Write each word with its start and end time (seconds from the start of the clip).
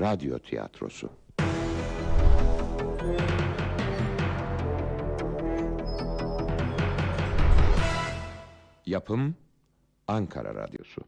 radyo 0.00 0.38
tiyatrosu. 0.38 1.10
Yapım 8.86 9.34
Ankara 10.08 10.54
Radyosu. 10.54 11.00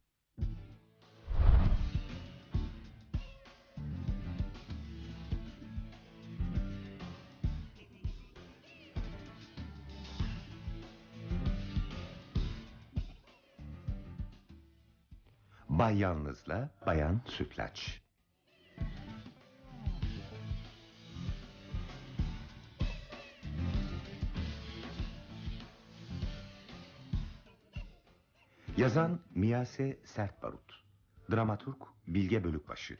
Bay 15.68 15.98
Yalnız'la 15.98 16.70
Bayan 16.86 17.20
Sütlaç. 17.26 18.02
Yazan 28.76 29.20
Miyase 29.34 30.00
Sertbarut. 30.04 30.84
Dramaturg 31.30 31.76
Bilge 32.06 32.44
Bölükbaşı. 32.44 32.98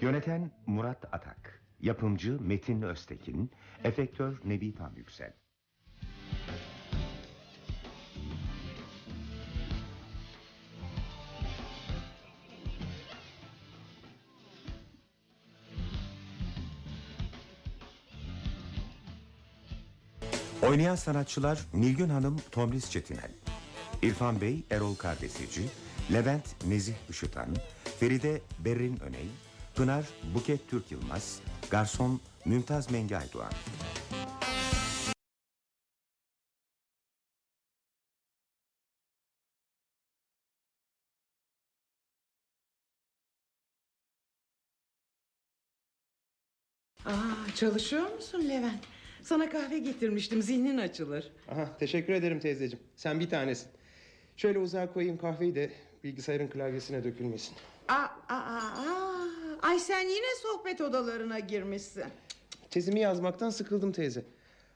Yöneten 0.00 0.50
Murat 0.66 1.14
Atak. 1.14 1.62
Yapımcı 1.80 2.40
Metin 2.40 2.82
Öztekin. 2.82 3.50
Efektör 3.84 4.40
Nebi 4.44 4.74
Tam 4.74 4.96
Yüksel. 4.96 5.43
Oynayan 20.74 20.96
sanatçılar 20.96 21.58
Nilgün 21.74 22.08
Hanım 22.08 22.36
Tomris 22.50 22.90
Çetinel, 22.90 23.30
İrfan 24.02 24.40
Bey 24.40 24.64
Erol 24.70 24.94
Kardesici, 24.94 25.68
Levent 26.12 26.64
Nezih 26.68 26.94
Işıtan, 27.10 27.48
Feride 28.00 28.42
Berrin 28.58 29.00
Öney, 29.00 29.28
Pınar 29.74 30.04
Buket 30.34 30.70
Türk 30.70 30.92
Yılmaz, 30.92 31.40
Garson 31.70 32.20
Mümtaz 32.44 32.90
Mengi 32.90 33.16
Aydoğan. 33.16 33.52
Aa, 47.06 47.54
çalışıyor 47.54 48.14
musun 48.14 48.48
Levent? 48.48 48.80
Sana 49.24 49.50
kahve 49.50 49.78
getirmiştim 49.78 50.42
zihnin 50.42 50.78
açılır. 50.78 51.32
Aha, 51.48 51.76
teşekkür 51.78 52.12
ederim 52.12 52.40
teyzeciğim. 52.40 52.84
Sen 52.96 53.20
bir 53.20 53.30
tanesin. 53.30 53.68
Şöyle 54.36 54.58
uzağa 54.58 54.92
koyayım 54.92 55.18
kahveyi 55.18 55.54
de 55.54 55.70
bilgisayarın 56.04 56.48
klavyesine 56.48 57.04
dökülmesin. 57.04 57.54
Aa, 57.88 57.94
aa, 57.94 58.34
aa. 58.34 59.26
Ay 59.62 59.78
sen 59.78 60.00
yine 60.00 60.26
sohbet 60.42 60.80
odalarına 60.80 61.38
girmişsin. 61.38 62.04
Tezimi 62.70 63.00
yazmaktan 63.00 63.50
sıkıldım 63.50 63.92
teyze. 63.92 64.24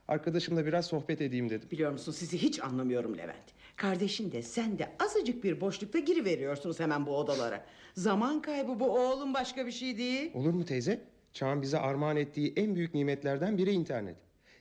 Arkadaşımla 0.08 0.66
biraz 0.66 0.86
sohbet 0.86 1.20
edeyim 1.20 1.50
dedim. 1.50 1.68
Biliyor 1.70 1.92
musun 1.92 2.12
sizi 2.12 2.38
hiç 2.38 2.60
anlamıyorum 2.62 3.18
Levent. 3.18 3.44
Kardeşin 3.76 4.32
de 4.32 4.42
sen 4.42 4.78
de 4.78 4.88
azıcık 4.98 5.44
bir 5.44 5.60
boşlukta 5.60 5.98
giriveriyorsunuz 5.98 6.80
hemen 6.80 7.06
bu 7.06 7.16
odalara. 7.16 7.64
Zaman 7.94 8.42
kaybı 8.42 8.80
bu 8.80 8.98
oğlum 8.98 9.34
başka 9.34 9.66
bir 9.66 9.72
şey 9.72 9.98
değil. 9.98 10.30
Olur 10.34 10.52
mu 10.54 10.64
teyze? 10.64 11.00
Çağın 11.32 11.62
bize 11.62 11.78
armağan 11.78 12.16
ettiği 12.16 12.52
en 12.56 12.74
büyük 12.74 12.94
nimetlerden 12.94 13.58
biri 13.58 13.70
internet. 13.70 14.16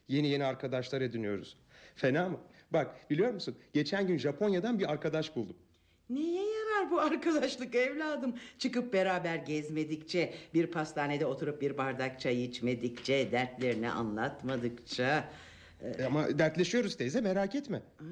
Yeni 0.07 0.27
yeni 0.27 0.45
arkadaşlar 0.45 1.01
ediniyoruz. 1.01 1.57
Fena 1.95 2.29
mı? 2.29 2.37
Bak 2.71 3.09
biliyor 3.09 3.31
musun? 3.33 3.55
Geçen 3.73 4.07
gün 4.07 4.17
Japonya'dan 4.17 4.79
bir 4.79 4.91
arkadaş 4.91 5.35
buldum. 5.35 5.55
Neye 6.09 6.43
yarar 6.45 6.91
bu 6.91 6.99
arkadaşlık 7.01 7.75
evladım? 7.75 8.35
Çıkıp 8.59 8.93
beraber 8.93 9.35
gezmedikçe, 9.35 10.33
bir 10.53 10.67
pastanede 10.67 11.25
oturup 11.25 11.61
bir 11.61 11.77
bardak 11.77 12.19
çay 12.19 12.43
içmedikçe, 12.45 13.31
dertlerini 13.31 13.89
anlatmadıkça... 13.91 15.29
E, 15.99 16.03
ama 16.03 16.39
dertleşiyoruz 16.39 16.97
teyze 16.97 17.21
merak 17.21 17.55
etme. 17.55 17.81
Ay, 17.99 18.05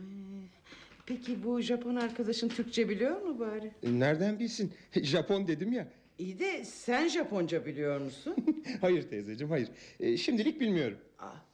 Peki 1.06 1.44
bu 1.44 1.62
Japon 1.62 1.96
arkadaşın 1.96 2.50
Türkçe 2.50 2.90
biliyor 2.90 3.22
mu 3.22 3.40
bari? 3.40 3.72
E, 3.84 4.00
nereden 4.00 4.40
bilsin? 4.40 4.74
Japon 5.02 5.48
dedim 5.48 5.74
ya. 5.74 5.88
İyi 6.20 6.40
de 6.40 6.66
sen 6.66 7.08
Japonca 7.08 7.66
biliyor 7.66 8.00
musun? 8.00 8.36
hayır 8.82 9.10
teyzeciğim 9.10 9.52
hayır. 9.52 9.70
E, 10.00 10.18
şimdilik 10.18 10.62
bilmiyorum. 10.62 10.98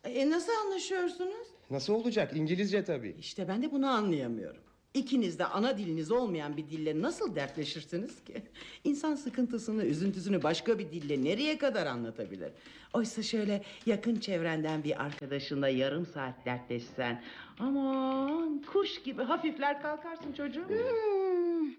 E 0.03 0.29
nasıl 0.29 0.51
anlaşıyorsunuz? 0.66 1.47
Nasıl 1.69 1.94
olacak? 1.94 2.31
İngilizce 2.35 2.84
tabii. 2.84 3.16
İşte 3.19 3.47
ben 3.47 3.63
de 3.63 3.72
bunu 3.72 3.88
anlayamıyorum. 3.88 4.62
İkiniz 4.94 5.39
de 5.39 5.45
ana 5.45 5.78
diliniz 5.78 6.12
olmayan 6.12 6.57
bir 6.57 6.69
dille 6.69 7.01
nasıl 7.01 7.35
dertleşirsiniz 7.35 8.23
ki? 8.23 8.34
İnsan 8.84 9.16
sıkıntısını, 9.16 9.85
üzüntüsünü 9.85 10.44
başka 10.44 10.79
bir 10.79 10.91
dille 10.91 11.23
nereye 11.23 11.57
kadar 11.57 11.85
anlatabilir? 11.85 12.51
Oysa 12.94 13.23
şöyle 13.23 13.63
yakın 13.85 14.16
çevrenden 14.16 14.84
bir 14.84 15.03
arkadaşınla 15.03 15.69
yarım 15.69 16.06
saat 16.06 16.45
dertleşsen... 16.45 17.23
Aman 17.59 18.61
kuş 18.73 19.03
gibi 19.03 19.23
hafifler 19.23 19.81
kalkarsın 19.81 20.34
çocuğum. 20.34 20.69
Hmm, 20.69 21.72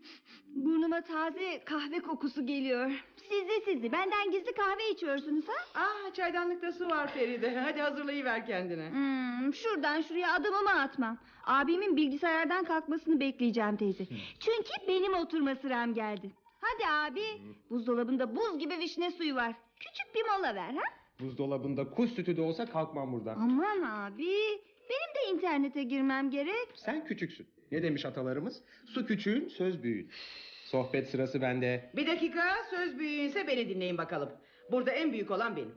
burnuma 0.64 1.00
taze 1.00 1.62
kahve 1.64 2.00
kokusu 2.00 2.46
geliyor. 2.46 2.90
Siz 3.32 3.48
de 3.48 3.60
siz 3.64 3.82
de 3.82 3.92
benden 3.92 4.30
gizli 4.30 4.52
kahve 4.52 4.90
içiyorsunuz 4.90 5.44
ha? 5.48 5.80
Aa 5.82 6.14
çaydanlıkta 6.14 6.72
su 6.72 6.88
var 6.88 7.12
Feride. 7.14 7.58
Hadi 7.60 7.80
hazırlayıver 7.80 8.46
kendine. 8.46 8.90
Hmm, 8.90 9.54
şuradan 9.54 10.00
şuraya 10.02 10.32
adımımı 10.32 10.70
atmam. 10.70 11.18
Abimin 11.46 11.96
bilgisayardan 11.96 12.64
kalkmasını 12.64 13.20
bekleyeceğim 13.20 13.76
teyze. 13.76 14.04
Çünkü 14.40 14.88
benim 14.88 15.14
oturma 15.14 15.54
sıram 15.54 15.94
geldi. 15.94 16.30
Hadi 16.60 16.92
abi. 16.92 17.24
Buzdolabında 17.70 18.36
buz 18.36 18.58
gibi 18.58 18.78
vişne 18.78 19.10
suyu 19.10 19.34
var. 19.34 19.54
Küçük 19.80 20.14
bir 20.14 20.22
mola 20.22 20.54
ver 20.54 20.74
ha? 20.74 20.84
Buzdolabında 21.20 21.90
kuş 21.90 22.10
sütü 22.10 22.36
de 22.36 22.42
olsa 22.42 22.66
kalkmam 22.66 23.12
buradan. 23.12 23.34
Aman 23.34 23.82
abi. 23.82 24.28
Benim 24.90 25.14
de 25.14 25.36
internete 25.36 25.82
girmem 25.82 26.30
gerek. 26.30 26.68
Sen 26.74 27.04
küçüksün. 27.06 27.46
Ne 27.72 27.82
demiş 27.82 28.04
atalarımız? 28.04 28.62
Su 28.86 29.06
küçüğün, 29.06 29.48
söz 29.48 29.82
büyüğün. 29.82 30.10
Sohbet 30.72 31.08
sırası 31.10 31.40
bende. 31.40 31.90
Bir 31.96 32.06
dakika 32.06 32.42
söz 32.70 32.98
büyüğünse 32.98 33.46
beni 33.46 33.68
dinleyin 33.68 33.98
bakalım. 33.98 34.30
Burada 34.70 34.90
en 34.90 35.12
büyük 35.12 35.30
olan 35.30 35.56
benim. 35.56 35.74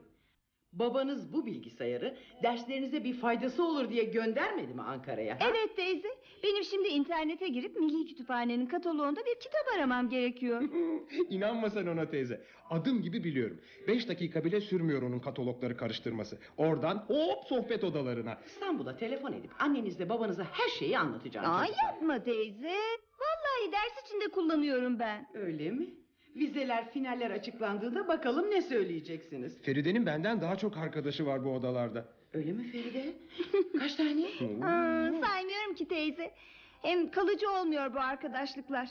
Babanız 0.78 1.32
bu 1.32 1.46
bilgisayarı 1.46 2.16
derslerinize 2.42 3.04
bir 3.04 3.14
faydası 3.14 3.64
olur 3.64 3.90
diye 3.90 4.04
göndermedi 4.04 4.74
mi 4.74 4.82
Ankara'ya? 4.82 5.38
Evet 5.40 5.76
teyze. 5.76 6.08
Benim 6.42 6.64
şimdi 6.64 6.88
internete 6.88 7.48
girip 7.48 7.76
Milli 7.76 8.06
Kütüphane'nin 8.06 8.66
kataloğunda 8.66 9.20
bir 9.20 9.34
kitap 9.40 9.66
aramam 9.76 10.08
gerekiyor. 10.08 10.62
İnanma 11.30 11.70
sen 11.70 11.86
ona 11.86 12.10
teyze. 12.10 12.40
Adım 12.70 13.02
gibi 13.02 13.24
biliyorum. 13.24 13.60
Beş 13.88 14.08
dakika 14.08 14.44
bile 14.44 14.60
sürmüyor 14.60 15.02
onun 15.02 15.18
katalogları 15.18 15.76
karıştırması. 15.76 16.38
Oradan 16.56 16.96
hop 17.08 17.44
sohbet 17.48 17.84
odalarına. 17.84 18.38
İstanbul'a 18.46 18.96
telefon 18.96 19.32
edip 19.32 19.50
annenizle 19.58 20.08
babanıza 20.08 20.44
her 20.44 20.68
şeyi 20.78 20.98
anlatacağım. 20.98 21.50
Aa 21.50 21.66
çocuklar. 21.66 21.84
yapma 21.84 22.22
teyze. 22.22 22.74
Vallahi 23.20 23.72
ders 23.72 24.06
içinde 24.06 24.28
kullanıyorum 24.28 24.98
ben. 24.98 25.26
Öyle 25.34 25.70
mi? 25.70 25.86
Vizeler, 26.36 26.90
finaller 26.90 27.30
açıklandığında 27.30 28.08
bakalım 28.08 28.50
ne 28.50 28.62
söyleyeceksiniz. 28.62 29.62
Feride'nin 29.62 30.06
benden 30.06 30.40
daha 30.40 30.56
çok 30.56 30.76
arkadaşı 30.76 31.26
var 31.26 31.44
bu 31.44 31.50
odalarda. 31.50 32.04
Öyle 32.34 32.52
mi 32.52 32.64
Feride? 32.64 33.04
Kaç 33.78 33.94
tane? 33.94 34.24
Aa, 34.64 35.26
saymıyorum 35.26 35.74
ki 35.74 35.88
teyze. 35.88 36.32
Hem 36.82 37.10
kalıcı 37.10 37.50
olmuyor 37.50 37.94
bu 37.94 37.98
arkadaşlıklar. 38.00 38.88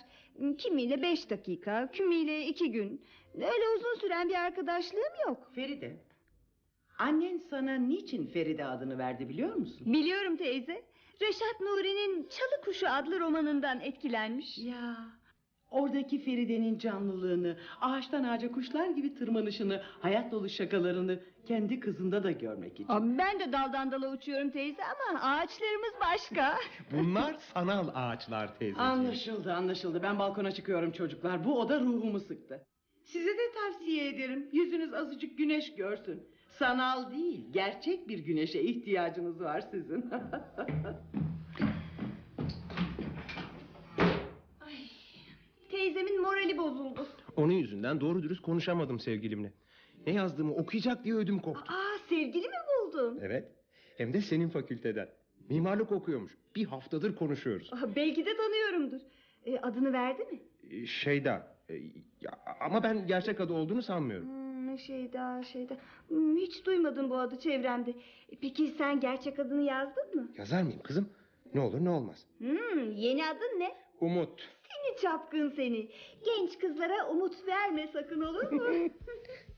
Kimiyle 0.58 1.02
beş 1.02 1.30
dakika, 1.30 1.92
kimiyle 1.92 2.46
iki 2.48 2.72
gün. 2.72 3.02
Öyle 3.36 3.66
uzun 3.78 4.00
süren 4.00 4.30
bir 4.30 4.46
arkadaşlığım 4.46 5.14
yok. 5.28 5.52
Feride, 5.56 5.98
annen 7.00 7.38
sana 7.38 7.76
niçin 7.76 8.28
Feride 8.28 8.66
adını 8.66 8.98
verdi 8.98 9.30
biliyor 9.30 9.56
musun? 9.56 9.94
Biliyorum 9.94 10.38
teyze. 10.38 10.84
Reşat 11.22 11.62
Nuri'nin 11.62 12.28
Çalı 12.30 12.62
Kuşu 12.66 12.90
adlı 12.90 13.20
romanından 13.20 13.80
etkilenmiş. 13.82 14.58
Ya 14.58 14.98
oradaki 15.76 16.20
Feride'nin 16.20 16.78
canlılığını, 16.78 17.58
ağaçtan 17.82 18.24
ağaca 18.24 18.52
kuşlar 18.52 18.88
gibi 18.90 19.14
tırmanışını, 19.14 19.82
hayat 20.00 20.32
dolu 20.32 20.50
şakalarını 20.50 21.20
kendi 21.46 21.80
kızında 21.80 22.24
da 22.24 22.32
görmek 22.32 22.74
için. 22.74 22.86
Aa, 22.90 23.02
Ben 23.18 23.40
de 23.40 23.52
daldan 23.52 23.92
dala 23.92 24.12
uçuyorum 24.14 24.50
teyze 24.50 24.82
ama 24.84 25.20
ağaçlarımız 25.22 25.94
başka. 26.02 26.56
Bunlar 26.92 27.36
sanal 27.54 27.88
ağaçlar 27.96 28.48
teyzeciğim. 28.60 28.90
Anlaşıldı 28.92 29.54
anlaşıldı 29.54 30.04
ben 30.04 30.20
balkona 30.20 30.52
çıkıyorum 30.52 30.92
çocuklar 30.92 31.46
bu 31.46 31.60
oda 31.60 31.80
ruhumu 31.80 32.20
sıktı. 32.20 32.66
Size 33.04 33.30
de 33.30 33.52
tavsiye 33.56 34.08
ederim 34.10 34.50
yüzünüz 34.52 34.94
azıcık 34.94 35.38
güneş 35.38 35.76
görsün. 35.76 36.24
Sanal 36.60 37.12
değil, 37.12 37.46
gerçek 37.52 38.08
bir 38.08 38.20
güneşe 38.20 38.62
ihtiyacınız 38.62 39.42
var 39.42 39.62
sizin. 39.72 40.06
Teyzemin 45.96 46.22
morali 46.22 46.58
bozuldu. 46.58 47.08
Onun 47.36 47.52
yüzünden 47.54 48.02
doğru 48.02 48.24
dürüst 48.24 48.42
konuşamadım 48.42 49.00
sevgilimle. 49.00 49.54
Ne 50.08 50.14
yazdığımı 50.14 50.54
okuyacak 50.56 51.04
diye 51.04 51.16
ödüm 51.16 51.40
koptu. 51.40 51.74
Aa 51.74 51.98
sevgili 52.10 52.48
mi 52.48 52.56
buldun? 52.84 53.20
Evet. 53.22 53.52
Hem 53.98 54.14
de 54.14 54.22
senin 54.22 54.50
fakülteden. 54.50 55.10
Mimarlık 55.50 55.92
okuyormuş. 55.92 56.38
Bir 56.56 56.66
haftadır 56.66 57.16
konuşuyoruz. 57.16 57.74
Aa, 57.74 57.96
belki 57.96 58.26
de 58.26 58.38
tanıyorumdur. 58.38 59.02
E, 59.46 59.58
adını 59.60 59.94
verdi 59.94 60.24
mi? 60.32 60.40
Ee, 60.72 60.86
Şeyda. 60.86 61.56
e, 61.70 61.74
ya, 62.22 62.32
ama 62.62 62.84
ben 62.84 63.08
gerçek 63.08 63.42
adı 63.42 63.54
olduğunu 63.54 63.82
sanmıyorum. 63.82 64.28
Hmm, 64.28 64.78
şeyda 64.80 65.44
şeyda. 65.44 65.78
Hmm, 66.08 66.38
hiç 66.38 66.66
duymadım 66.66 67.10
bu 67.10 67.18
adı 67.18 67.40
çevremde. 67.40 67.92
E, 68.30 68.36
Peki 68.42 68.68
sen 68.78 69.00
gerçek 69.00 69.40
adını 69.40 69.62
yazdın 69.64 70.16
mı? 70.16 70.28
Yazar 70.38 70.62
mıyım 70.64 70.80
kızım? 70.84 71.10
Ne 71.54 71.62
olur 71.62 71.80
ne 71.86 71.90
olmaz. 71.90 72.26
Hmm, 72.38 72.92
yeni 72.92 73.26
adın 73.26 73.60
ne? 73.60 73.85
Umut. 74.02 74.50
Seni 74.64 75.02
çapkın 75.02 75.50
seni. 75.50 75.92
Genç 76.26 76.60
kızlara 76.60 77.10
umut 77.10 77.48
verme 77.48 77.88
sakın 77.94 78.22
olur 78.22 78.52
mu? 78.52 78.64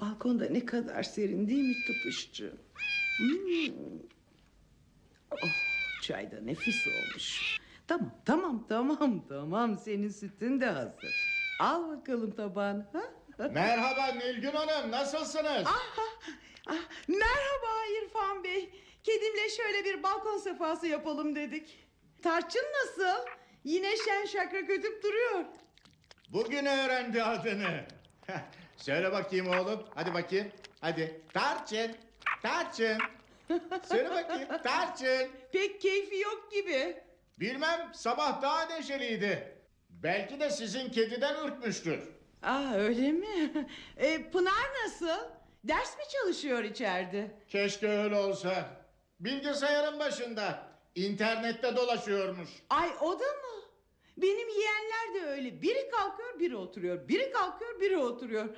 Balkonda 0.00 0.48
ne 0.48 0.66
kadar 0.66 1.02
serin 1.02 1.48
değil 1.48 1.64
mi 1.64 1.74
tıpışçı? 1.86 2.52
Hmm. 3.18 3.98
Oh, 5.30 5.75
çay 6.06 6.32
da 6.32 6.40
nefis 6.40 6.86
olmuş. 6.86 7.58
Tamam, 7.86 8.14
tamam, 8.24 8.66
tamam, 8.68 9.28
tamam. 9.28 9.78
Senin 9.78 10.08
sütün 10.08 10.60
de 10.60 10.66
hazır. 10.66 11.14
Al 11.60 11.88
bakalım 11.88 12.30
tabağını. 12.30 12.86
Ha? 12.92 13.48
Merhaba 13.52 14.06
Nilgün 14.06 14.52
Hanım, 14.52 14.90
nasılsınız? 14.90 15.66
Ah, 15.66 16.74
merhaba 17.08 17.86
İrfan 18.02 18.44
Bey. 18.44 18.70
Kedimle 19.02 19.48
şöyle 19.48 19.84
bir 19.84 20.02
balkon 20.02 20.38
sefası 20.38 20.86
yapalım 20.86 21.36
dedik. 21.36 21.88
Tarçın 22.22 22.64
nasıl? 22.82 23.26
Yine 23.64 23.96
şen 23.96 24.24
şakrak 24.24 24.70
ötüp 24.70 25.02
duruyor. 25.02 25.44
Bugün 26.32 26.66
öğrendi 26.66 27.22
adını. 27.22 27.84
Söyle 28.76 29.12
bakayım 29.12 29.48
oğlum, 29.48 29.82
hadi 29.94 30.14
bakayım. 30.14 30.52
Hadi, 30.80 31.20
Tarçın, 31.34 31.96
Tarçın. 32.42 32.98
Söyle 33.88 34.10
bakayım, 34.10 34.48
Tarçın. 34.64 35.30
Pek 35.52 35.80
keyfi 35.80 36.18
yok 36.18 36.48
gibi. 36.52 36.96
Bilmem, 37.40 37.90
sabah 37.94 38.42
daha 38.42 38.64
neşeliydi. 38.66 39.56
Belki 39.90 40.40
de 40.40 40.50
sizin 40.50 40.88
kediden 40.90 41.46
ürkmüştür. 41.46 42.00
Aa 42.42 42.74
öyle 42.74 43.12
mi? 43.12 43.66
E, 43.96 44.30
Pınar 44.30 44.66
nasıl? 44.84 45.24
Ders 45.64 45.96
mi 45.98 46.02
çalışıyor 46.12 46.64
içeride? 46.64 47.30
Keşke 47.48 47.88
öyle 47.88 48.14
olsa. 48.16 48.70
Bilgisayarın 49.20 49.98
başında, 49.98 50.68
internette 50.94 51.76
dolaşıyormuş. 51.76 52.48
Ay 52.70 52.90
o 53.00 53.12
da 53.20 53.24
mı? 53.24 53.62
Benim 54.16 54.48
yeğenler 54.48 55.14
de 55.14 55.30
öyle. 55.30 55.62
Biri 55.62 55.90
kalkıyor 55.90 56.38
biri 56.38 56.56
oturuyor. 56.56 57.08
Biri 57.08 57.32
kalkıyor 57.32 57.80
biri 57.80 57.96
oturuyor. 57.98 58.48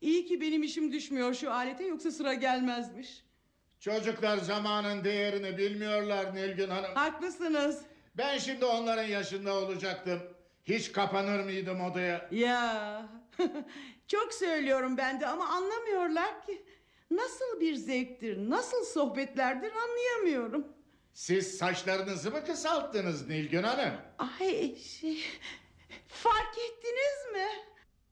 İyi 0.00 0.26
ki 0.26 0.40
benim 0.40 0.62
işim 0.62 0.92
düşmüyor 0.92 1.34
şu 1.34 1.52
alete 1.52 1.84
yoksa 1.84 2.10
sıra 2.10 2.34
gelmezmiş. 2.34 3.24
Çocuklar 3.80 4.38
zamanın 4.38 5.04
değerini 5.04 5.58
bilmiyorlar 5.58 6.34
Nilgün 6.34 6.70
Hanım. 6.70 6.94
Haklısınız. 6.94 7.80
Ben 8.14 8.38
şimdi 8.38 8.64
onların 8.64 9.04
yaşında 9.08 9.54
olacaktım. 9.54 10.22
Hiç 10.64 10.92
kapanır 10.92 11.44
mıydım 11.44 11.80
odaya? 11.80 12.28
Ya 12.30 13.08
çok 14.08 14.34
söylüyorum 14.34 14.96
ben 14.96 15.20
de 15.20 15.26
ama 15.26 15.48
anlamıyorlar 15.48 16.46
ki. 16.46 16.62
Nasıl 17.10 17.60
bir 17.60 17.74
zevktir, 17.74 18.50
nasıl 18.50 18.84
sohbetlerdir 18.84 19.72
anlayamıyorum. 19.72 20.66
Siz 21.12 21.58
saçlarınızı 21.58 22.30
mı 22.30 22.44
kısalttınız 22.44 23.28
Nilgün 23.28 23.62
Hanım? 23.62 23.94
Ay 24.18 24.76
şey, 24.76 25.24
fark 26.08 26.58
ettiniz 26.58 27.32
mi? 27.32 27.46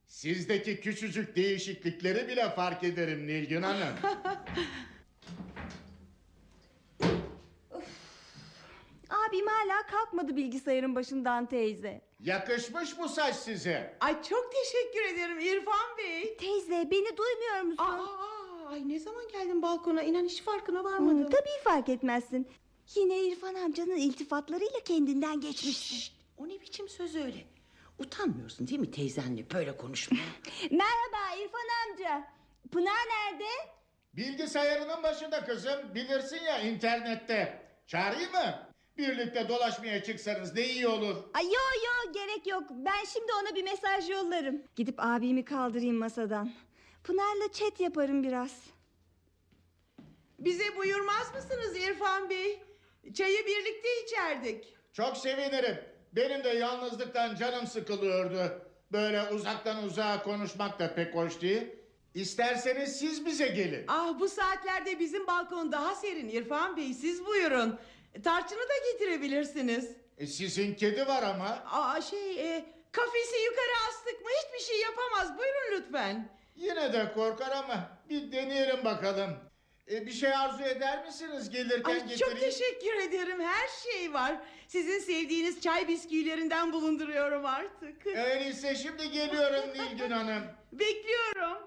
Sizdeki 0.07 0.81
küçücük 0.81 1.37
değişiklikleri 1.37 2.29
bile 2.29 2.51
fark 2.51 2.85
ederim 2.85 3.27
Nilgün 3.27 3.63
Hanım. 3.63 3.95
Abim 9.35 9.47
hala 9.47 9.87
kalkmadı 9.87 10.37
bilgisayarın 10.37 10.95
başından 10.95 11.47
teyze. 11.47 12.01
Yakışmış 12.21 12.99
bu 12.99 13.09
saç 13.09 13.35
size. 13.37 13.97
Ay 14.01 14.23
çok 14.23 14.53
teşekkür 14.53 15.15
ederim 15.15 15.39
İrfan 15.39 15.99
Bey. 15.99 16.37
Teyze 16.37 16.89
beni 16.91 17.17
duymuyor 17.17 17.61
musun? 17.63 17.85
Aa, 17.85 18.69
ay 18.69 18.89
ne 18.89 18.99
zaman 18.99 19.29
geldin 19.33 19.63
balkona? 19.63 20.03
İnan 20.03 20.25
hiç 20.25 20.43
farkına 20.43 20.85
varmadım. 20.85 21.19
Hmm, 21.19 21.31
tabii 21.31 21.63
fark 21.65 21.89
etmezsin. 21.89 22.49
Yine 22.95 23.23
İrfan 23.23 23.55
amcanın 23.55 23.97
iltifatlarıyla 23.97 24.81
kendinden 24.85 25.41
geçmişsin. 25.41 25.97
Şşt, 25.97 26.13
o 26.39 26.49
ne 26.49 26.61
biçim 26.61 26.89
söz 26.89 27.17
öyle? 27.17 27.45
Utanmıyorsun 27.99 28.69
değil 28.69 28.81
mi 28.81 28.91
teyzenle 28.91 29.51
böyle 29.55 29.77
konuşmaya? 29.77 30.25
Merhaba 30.71 31.43
İrfan 31.45 31.91
amca. 31.91 32.25
Pınar 32.73 32.93
nerede? 33.09 33.49
Bilgisayarının 34.13 35.03
başında 35.03 35.45
kızım. 35.45 35.95
Bilirsin 35.95 36.45
ya 36.45 36.61
internette. 36.61 37.63
Çağırayım 37.87 38.33
mı? 38.33 38.74
Birlikte 38.99 39.49
dolaşmaya 39.49 40.03
çıksanız 40.03 40.55
ne 40.55 40.63
iyi 40.69 40.89
olur. 40.89 41.17
Ay 41.35 41.45
yo 41.45 41.51
yo 41.87 42.13
gerek 42.13 42.47
yok. 42.47 42.63
Ben 42.71 43.05
şimdi 43.13 43.33
ona 43.43 43.55
bir 43.55 43.65
mesaj 43.65 44.11
yollarım. 44.11 44.63
Gidip 44.77 44.95
abimi 44.99 45.45
kaldırayım 45.45 45.97
masadan. 45.97 46.53
Pınar'la 47.05 47.53
chat 47.53 47.81
yaparım 47.81 48.23
biraz. 48.23 48.61
Bize 50.39 50.77
buyurmaz 50.77 51.35
mısınız 51.35 51.77
İrfan 51.77 52.31
Bey? 52.31 52.63
Çayı 53.15 53.47
birlikte 53.47 53.89
içerdik. 54.07 54.75
Çok 54.93 55.17
sevinirim. 55.17 55.77
Benim 56.13 56.45
de 56.45 56.49
yalnızlıktan 56.49 57.35
canım 57.37 57.67
sıkılıyordu. 57.67 58.63
Böyle 58.93 59.23
uzaktan 59.31 59.85
uzağa 59.85 60.23
konuşmak 60.23 60.79
da 60.79 60.95
pek 60.95 61.15
hoş 61.15 61.41
değil. 61.41 61.63
İsterseniz 62.15 62.97
siz 62.99 63.27
bize 63.27 63.49
gelin. 63.49 63.85
Ah 63.89 64.21
bu 64.21 64.29
saatlerde 64.29 64.99
bizim 64.99 65.27
balkon 65.27 65.73
daha 65.73 65.95
serin 65.95 66.29
İrfan 66.29 66.77
Bey 66.77 66.95
siz 66.95 67.27
buyurun. 67.27 67.79
Tarçını 68.23 68.61
da 68.61 68.93
getirebilirsiniz. 68.93 69.91
E, 70.19 70.27
sizin 70.27 70.75
kedi 70.75 71.07
var 71.07 71.23
ama. 71.23 71.65
Aa 71.71 72.01
şey 72.01 72.57
e, 72.57 72.65
kafesi 72.93 73.37
yukarı 73.45 73.89
astık 73.89 74.21
mı 74.21 74.29
hiçbir 74.45 74.67
şey 74.67 74.81
yapamaz 74.81 75.39
buyurun 75.39 75.73
lütfen. 75.73 76.29
Yine 76.57 76.93
de 76.93 77.13
korkar 77.15 77.51
ama 77.51 77.99
bir 78.11 78.33
deneyelim 78.33 78.85
bakalım. 78.85 79.31
E, 79.91 80.07
bir 80.07 80.13
şey 80.13 80.35
arzu 80.35 80.63
eder 80.63 81.07
misiniz 81.07 81.51
gelirken 81.51 81.91
Ay 81.93 82.09
getireyim? 82.09 82.19
çok 82.19 82.41
teşekkür 82.41 82.95
ederim 82.95 83.41
her 83.41 83.69
şey 83.69 84.13
var. 84.13 84.37
Sizin 84.69 84.99
sevdiğiniz 84.99 85.61
çay 85.61 85.89
bisküvilerinden 85.89 86.73
bulunduruyorum 86.73 87.47
artık. 87.47 88.07
Öyleyse 88.07 88.75
şimdi 88.75 89.11
geliyorum 89.11 89.71
Nilgün 89.75 90.11
Hanım. 90.11 90.43
Bekliyorum. 90.73 91.59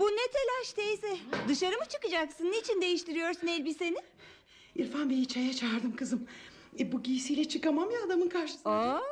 Bu 0.00 0.06
ne 0.06 0.26
telaş 0.32 0.72
teyze? 0.72 1.16
Dışarı 1.48 1.78
mı 1.78 1.84
çıkacaksın? 1.88 2.44
Niçin 2.52 2.80
değiştiriyorsun 2.80 3.46
elbiseni? 3.46 3.98
İrfan 4.76 5.10
Bey'i 5.10 5.28
çaya 5.28 5.52
çağırdım 5.54 5.96
kızım. 5.96 6.28
E, 6.78 6.92
bu 6.92 7.02
giysiyle 7.02 7.48
çıkamam 7.48 7.90
ya 7.90 7.98
adamın 8.06 8.28
karşısına. 8.28 8.72
Aa, 8.72 9.02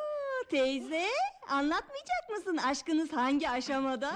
teyze 0.51 1.07
anlatmayacak 1.49 2.31
mısın 2.31 2.57
aşkınız 2.57 3.13
hangi 3.13 3.49
aşamada? 3.51 4.13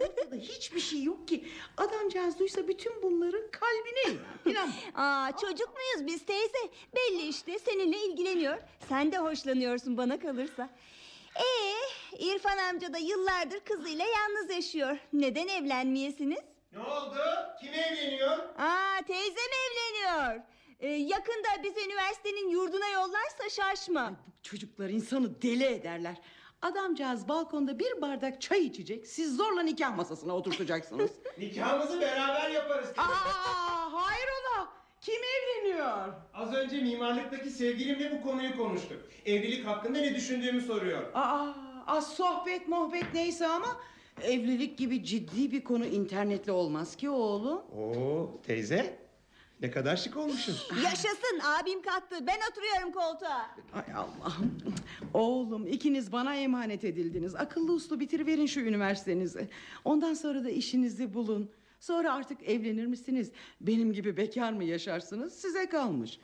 Ortada 0.00 0.36
hiçbir 0.36 0.80
şey 0.80 1.02
yok 1.02 1.28
ki. 1.28 1.44
Adamcağız 1.76 2.38
duysa 2.38 2.68
bütün 2.68 3.02
bunların 3.02 3.50
kalbine. 3.50 4.18
İnan. 4.46 4.70
Aa, 4.94 5.32
çocuk 5.40 5.68
muyuz 5.74 6.06
biz 6.06 6.26
teyze? 6.26 6.58
Belli 6.96 7.28
işte 7.28 7.58
seninle 7.58 7.98
ilgileniyor. 8.06 8.58
Sen 8.88 9.12
de 9.12 9.18
hoşlanıyorsun 9.18 9.96
bana 9.96 10.18
kalırsa. 10.20 10.70
Ee, 11.36 11.74
İrfan 12.18 12.58
amca 12.58 12.92
da 12.92 12.98
yıllardır 12.98 13.60
kızıyla 13.60 14.04
yalnız 14.04 14.50
yaşıyor. 14.50 14.98
Neden 15.12 15.48
evlenmeyesiniz? 15.48 16.40
Ne 16.72 16.78
oldu? 16.80 17.18
Kim 17.60 17.74
evleniyor? 17.74 18.38
Aa, 18.58 19.02
teyzem 19.06 19.50
evleniyor. 19.66 20.40
Ee, 20.80 20.88
yakında 20.88 21.62
bizi 21.62 21.80
üniversitenin 21.86 22.48
yurduna 22.48 22.88
yollarsa 22.88 23.50
şaşma. 23.50 24.10
Bu 24.26 24.42
çocuklar 24.42 24.88
insanı 24.88 25.42
deli 25.42 25.64
ederler. 25.64 26.16
Adamcağız 26.62 27.28
balkonda 27.28 27.78
bir 27.78 28.00
bardak 28.00 28.40
çay 28.40 28.66
içecek. 28.66 29.06
Siz 29.06 29.36
zorla 29.36 29.62
nikah 29.62 29.96
masasına 29.96 30.36
oturtacaksınız. 30.36 31.10
Nikahımızı 31.38 32.00
beraber 32.00 32.50
yaparız. 32.50 32.88
Aa, 32.98 33.92
hayrola? 33.92 34.68
Kim 35.04 35.14
evleniyor? 35.14 36.12
Az 36.34 36.54
önce 36.54 36.80
mimarlıktaki 36.80 37.50
sevgilimle 37.50 38.18
bu 38.18 38.22
konuyu 38.30 38.56
konuştuk. 38.56 39.02
Evlilik 39.26 39.66
hakkında 39.66 39.98
ne 39.98 40.14
düşündüğümü 40.14 40.60
soruyor. 40.60 41.02
Aa, 41.14 41.54
az 41.86 42.12
sohbet 42.14 42.68
muhabbet 42.68 43.14
neyse 43.14 43.46
ama 43.46 43.76
evlilik 44.22 44.78
gibi 44.78 45.04
ciddi 45.04 45.52
bir 45.52 45.64
konu 45.64 45.86
internetle 45.86 46.52
olmaz 46.52 46.96
ki 46.96 47.10
oğlum. 47.10 47.58
Oo 47.58 48.40
teyze 48.42 48.98
ne 49.60 49.70
kadar 49.70 49.96
şık 49.96 50.16
olmuşsun. 50.16 50.54
Yaşasın 50.84 51.40
abim 51.60 51.82
kalktı 51.82 52.16
ben 52.26 52.38
oturuyorum 52.50 52.92
koltuğa. 52.92 53.50
Ay 53.74 53.94
Allah'ım. 53.94 54.58
Oğlum 55.14 55.66
ikiniz 55.66 56.12
bana 56.12 56.34
emanet 56.34 56.84
edildiniz. 56.84 57.34
Akıllı 57.34 57.72
uslu 57.72 58.00
bitiriverin 58.00 58.46
şu 58.46 58.60
üniversitenizi. 58.60 59.48
Ondan 59.84 60.14
sonra 60.14 60.44
da 60.44 60.50
işinizi 60.50 61.14
bulun. 61.14 61.50
Sonra 61.84 62.14
artık 62.14 62.42
evlenir 62.42 62.86
misiniz? 62.86 63.30
Benim 63.60 63.92
gibi 63.92 64.16
bekar 64.16 64.52
mı 64.52 64.64
yaşarsınız? 64.64 65.34
Size 65.34 65.68
kalmış. 65.68 66.20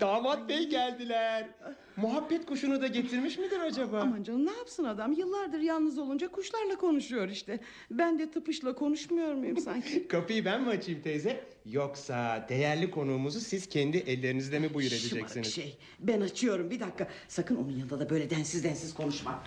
Damat 0.00 0.48
bey 0.48 0.68
geldiler. 0.68 1.48
Muhabbet 1.96 2.46
kuşunu 2.46 2.82
da 2.82 2.86
getirmiş 2.86 3.38
midir 3.38 3.60
acaba? 3.60 4.00
Aman 4.00 4.22
canım 4.22 4.46
ne 4.46 4.52
yapsın 4.52 4.84
adam? 4.84 5.12
Yıllardır 5.12 5.60
yalnız 5.60 5.98
olunca 5.98 6.28
kuşlarla 6.28 6.76
konuşuyor 6.76 7.28
işte. 7.28 7.60
Ben 7.90 8.18
de 8.18 8.30
tıpışla 8.30 8.74
konuşmuyor 8.74 9.34
muyum 9.34 9.56
sanki? 9.56 10.08
Kapıyı 10.08 10.44
ben 10.44 10.62
mi 10.62 10.68
açayım 10.68 11.02
teyze? 11.02 11.44
Yoksa 11.66 12.46
değerli 12.48 12.90
konuğumuzu 12.90 13.40
siz 13.40 13.68
kendi 13.68 13.96
ellerinizle 13.96 14.58
mi 14.58 14.74
buyur 14.74 14.90
Şımarık 14.90 15.12
edeceksiniz? 15.16 15.54
şey. 15.54 15.78
Ben 16.00 16.20
açıyorum 16.20 16.70
bir 16.70 16.80
dakika. 16.80 17.08
Sakın 17.28 17.56
onun 17.56 17.70
yanında 17.70 18.00
da 18.00 18.10
böyle 18.10 18.30
densiz 18.30 18.64
densiz 18.64 18.94
konuşma. 18.94 19.42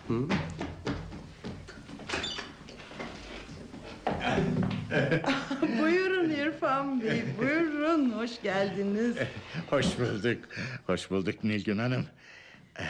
buyurun 5.82 6.30
İrfan 6.30 7.02
Bey, 7.02 7.24
buyurun. 7.40 8.10
Hoş 8.12 8.42
geldiniz. 8.42 9.16
Hoş 9.70 10.00
bulduk. 10.00 10.38
Hoş 10.86 11.12
bulduk 11.12 11.44
Nilgün 11.44 11.78
Hanım. 11.78 12.06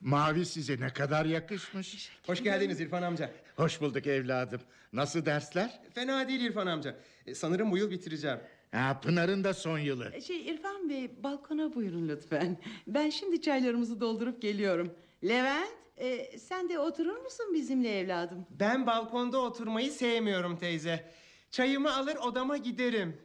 Mavi 0.00 0.46
size 0.46 0.80
ne 0.80 0.88
kadar 0.88 1.24
yakışmış. 1.24 2.10
Hoş 2.26 2.42
geldiniz 2.42 2.80
İrfan 2.80 3.02
amca. 3.02 3.30
Hoş 3.56 3.80
bulduk 3.80 4.06
evladım. 4.06 4.60
Nasıl 4.92 5.26
dersler? 5.26 5.80
Fena 5.94 6.28
değil 6.28 6.40
İrfan 6.40 6.66
amca. 6.66 6.96
E, 7.26 7.34
sanırım 7.34 7.70
bu 7.70 7.78
yıl 7.78 7.90
bitireceğim. 7.90 8.38
Ha, 8.72 9.00
Pınar'ın 9.02 9.44
da 9.44 9.54
son 9.54 9.78
yılı. 9.78 10.22
Şey 10.22 10.48
İrfan 10.48 10.90
Bey, 10.90 11.10
balkona 11.22 11.74
buyurun 11.74 12.08
lütfen. 12.08 12.56
Ben 12.86 13.10
şimdi 13.10 13.42
çaylarımızı 13.42 14.00
doldurup 14.00 14.42
geliyorum. 14.42 14.94
Levent, 15.24 15.68
e, 15.96 16.38
sen 16.38 16.68
de 16.68 16.78
oturur 16.78 17.16
musun 17.16 17.46
bizimle 17.54 17.98
evladım? 17.98 18.46
Ben 18.50 18.86
balkonda 18.86 19.38
oturmayı 19.38 19.90
sevmiyorum 19.92 20.56
teyze. 20.56 21.04
Çayımı 21.52 21.96
alır 21.96 22.16
odama 22.16 22.56
giderim. 22.56 23.20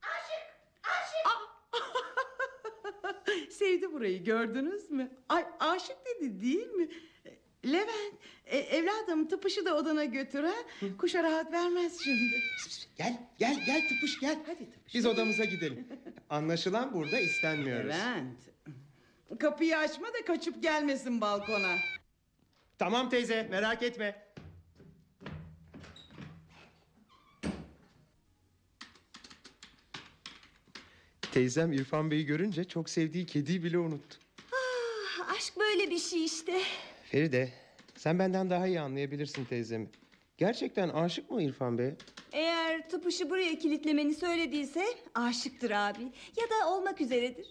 Sevdi 3.50 3.92
burayı 3.92 4.24
gördünüz 4.24 4.90
mü? 4.90 5.10
Ay 5.28 5.46
aşık 5.60 5.96
dedi 6.06 6.42
değil 6.42 6.66
mi? 6.66 6.88
Levent, 7.66 8.14
e, 8.44 8.58
evladım 8.58 9.28
tıpışı 9.28 9.64
da 9.64 9.76
odana 9.76 10.04
götür 10.04 10.44
ha. 10.44 10.54
Kuşa 10.98 11.22
rahat 11.22 11.52
vermez 11.52 12.00
şimdi. 12.04 12.40
Gel 12.98 13.18
gel 13.38 13.56
gel 13.66 13.88
tıpış 13.88 14.20
gel. 14.20 14.38
Hadi 14.46 14.70
tıpış. 14.72 14.94
Biz 14.94 15.06
odamıza 15.06 15.44
gidelim. 15.44 15.88
Anlaşılan 16.30 16.94
burada 16.94 17.20
istenmiyoruz. 17.20 17.90
Levent, 17.90 18.38
kapıyı 19.38 19.78
açma 19.78 20.06
da 20.06 20.24
kaçıp 20.26 20.62
gelmesin 20.62 21.20
balkona. 21.20 21.76
Tamam 22.78 23.10
teyze 23.10 23.42
merak 23.50 23.82
etme. 23.82 24.25
Teyzem 31.36 31.72
İrfan 31.72 32.10
Bey'i 32.10 32.26
görünce 32.26 32.64
çok 32.64 32.90
sevdiği 32.90 33.26
kediyi 33.26 33.64
bile 33.64 33.78
unuttu. 33.78 34.16
Aşk 35.36 35.52
böyle 35.60 35.90
bir 35.90 35.98
şey 35.98 36.24
işte. 36.24 36.60
Feride 37.04 37.48
sen 37.96 38.18
benden 38.18 38.50
daha 38.50 38.66
iyi 38.66 38.80
anlayabilirsin 38.80 39.44
teyzemi. 39.44 39.88
Gerçekten 40.38 40.88
aşık 40.88 41.30
mı 41.30 41.42
İrfan 41.42 41.78
Bey? 41.78 41.90
Eğer 42.32 42.88
tıpışı 42.88 43.30
buraya 43.30 43.58
kilitlemeni 43.58 44.14
söylediyse 44.14 44.84
aşıktır 45.14 45.70
abi. 45.70 46.02
Ya 46.36 46.44
da 46.50 46.70
olmak 46.70 47.00
üzeredir. 47.00 47.46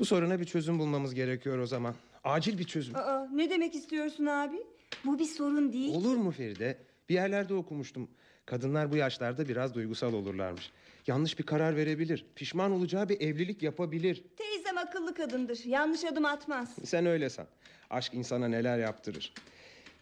Bu 0.00 0.04
soruna 0.04 0.40
bir 0.40 0.44
çözüm 0.44 0.78
bulmamız 0.78 1.14
gerekiyor 1.14 1.58
o 1.58 1.66
zaman. 1.66 1.94
Acil 2.24 2.58
bir 2.58 2.64
çözüm. 2.64 2.96
Aa, 2.96 3.28
ne 3.34 3.50
demek 3.50 3.74
istiyorsun 3.74 4.26
abi? 4.26 4.56
Bu 5.04 5.18
bir 5.18 5.24
sorun 5.24 5.72
değil. 5.72 5.94
Olur 5.94 6.16
mu 6.16 6.30
Feride? 6.30 6.78
Bir 7.08 7.14
yerlerde 7.14 7.54
okumuştum. 7.54 8.08
Kadınlar 8.46 8.92
bu 8.92 8.96
yaşlarda 8.96 9.48
biraz 9.48 9.74
duygusal 9.74 10.12
olurlarmış. 10.12 10.70
Yanlış 11.06 11.38
bir 11.38 11.44
karar 11.44 11.76
verebilir. 11.76 12.26
Pişman 12.36 12.72
olacağı 12.72 13.08
bir 13.08 13.20
evlilik 13.20 13.62
yapabilir. 13.62 14.24
Teyzem 14.36 14.78
akıllı 14.78 15.14
kadındır. 15.14 15.64
Yanlış 15.64 16.04
adım 16.04 16.24
atmaz. 16.24 16.76
Sen 16.84 17.06
öyle 17.06 17.30
san. 17.30 17.46
Aşk 17.90 18.14
insana 18.14 18.48
neler 18.48 18.78
yaptırır. 18.78 19.34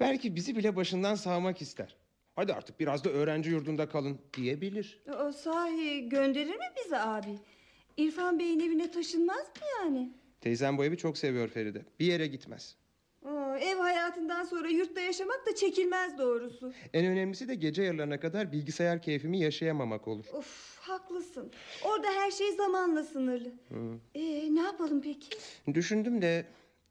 Belki 0.00 0.36
bizi 0.36 0.56
bile 0.56 0.76
başından 0.76 1.14
sağmak 1.14 1.62
ister. 1.62 1.96
Hadi 2.36 2.54
artık 2.54 2.80
biraz 2.80 3.04
da 3.04 3.10
öğrenci 3.10 3.50
yurdunda 3.50 3.88
kalın 3.88 4.18
diyebilir. 4.36 5.02
O 5.26 5.32
sahi 5.32 6.08
gönderir 6.08 6.56
mi 6.56 6.64
bizi 6.84 6.96
abi? 6.96 7.38
İrfan 7.96 8.38
Bey'in 8.38 8.60
evine 8.60 8.90
taşınmaz 8.90 9.38
mı 9.46 9.66
yani? 9.84 10.12
Teyzem 10.40 10.78
bu 10.78 10.84
evi 10.84 10.96
çok 10.96 11.18
seviyor 11.18 11.48
Feride. 11.48 11.82
Bir 12.00 12.06
yere 12.06 12.26
gitmez. 12.26 12.76
Aa, 13.24 13.58
ev 13.58 13.76
hayatından 13.76 14.44
sonra 14.44 14.68
yurtta 14.68 15.00
yaşamak 15.00 15.46
da 15.46 15.54
çekilmez 15.54 16.18
doğrusu. 16.18 16.72
En 16.94 17.06
önemlisi 17.06 17.48
de 17.48 17.54
gece 17.54 17.82
yarılarına 17.82 18.20
kadar 18.20 18.52
bilgisayar 18.52 19.02
keyfimi 19.02 19.40
yaşayamamak 19.40 20.08
olur. 20.08 20.24
Of 20.32 20.79
haklısın. 20.90 21.50
Orada 21.84 22.06
her 22.08 22.30
şey 22.30 22.52
zamanla 22.52 23.04
sınırlı. 23.04 23.52
Ee, 24.14 24.54
ne 24.54 24.60
yapalım 24.62 25.00
peki? 25.02 25.28
Düşündüm 25.74 26.22
de 26.22 26.46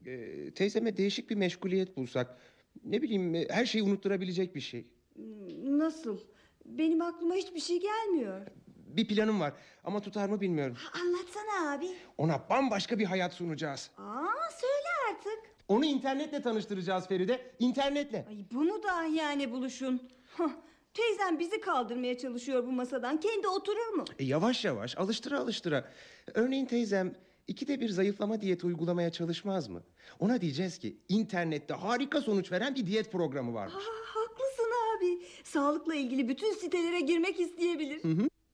e, 0.05 0.51
teyzeme 0.53 0.97
değişik 0.97 1.29
bir 1.29 1.35
meşguliyet 1.35 1.97
bulsak. 1.97 2.37
Ne 2.83 3.01
bileyim 3.01 3.35
e, 3.35 3.47
her 3.49 3.65
şeyi 3.65 3.83
unutturabilecek 3.83 4.55
bir 4.55 4.61
şey. 4.61 4.87
Hmm, 5.15 5.79
Nasıl? 5.79 6.19
Benim 6.65 7.01
aklıma 7.01 7.35
hiçbir 7.35 7.59
şey 7.59 7.79
gelmiyor. 7.81 8.41
Bir 8.67 9.07
planım 9.07 9.39
var 9.39 9.53
ama 9.83 9.99
tutar 10.01 10.29
mı 10.29 10.41
bilmiyorum. 10.41 10.77
Anlatsana 11.01 11.71
abi. 11.73 11.87
Ona 12.17 12.49
bambaşka 12.49 12.99
bir 12.99 13.05
hayat 13.05 13.33
sunacağız. 13.33 13.91
Aa 13.97 14.49
söyle 14.61 14.89
artık. 15.11 15.39
Onu 15.67 15.85
internetle 15.85 16.41
tanıştıracağız 16.41 17.07
Feride. 17.07 17.51
İnternetle. 17.59 18.25
Ay 18.29 18.45
bunu 18.51 18.83
da 18.83 19.03
yani 19.03 19.51
buluşun. 19.51 20.01
Hah, 20.37 20.51
Teyzem 20.93 21.39
bizi 21.39 21.61
kaldırmaya 21.61 22.17
çalışıyor 22.17 22.63
bu 22.67 22.71
masadan. 22.71 23.19
Kendi 23.19 23.47
oturur 23.47 23.93
mu? 23.95 24.05
E, 24.19 24.23
yavaş 24.25 24.65
yavaş 24.65 24.97
alıştıra 24.97 25.39
alıştıra. 25.39 25.91
Örneğin 26.33 26.65
teyzem 26.65 27.15
ikide 27.47 27.79
bir 27.79 27.89
zayıflama 27.89 28.41
diyeti 28.41 28.65
uygulamaya 28.65 29.11
çalışmaz 29.11 29.67
mı? 29.67 29.83
Ona 30.19 30.41
diyeceğiz 30.41 30.77
ki 30.77 30.97
internette 31.09 31.73
harika 31.73 32.21
sonuç 32.21 32.51
veren 32.51 32.75
bir 32.75 32.85
diyet 32.85 33.11
programı 33.11 33.53
varmış. 33.53 33.75
Aa, 33.75 34.19
haklısın 34.19 34.71
abi. 34.97 35.25
Sağlıkla 35.43 35.95
ilgili 35.95 36.27
bütün 36.29 36.53
sitelere 36.53 36.99
girmek 36.99 37.39
isteyebilir. 37.39 38.01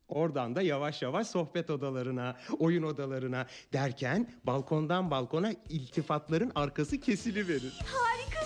Oradan 0.08 0.56
da 0.56 0.62
yavaş 0.62 1.02
yavaş 1.02 1.28
sohbet 1.28 1.70
odalarına, 1.70 2.36
oyun 2.60 2.84
odalarına 2.84 3.48
derken 3.74 4.32
balkondan 4.44 5.12
balkona 5.12 5.52
iltifatların 5.70 6.52
arkası 6.56 7.00
kesiliverir. 7.00 7.74
Harikasın 7.86 8.42
abi. 8.42 8.45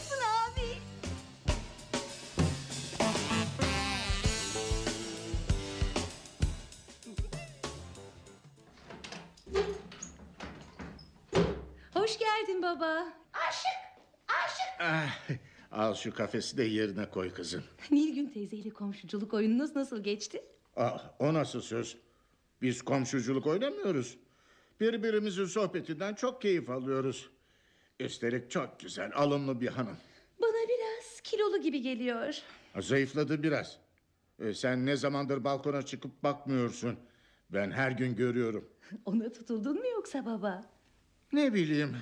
Geldin 12.39 12.61
baba. 12.61 13.13
Ah, 14.79 15.19
al 15.71 15.95
şu 15.95 16.13
kafesi 16.13 16.57
de 16.57 16.63
yerine 16.63 17.09
koy 17.09 17.33
kızım. 17.33 17.63
Nilgün 17.91 18.27
teyzeyle 18.27 18.69
komşuculuk 18.69 19.33
oyununuz 19.33 19.75
nasıl 19.75 20.03
geçti? 20.03 20.43
Ah, 20.75 21.11
o 21.19 21.33
nasıl 21.33 21.61
söz? 21.61 21.97
Biz 22.61 22.81
komşuculuk 22.81 23.47
oynamıyoruz. 23.47 24.17
Birbirimizin 24.79 25.45
sohbetinden 25.45 26.13
çok 26.13 26.41
keyif 26.41 26.69
alıyoruz. 26.69 27.29
Üstelik 27.99 28.51
çok 28.51 28.79
güzel, 28.79 29.11
alımlı 29.15 29.61
bir 29.61 29.67
hanım. 29.67 29.97
Bana 30.41 30.67
biraz 30.69 31.21
kilolu 31.21 31.61
gibi 31.61 31.81
geliyor. 31.81 32.41
Zayıfladı 32.79 33.43
biraz. 33.43 33.77
E, 34.39 34.53
sen 34.53 34.85
ne 34.85 34.95
zamandır 34.95 35.43
balkona 35.43 35.81
çıkıp 35.81 36.23
bakmıyorsun. 36.23 36.99
Ben 37.49 37.71
her 37.71 37.91
gün 37.91 38.15
görüyorum. 38.15 38.69
Ona 39.05 39.31
tutuldun 39.31 39.75
mu 39.79 39.87
yoksa 39.87 40.25
baba? 40.25 40.63
Ne 41.33 41.53
bileyim. 41.53 41.97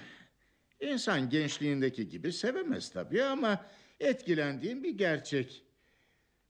İnsan 0.81 1.29
gençliğindeki 1.29 2.09
gibi 2.09 2.33
sevemez 2.33 2.89
tabii 2.89 3.23
ama 3.23 3.65
etkilendiğim 3.99 4.83
bir 4.83 4.97
gerçek. 4.97 5.63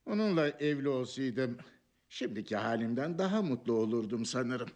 Onunla 0.06 0.48
evli 0.48 0.88
olsaydım 0.88 1.58
şimdiki 2.08 2.56
halimden 2.56 3.18
daha 3.18 3.42
mutlu 3.42 3.72
olurdum 3.72 4.24
sanırım. 4.24 4.68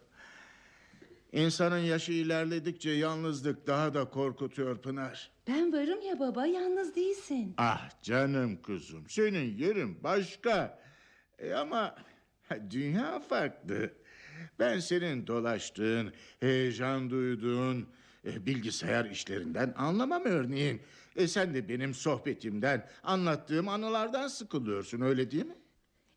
İnsanın 1.31 1.77
yaşı 1.77 2.11
ilerledikçe 2.11 2.89
yalnızlık 2.89 3.67
daha 3.67 3.93
da 3.93 4.09
korkutuyor 4.09 4.81
Pınar. 4.81 5.31
Ben 5.47 5.73
varım 5.73 6.01
ya 6.01 6.19
baba 6.19 6.45
yalnız 6.45 6.95
değilsin. 6.95 7.53
Ah 7.57 8.01
canım 8.01 8.55
kuzum 8.61 9.09
senin 9.09 9.57
yerin 9.57 10.03
başka. 10.03 10.79
E 11.39 11.53
ama 11.53 11.95
dünya 12.69 13.19
farklı. 13.19 13.93
Ben 14.59 14.79
senin 14.79 15.27
dolaştığın, 15.27 16.13
heyecan 16.39 17.09
duyduğun 17.09 17.87
e, 18.25 18.45
bilgisayar 18.45 19.05
işlerinden 19.05 19.73
anlamam 19.77 20.23
örneğin. 20.25 20.81
E 21.15 21.27
sen 21.27 21.53
de 21.53 21.69
benim 21.69 21.93
sohbetimden, 21.93 22.87
anlattığım 23.03 23.67
anılardan 23.67 24.27
sıkılıyorsun 24.27 25.01
öyle 25.01 25.31
değil 25.31 25.45
mi? 25.45 25.55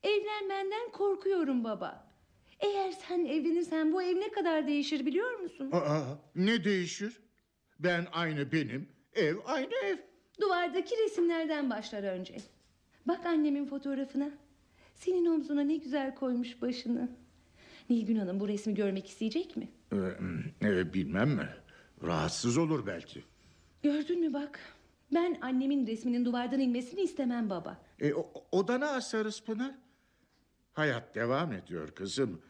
Evlenmenden 0.03 0.93
korkuyorum 0.93 1.65
baba. 1.65 2.07
Eğer 2.61 2.93
sen 2.93 3.25
evlenirsen 3.25 3.93
bu 3.93 4.03
ev 4.03 4.17
ne 4.17 4.31
kadar 4.31 4.67
değişir 4.67 5.07
biliyor 5.07 5.39
musun? 5.41 5.71
Aa, 5.73 6.01
ne 6.35 6.65
değişir? 6.65 7.21
Ben 7.79 8.07
aynı 8.13 8.53
benim, 8.53 8.89
ev 9.15 9.37
aynı 9.45 9.75
ev. 9.85 9.97
Duvardaki 10.41 10.95
resimlerden 11.05 11.71
başlar 11.71 12.03
önce. 12.03 12.37
Bak 13.07 13.27
annemin 13.27 13.67
fotoğrafına. 13.67 14.31
Senin 14.95 15.27
omzuna 15.27 15.61
ne 15.63 15.77
güzel 15.77 16.15
koymuş 16.15 16.63
başını. 16.63 17.09
Nilgün 17.91 18.17
Hanım 18.17 18.41
bu 18.41 18.49
resmi 18.49 18.75
görmek 18.75 19.09
isteyecek 19.09 19.57
mi? 19.57 19.69
Ee, 19.93 20.69
e, 20.69 20.95
bilmem 20.95 21.29
mi? 21.31 21.49
Rahatsız 22.03 22.59
olur 22.59 22.87
belki. 22.87 23.25
Gördün 23.83 24.21
mü 24.21 24.33
bak. 24.33 24.61
Ben 25.15 25.39
annemin 25.43 25.87
resminin 25.87 26.25
duvardan 26.25 26.61
inmesini 26.61 27.01
istemem 27.01 27.51
baba. 27.51 27.83
E, 28.01 28.15
o, 28.15 28.33
odana 28.53 28.87
asarız 28.87 29.43
Pınar. 29.43 29.75
Hayat 30.73 31.15
devam 31.15 31.53
ediyor 31.53 31.91
kızım. 31.95 32.43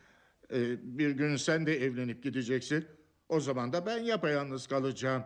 E, 0.52 0.58
bir 0.98 1.10
gün 1.10 1.36
sen 1.36 1.66
de 1.66 1.84
evlenip 1.84 2.22
gideceksin. 2.22 2.86
O 3.28 3.40
zaman 3.40 3.72
da 3.72 3.86
ben 3.86 3.98
yapayalnız 3.98 4.66
kalacağım. 4.66 5.22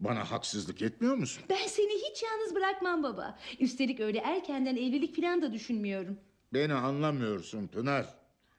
Bana 0.00 0.30
haksızlık 0.30 0.82
etmiyor 0.82 1.14
musun? 1.14 1.42
Ben 1.50 1.66
seni 1.66 1.92
hiç 2.10 2.22
yalnız 2.22 2.54
bırakmam 2.54 3.02
baba. 3.02 3.38
Üstelik 3.60 4.00
öyle 4.00 4.18
erkenden 4.18 4.76
evlilik 4.76 5.16
falan 5.16 5.42
da 5.42 5.52
düşünmüyorum. 5.52 6.18
Beni 6.52 6.74
anlamıyorsun 6.74 7.66
Pınar. 7.66 8.06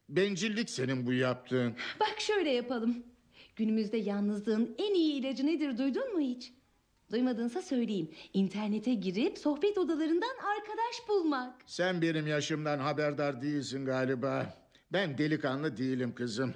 Bencillik 0.09 0.69
senin 0.69 1.05
bu 1.05 1.13
yaptığın. 1.13 1.75
Bak 1.99 2.15
şöyle 2.19 2.49
yapalım. 2.49 3.03
Günümüzde 3.59 3.97
yalnızlığın 3.97 4.75
en 4.77 4.93
iyi 4.93 5.13
ilacı 5.13 5.45
nedir 5.47 5.77
duydun 5.77 6.13
mu 6.13 6.19
hiç? 6.19 6.53
Duymadınsa 7.11 7.61
söyleyeyim. 7.61 8.09
İnternete 8.33 8.93
girip 8.93 9.37
sohbet 9.37 9.77
odalarından 9.77 10.35
arkadaş 10.57 11.07
bulmak. 11.09 11.53
Sen 11.65 12.01
benim 12.01 12.27
yaşımdan 12.27 12.79
haberdar 12.79 13.41
değilsin 13.41 13.85
galiba. 13.85 14.53
Ben 14.93 15.17
delikanlı 15.17 15.77
değilim 15.77 16.15
kızım. 16.15 16.53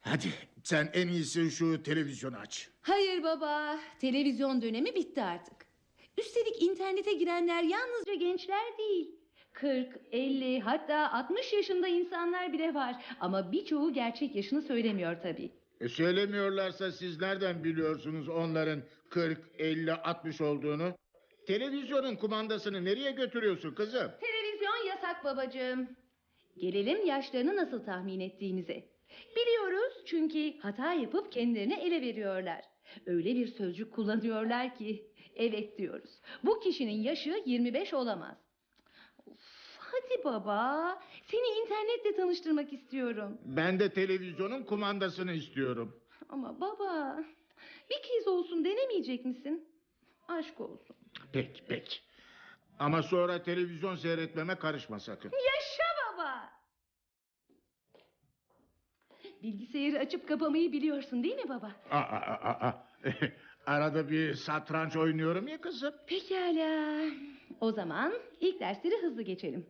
Hadi 0.00 0.26
sen 0.64 0.90
en 0.92 1.08
iyisi 1.08 1.50
şu 1.50 1.82
televizyonu 1.82 2.36
aç. 2.36 2.70
Hayır 2.82 3.22
baba, 3.22 3.78
televizyon 4.00 4.62
dönemi 4.62 4.94
bitti 4.94 5.22
artık. 5.22 5.56
Üstelik 6.18 6.62
internete 6.62 7.12
girenler 7.12 7.62
yalnızca 7.62 8.14
gençler 8.14 8.78
değil. 8.78 9.10
40, 9.52 10.00
50 10.12 10.60
hatta 10.60 11.12
60 11.12 11.52
yaşında 11.52 11.88
insanlar 11.88 12.52
bile 12.52 12.74
var. 12.74 13.04
Ama 13.20 13.52
birçoğu 13.52 13.92
gerçek 13.92 14.36
yaşını 14.36 14.62
söylemiyor 14.62 15.16
tabii. 15.22 15.59
E 15.80 15.88
söylemiyorlarsa 15.88 16.92
siz 16.92 17.20
nereden 17.20 17.64
biliyorsunuz 17.64 18.28
onların 18.28 18.82
40, 19.10 19.40
50, 19.58 19.92
60 19.92 20.40
olduğunu? 20.40 20.94
Televizyonun 21.46 22.16
kumandasını 22.16 22.84
nereye 22.84 23.10
götürüyorsun 23.10 23.74
kızım? 23.74 24.10
Televizyon 24.20 24.86
yasak 24.88 25.24
babacığım. 25.24 25.88
Gelelim 26.56 27.06
yaşlarını 27.06 27.56
nasıl 27.56 27.84
tahmin 27.84 28.20
ettiğimize. 28.20 28.84
Biliyoruz 29.36 29.92
çünkü 30.06 30.58
hata 30.58 30.92
yapıp 30.92 31.32
kendilerini 31.32 31.74
ele 31.74 32.00
veriyorlar. 32.00 32.64
Öyle 33.06 33.34
bir 33.34 33.46
sözcük 33.46 33.92
kullanıyorlar 33.92 34.74
ki 34.74 35.12
evet 35.36 35.78
diyoruz. 35.78 36.10
Bu 36.44 36.60
kişinin 36.60 37.02
yaşı 37.02 37.42
25 37.46 37.94
olamaz. 37.94 38.49
Hadi 40.10 40.24
baba. 40.24 40.98
Seni 41.22 41.60
internetle 41.62 42.16
tanıştırmak 42.16 42.72
istiyorum. 42.72 43.38
Ben 43.44 43.80
de 43.80 43.92
televizyonun 43.92 44.62
kumandasını 44.62 45.32
istiyorum. 45.32 46.00
Ama 46.28 46.60
baba 46.60 47.18
bir 47.90 48.02
kez 48.02 48.28
olsun 48.28 48.64
denemeyecek 48.64 49.24
misin? 49.24 49.68
Aşk 50.28 50.60
olsun. 50.60 50.96
Peki 51.32 51.64
peki. 51.68 51.96
Ama 52.78 53.02
sonra 53.02 53.42
televizyon 53.42 53.94
seyretmeme 53.96 54.54
karışma 54.54 55.00
sakın. 55.00 55.30
Yaşa 55.32 56.14
baba. 56.14 56.50
Bilgisayarı 59.42 59.98
açıp 59.98 60.28
kapamayı 60.28 60.72
biliyorsun 60.72 61.24
değil 61.24 61.36
mi 61.36 61.48
baba? 61.48 61.72
Aa, 61.90 61.96
aa, 61.98 62.50
aa, 62.50 62.68
aa. 62.68 62.86
Arada 63.66 64.10
bir 64.10 64.34
satranç 64.34 64.96
oynuyorum 64.96 65.48
ya 65.48 65.60
kızım. 65.60 65.94
Pekala. 66.06 67.04
O 67.60 67.72
zaman 67.72 68.12
ilk 68.40 68.60
dersleri 68.60 69.02
hızlı 69.02 69.22
geçelim. 69.22 69.66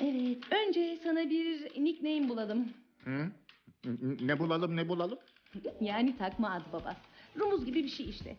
Evet, 0.00 0.38
önce 0.52 0.98
sana 1.02 1.30
bir 1.30 1.62
nickname 1.84 2.28
bulalım. 2.28 2.68
Hı? 3.04 3.30
Ne 4.20 4.38
bulalım 4.38 4.76
ne 4.76 4.88
bulalım? 4.88 5.18
Yani 5.80 6.16
takma 6.18 6.50
adı 6.50 6.64
baba. 6.72 6.96
Rumuz 7.38 7.64
gibi 7.64 7.84
bir 7.84 7.88
şey 7.88 8.08
işte. 8.08 8.36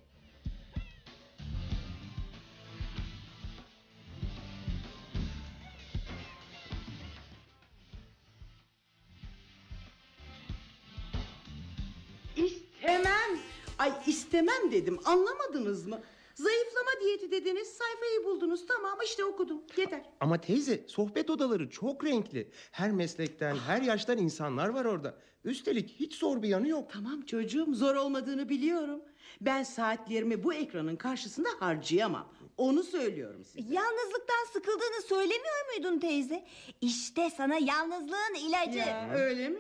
İstemem. 12.38 13.40
Ay 13.80 13.92
istemem 14.08 14.72
dedim 14.72 15.00
anlamadınız 15.06 15.88
mı? 15.88 16.00
Zayıflama 16.44 16.92
diyeti 17.02 17.32
dediniz 17.32 17.68
sayfayı 17.68 18.24
buldunuz 18.26 18.66
tamam 18.68 18.98
işte 19.06 19.24
okudum 19.26 19.62
yeter. 19.78 20.02
Ama 20.20 20.42
teyze 20.42 20.84
sohbet 20.88 21.30
odaları 21.30 21.70
çok 21.70 22.06
renkli. 22.06 22.52
Her 22.72 22.92
meslekten, 22.92 23.56
her 23.56 23.82
yaştan 23.82 24.18
insanlar 24.18 24.70
var 24.70 24.86
orada. 24.86 25.16
Üstelik 25.44 25.90
hiç 26.00 26.16
zor 26.16 26.42
bir 26.42 26.48
yanı 26.48 26.68
yok. 26.68 26.90
Tamam 26.94 27.22
çocuğum 27.22 27.74
zor 27.74 27.96
olmadığını 27.96 28.50
biliyorum. 28.50 29.02
Ben 29.42 29.64
saatlerimi 29.64 30.44
bu 30.44 30.54
ekranın 30.54 30.96
karşısında 30.96 31.50
harcayamam. 31.60 32.34
Onu 32.58 32.84
söylüyorum 32.84 33.46
size. 33.46 33.74
Yalnızlıktan 33.74 34.46
sıkıldığını 34.54 35.02
söylemiyor 35.08 35.76
muydun 35.76 36.00
teyze? 36.00 36.46
İşte 36.82 37.30
sana 37.38 37.56
yalnızlığın 37.58 38.36
ilacı. 38.48 38.78
Ya, 38.80 39.10
öyle 39.16 39.50
mi? 39.50 39.60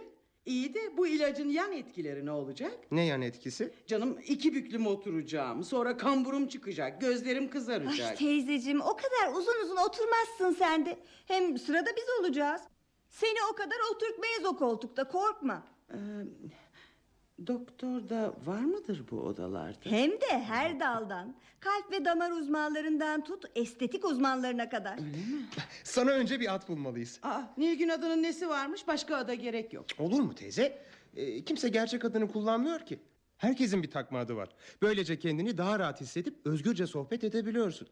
İyi 0.49 0.73
de 0.73 0.97
bu 0.97 1.07
ilacın 1.07 1.49
yan 1.49 1.71
etkileri 1.71 2.25
ne 2.25 2.31
olacak? 2.31 2.71
Ne 2.91 3.05
yan 3.05 3.21
etkisi? 3.21 3.73
Canım 3.87 4.17
iki 4.27 4.53
büklüm 4.53 4.87
oturacağım. 4.87 5.63
Sonra 5.63 5.97
kamburum 5.97 6.47
çıkacak. 6.47 7.01
Gözlerim 7.01 7.43
Ay 7.43 7.49
kızaracak. 7.49 8.17
teyzeciğim 8.17 8.81
o 8.81 8.95
kadar 8.95 9.33
uzun 9.33 9.63
uzun 9.63 9.75
oturmazsın 9.77 10.51
sen 10.59 10.85
de. 10.85 10.99
Hem 11.27 11.57
sırada 11.57 11.89
biz 11.97 12.05
olacağız. 12.19 12.61
Seni 13.09 13.37
o 13.53 13.55
kadar 13.55 13.77
oturtmayız 13.95 14.45
o 14.45 14.57
koltukta 14.57 15.03
korkma. 15.07 15.63
Ee, 15.93 15.95
doktor 17.47 18.09
da 18.09 18.33
var 18.45 18.59
mıdır 18.61 19.03
bu 19.11 19.19
odalarda? 19.21 19.79
Hem 19.89 20.11
de 20.11 20.43
her 20.43 20.79
daldan. 20.79 21.35
Kalp 21.59 21.91
ve 21.91 22.05
damar 22.05 22.31
uzmanlarından 22.31 23.23
tut 23.23 23.45
estetik 23.55 24.05
uzmanlarına 24.05 24.69
kadar. 24.69 24.99
Sana 25.83 26.11
önce 26.11 26.39
bir 26.39 26.53
at 26.53 26.69
bulmalıyız. 26.69 27.19
Aa, 27.23 27.41
Nilgün 27.57 27.89
adının 27.89 28.23
nesi 28.23 28.49
varmış 28.49 28.87
başka 28.87 29.15
ada 29.15 29.33
gerek 29.33 29.73
yok. 29.73 29.85
Olur 29.99 30.19
mu 30.21 30.35
teyze? 30.35 30.81
Ee, 31.15 31.45
kimse 31.45 31.69
gerçek 31.69 32.05
adını 32.05 32.31
kullanmıyor 32.31 32.79
ki. 32.79 32.99
Herkesin 33.37 33.83
bir 33.83 33.91
takma 33.91 34.19
adı 34.19 34.35
var. 34.35 34.49
Böylece 34.81 35.19
kendini 35.19 35.57
daha 35.57 35.79
rahat 35.79 36.01
hissedip 36.01 36.35
özgürce 36.45 36.87
sohbet 36.87 37.23
edebiliyorsun. 37.23 37.87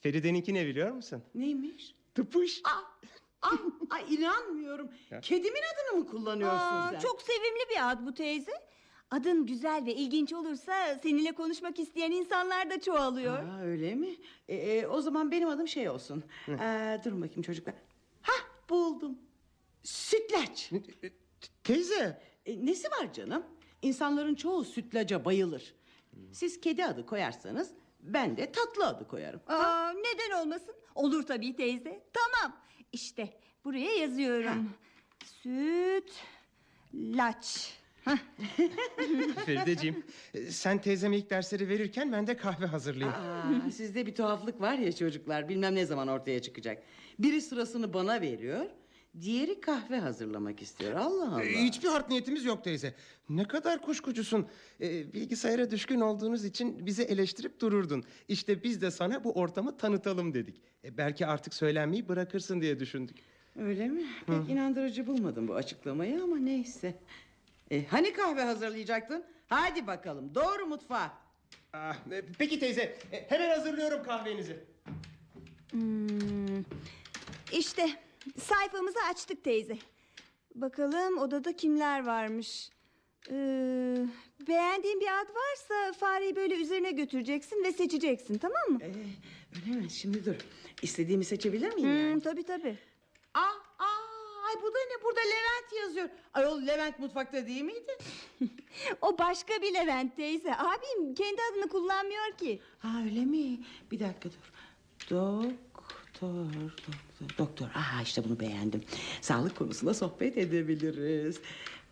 Feride'ninki 0.00 0.54
ne 0.54 0.66
biliyor 0.66 0.90
musun? 0.92 1.22
Neymiş? 1.34 1.94
Tıpış. 2.14 2.60
Aa, 2.64 3.06
aa, 3.46 3.56
ay 3.90 4.14
inanmıyorum. 4.14 4.90
Kedimin 5.22 5.60
adını 5.74 6.00
mı 6.00 6.10
kullanıyorsun 6.10 6.58
Aa, 6.58 6.90
sen? 6.92 6.98
çok 6.98 7.22
sevimli 7.22 7.60
bir 7.70 7.90
ad 7.90 8.06
bu 8.06 8.14
teyze. 8.14 8.52
Adın 9.10 9.46
güzel 9.46 9.86
ve 9.86 9.94
ilginç 9.94 10.32
olursa 10.32 10.98
seninle 11.02 11.32
konuşmak 11.32 11.78
isteyen 11.78 12.10
insanlar 12.10 12.70
da 12.70 12.80
çoğalıyor. 12.80 13.38
Aa, 13.48 13.60
öyle 13.62 13.94
mi? 13.94 14.16
Ee, 14.48 14.56
e, 14.56 14.86
o 14.86 15.00
zaman 15.00 15.30
benim 15.30 15.48
adım 15.48 15.68
şey 15.68 15.88
olsun. 15.88 16.24
Ee, 16.48 17.00
durun 17.04 17.22
bakayım 17.22 17.42
çocuklar. 17.42 17.74
Hah 18.22 18.44
buldum. 18.70 19.18
Sütlaç. 19.82 20.72
E, 20.72 21.10
Teyze. 21.64 22.22
E, 22.46 22.66
nesi 22.66 22.90
var 22.90 23.12
canım? 23.12 23.42
İnsanların 23.82 24.34
çoğu 24.34 24.64
sütlaca 24.64 25.24
bayılır. 25.24 25.74
Siz 26.32 26.60
kedi 26.60 26.84
adı 26.84 27.06
koyarsanız 27.06 27.70
ben 28.00 28.36
de 28.36 28.52
tatlı 28.52 28.86
adı 28.86 29.08
koyarım. 29.08 29.40
Aa, 29.46 29.90
neden 29.92 30.40
olmasın? 30.40 30.74
Olur 30.94 31.26
tabii 31.26 31.56
teyze. 31.56 32.04
Tamam. 32.12 32.56
İşte 32.92 33.28
buraya 33.64 33.94
yazıyorum. 33.94 34.70
Süt 35.42 36.12
laç. 36.94 37.72
Ferideciğim 39.46 40.04
sen 40.48 40.80
teyzeme 40.80 41.16
ilk 41.16 41.30
dersleri 41.30 41.68
verirken 41.68 42.12
ben 42.12 42.26
de 42.26 42.36
kahve 42.36 42.66
hazırlayayım. 42.66 43.14
Aa, 43.66 43.70
sizde 43.70 44.06
bir 44.06 44.14
tuhaflık 44.14 44.60
var 44.60 44.74
ya 44.74 44.92
çocuklar 44.92 45.48
bilmem 45.48 45.74
ne 45.74 45.86
zaman 45.86 46.08
ortaya 46.08 46.42
çıkacak. 46.42 46.82
Biri 47.18 47.40
sırasını 47.42 47.94
bana 47.94 48.20
veriyor. 48.20 48.66
Diğeri 49.20 49.60
kahve 49.60 49.98
hazırlamak 49.98 50.62
istiyor. 50.62 50.92
Allah 50.94 51.28
Allah. 51.34 51.44
Ee, 51.44 51.62
Hiçbir 51.64 51.88
art 51.88 52.08
niyetimiz 52.10 52.44
yok 52.44 52.64
teyze. 52.64 52.94
Ne 53.28 53.44
kadar 53.48 53.82
kuşkucusun. 53.82 54.46
Ee, 54.80 55.12
bilgisayara 55.12 55.70
düşkün 55.70 56.00
olduğunuz 56.00 56.44
için 56.44 56.86
bizi 56.86 57.02
eleştirip 57.02 57.60
dururdun. 57.60 58.04
İşte 58.28 58.62
biz 58.62 58.82
de 58.82 58.90
sana 58.90 59.24
bu 59.24 59.32
ortamı 59.32 59.76
tanıtalım 59.76 60.34
dedik. 60.34 60.60
E, 60.84 60.96
belki 60.96 61.26
artık 61.26 61.54
söylenmeyi 61.54 62.08
bırakırsın 62.08 62.60
diye 62.60 62.80
düşündük. 62.80 63.16
Öyle 63.58 63.88
mi? 63.88 64.02
Pek 64.26 64.48
inandırıcı 64.50 65.06
bulmadım 65.06 65.48
bu 65.48 65.54
açıklamayı 65.54 66.22
ama 66.22 66.36
neyse. 66.36 66.94
E, 67.70 67.86
hani 67.86 68.12
kahve 68.12 68.42
hazırlayacaktın? 68.42 69.24
Hadi 69.46 69.86
bakalım 69.86 70.34
doğru 70.34 70.66
mutfağa. 70.66 71.12
Ah, 71.72 71.96
e, 72.12 72.22
peki 72.38 72.58
teyze 72.58 72.82
e, 73.12 73.26
hemen 73.28 73.58
hazırlıyorum 73.58 74.02
kahvenizi. 74.02 74.56
Hmm, 75.70 76.62
işte 77.52 77.90
sayfamızı 78.38 78.98
açtık 79.10 79.44
teyze. 79.44 79.78
Bakalım 80.54 81.18
odada 81.18 81.56
kimler 81.56 82.06
varmış. 82.06 82.70
Ee, 83.30 83.96
beğendiğin 84.48 85.00
bir 85.00 85.20
ad 85.20 85.28
varsa 85.28 85.92
fareyi 85.98 86.36
böyle 86.36 86.54
üzerine 86.54 86.90
götüreceksin 86.90 87.64
ve 87.64 87.72
seçeceksin 87.72 88.38
tamam 88.38 88.62
mı? 88.70 88.78
E, 88.82 88.86
öyle 89.56 89.76
mi? 89.80 89.90
Şimdi 89.90 90.24
dur. 90.24 90.34
İstediğimi 90.82 91.24
seçebilir 91.24 91.74
miyim? 91.74 91.88
Hmm, 91.88 92.08
yani? 92.08 92.20
tabii 92.22 92.42
tabii. 92.42 92.78
Aa, 93.34 93.40
aa, 93.78 94.46
ay 94.48 94.62
bu 94.62 94.66
da 94.66 94.78
ne? 94.78 95.02
Burada 95.04 95.20
Levent 95.20 95.82
yazıyor. 95.82 96.08
Ayol 96.34 96.66
Levent 96.66 96.98
mutfakta 96.98 97.46
değil 97.46 97.62
miydi? 97.62 97.98
O 99.02 99.18
başka 99.18 99.62
bir 99.62 99.74
Levent 99.74 100.16
teyze. 100.16 100.56
Abim 100.56 101.14
kendi 101.14 101.40
adını 101.52 101.68
kullanmıyor 101.68 102.32
ki. 102.38 102.60
Ha 102.78 102.88
öyle 103.04 103.24
mi? 103.24 103.60
Bir 103.90 104.00
dakika 104.00 104.28
dur. 104.28 104.52
Doktor, 105.10 105.44
doktor, 106.22 106.92
doktor. 107.38 107.66
Aha 107.74 108.02
işte 108.02 108.24
bunu 108.24 108.40
beğendim. 108.40 108.84
Sağlık 109.20 109.56
konusunda 109.56 109.94
sohbet 109.94 110.38
edebiliriz. 110.38 111.40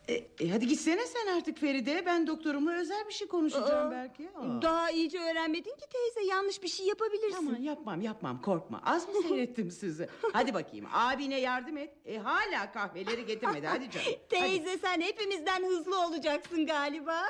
E, 0.09 0.15
e, 0.15 0.49
hadi 0.51 0.67
gitsene 0.69 1.07
sen 1.07 1.37
artık 1.37 1.59
Feride. 1.59 2.03
Ben 2.07 2.27
doktorumla 2.27 2.73
özel 2.73 3.09
bir 3.09 3.13
şey 3.13 3.29
konuşacağım 3.29 3.89
Aa, 3.89 3.91
belki. 3.91 4.29
Aa. 4.37 4.63
Daha 4.63 4.91
iyice 4.91 5.19
öğrenmedin 5.19 5.71
ki 5.77 5.85
teyze. 5.93 6.29
Yanlış 6.31 6.63
bir 6.63 6.69
şey 6.69 6.87
yapabilirsin. 6.87 7.37
Aman 7.37 7.57
yapmam 7.57 8.01
yapmam 8.03 8.43
korkma. 8.43 8.83
Az 8.85 9.09
mı 9.09 9.15
seyrettim 9.29 9.71
sizi? 9.71 10.09
Hadi 10.33 10.55
bakayım 10.55 10.87
abine 10.93 11.41
yardım 11.41 11.77
et. 11.77 11.91
E, 12.05 12.19
hala 12.19 12.73
kahveleri 12.73 13.27
getirmedi 13.27 13.67
hadi 13.67 13.91
canım. 13.91 14.07
Hadi. 14.07 14.29
Teyze 14.29 14.79
sen 14.79 15.01
hepimizden 15.01 15.65
hızlı 15.65 16.07
olacaksın 16.07 16.67
galiba. 16.67 17.23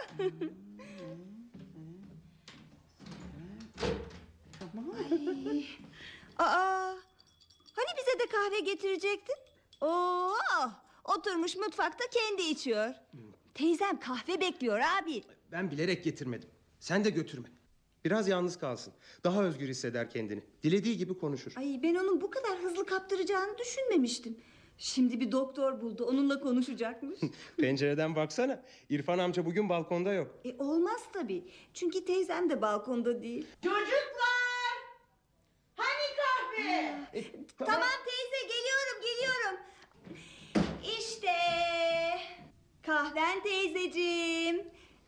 Ay. 5.38 5.64
Aa, 6.38 6.94
hani 7.76 7.88
bize 7.98 8.18
de 8.18 8.26
kahve 8.44 8.60
getirecektin? 8.60 9.36
Oo, 9.80 10.32
oturmuş 11.04 11.56
mutfakta 11.56 12.04
kendi 12.10 12.42
içiyor. 12.42 12.94
Teyzem 13.54 14.00
kahve 14.00 14.40
bekliyor 14.40 14.78
abi. 14.78 15.22
Ben 15.52 15.70
bilerek 15.70 16.04
getirmedim. 16.04 16.48
Sen 16.80 17.04
de 17.04 17.10
götürme. 17.10 17.48
Biraz 18.04 18.28
yalnız 18.28 18.58
kalsın. 18.58 18.92
Daha 19.24 19.42
özgür 19.44 19.68
hisseder 19.68 20.10
kendini. 20.10 20.42
Dilediği 20.62 20.96
gibi 20.96 21.18
konuşur. 21.18 21.52
Ay 21.56 21.80
ben 21.82 21.94
onun 21.94 22.20
bu 22.20 22.30
kadar 22.30 22.58
hızlı 22.58 22.86
kaptıracağını 22.86 23.58
düşünmemiştim. 23.58 24.36
Şimdi 24.78 25.20
bir 25.20 25.32
doktor 25.32 25.80
buldu. 25.80 26.04
Onunla 26.04 26.40
konuşacakmış. 26.40 27.20
Pencereden 27.56 28.16
baksana. 28.16 28.62
İrfan 28.90 29.18
amca 29.18 29.46
bugün 29.46 29.68
balkonda 29.68 30.12
yok. 30.12 30.34
e 30.44 30.54
olmaz 30.58 31.00
tabii. 31.12 31.44
Çünkü 31.74 32.04
teyzem 32.04 32.50
de 32.50 32.62
balkonda 32.62 33.22
değil. 33.22 33.46
Çocuklar! 33.62 34.74
Hani 35.76 36.16
kahve? 36.16 36.94
Tamam 37.58 37.88
teyze 38.04 38.46
geliyorum 38.54 39.00
geliyorum. 39.02 39.60
İşte 40.98 41.30
kahven 42.94 43.42
teyzeciğim. 43.42 44.62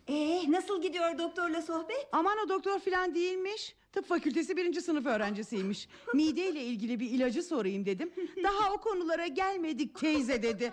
Ee, 0.08 0.52
nasıl 0.52 0.82
gidiyor 0.82 1.18
doktorla 1.18 1.62
sohbet? 1.62 2.08
Aman 2.12 2.38
o 2.46 2.48
doktor 2.48 2.78
falan 2.78 3.14
değilmiş. 3.14 3.74
Tıp 3.92 4.08
fakültesi 4.08 4.56
birinci 4.56 4.80
sınıf 4.80 5.06
öğrencisiymiş. 5.06 5.88
Mideyle 6.14 6.62
ilgili 6.62 7.00
bir 7.00 7.10
ilacı 7.10 7.42
sorayım 7.42 7.86
dedim. 7.86 8.12
Daha 8.42 8.72
o 8.72 8.78
konulara 8.80 9.26
gelmedik 9.26 10.00
teyze 10.00 10.42
dedi. 10.42 10.72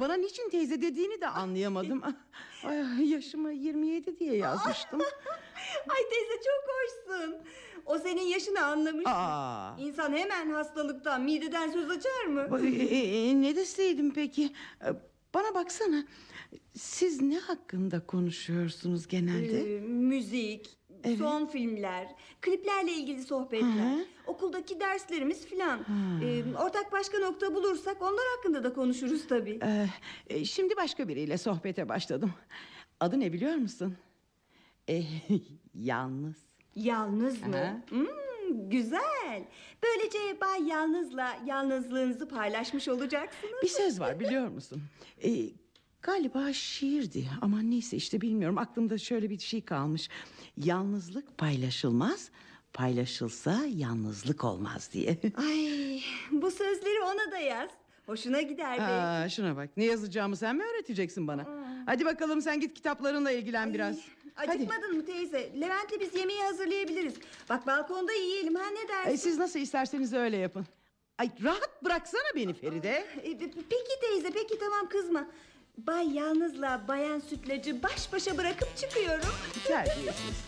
Bana 0.00 0.14
niçin 0.14 0.50
teyze 0.50 0.82
dediğini 0.82 1.20
de 1.20 1.26
anlayamadım. 1.28 2.02
Ay, 2.64 3.10
yaşımı 3.10 3.52
27 3.52 4.18
diye 4.18 4.36
yazmıştım. 4.36 5.00
Ay 5.88 6.08
teyze 6.10 6.34
çok 6.34 6.74
hoşsun. 6.74 7.36
O 7.86 7.98
senin 7.98 8.22
yaşını 8.22 8.64
anlamış. 8.64 9.06
Aa. 9.06 9.76
İnsan 9.78 10.12
hemen 10.12 10.50
hastalıktan, 10.50 11.22
mideden 11.22 11.70
söz 11.70 11.90
açar 11.90 12.24
mı? 12.26 12.60
E, 12.64 12.68
e, 12.68 13.28
e, 13.28 13.42
ne 13.42 13.56
deseydim 13.56 14.14
peki? 14.14 14.52
E, 14.84 14.88
Bana 15.34 15.54
baksana. 15.54 16.04
Siz 16.74 17.20
ne 17.22 17.38
hakkında 17.38 18.06
konuşuyorsunuz 18.06 19.08
genelde? 19.08 19.76
Ee, 19.76 19.80
müzik, 19.80 20.76
Evet. 21.04 21.18
son 21.18 21.46
filmler, 21.46 22.14
kliplerle 22.40 22.92
ilgili 22.92 23.22
sohbetler, 23.22 23.96
Hı 23.96 24.04
okuldaki 24.26 24.80
derslerimiz 24.80 25.46
filan. 25.46 25.80
Ee, 26.24 26.42
ortak 26.64 26.92
başka 26.92 27.18
nokta 27.18 27.54
bulursak 27.54 28.02
onlar 28.02 28.24
hakkında 28.36 28.64
da 28.64 28.72
konuşuruz 28.72 29.28
tabii. 29.28 29.58
Ee, 29.62 29.86
e, 30.26 30.44
şimdi 30.44 30.76
başka 30.76 31.08
biriyle 31.08 31.38
sohbete 31.38 31.88
başladım. 31.88 32.32
Adı 33.00 33.20
ne 33.20 33.32
biliyor 33.32 33.54
musun? 33.54 33.96
E, 34.88 35.02
yalnız. 35.74 36.36
Yalnız 36.76 37.42
mı? 37.46 37.56
Aha. 37.56 37.82
Hmm, 37.88 38.70
güzel. 38.70 39.44
Böylece 39.82 40.18
Bay 40.40 40.62
Yalnız'la 40.68 41.36
yalnızlığınızı 41.46 42.28
paylaşmış 42.28 42.88
olacaksınız. 42.88 43.62
Bir 43.62 43.68
söz 43.68 44.00
var 44.00 44.20
biliyor 44.20 44.48
musun? 44.48 44.82
Ee, 45.24 45.30
galiba 46.02 46.52
şiirdi 46.52 47.24
ama 47.40 47.60
neyse 47.62 47.96
işte 47.96 48.20
bilmiyorum. 48.20 48.58
Aklımda 48.58 48.98
şöyle 48.98 49.30
bir 49.30 49.38
şey 49.38 49.60
kalmış. 49.64 50.08
Yalnızlık 50.56 51.38
paylaşılmaz, 51.38 52.30
paylaşılsa 52.72 53.60
yalnızlık 53.74 54.44
olmaz 54.44 54.90
diye. 54.92 55.18
Ay, 55.36 56.00
bu 56.30 56.50
sözleri 56.50 57.00
ona 57.02 57.32
da 57.32 57.38
yaz. 57.38 57.70
Hoşuna 58.06 58.40
gider 58.40 58.70
belki. 58.70 58.82
Aa, 58.82 59.28
şuna 59.28 59.56
bak 59.56 59.68
ne 59.76 59.84
yazacağımı 59.84 60.36
sen 60.36 60.56
mi 60.56 60.62
öğreteceksin 60.64 61.28
bana? 61.28 61.46
Hadi 61.86 62.04
bakalım 62.04 62.42
sen 62.42 62.60
git 62.60 62.74
kitaplarınla 62.74 63.30
ilgilen 63.30 63.74
biraz. 63.74 63.96
Hadi. 64.34 64.50
Acıkmadın 64.50 64.96
mı 64.96 65.06
teyze? 65.06 65.52
Levent'le 65.60 66.00
biz 66.00 66.14
yemeği 66.14 66.42
hazırlayabiliriz. 66.42 67.14
Bak 67.48 67.66
balkonda 67.66 68.12
yiyelim 68.12 68.54
ha 68.54 68.62
ne 68.70 68.88
dersin? 68.88 69.10
Ay, 69.10 69.16
siz 69.16 69.38
nasıl 69.38 69.58
isterseniz 69.58 70.12
öyle 70.12 70.36
yapın. 70.36 70.66
Ay 71.18 71.30
rahat 71.42 71.84
bıraksana 71.84 72.22
beni 72.36 72.54
Feride. 72.54 73.06
E, 73.22 73.30
pe- 73.30 73.50
Peki 73.70 74.00
teyze 74.00 74.30
peki 74.30 74.58
tamam 74.58 74.88
kızma. 74.88 75.26
Bay 75.78 76.12
Yalnız'la 76.14 76.84
Bayan 76.88 77.18
Sütlacı 77.18 77.82
baş 77.82 78.12
başa 78.12 78.38
bırakıp 78.38 78.76
çıkıyorum. 78.76 79.28
Terbiyesiz. 79.66 80.44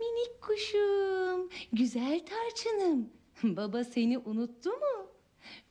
Minik 0.00 0.40
kuşum, 0.42 1.48
güzel 1.72 2.20
tarçınım. 2.26 3.10
Baba 3.42 3.84
seni 3.84 4.18
unuttu 4.18 4.70
mu? 4.70 5.06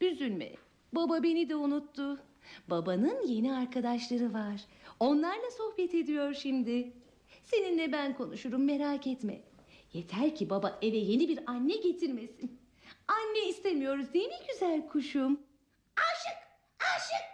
Üzülme. 0.00 0.52
Baba 0.92 1.22
beni 1.22 1.48
de 1.48 1.56
unuttu. 1.56 2.22
Babanın 2.70 3.26
yeni 3.26 3.54
arkadaşları 3.54 4.32
var. 4.32 4.60
Onlarla 5.00 5.50
sohbet 5.50 5.94
ediyor 5.94 6.34
şimdi. 6.34 6.92
Seninle 7.50 7.92
ben 7.92 8.16
konuşurum 8.16 8.64
merak 8.64 9.06
etme. 9.06 9.40
Yeter 9.92 10.34
ki 10.34 10.50
baba 10.50 10.78
eve 10.82 10.96
yeni 10.96 11.28
bir 11.28 11.38
anne 11.46 11.76
getirmesin. 11.76 12.60
Anne 13.08 13.48
istemiyoruz 13.48 14.14
değil 14.14 14.28
mi 14.28 14.34
güzel 14.52 14.88
kuşum? 14.88 15.40
Aşık, 15.96 16.38
aşık. 16.80 17.30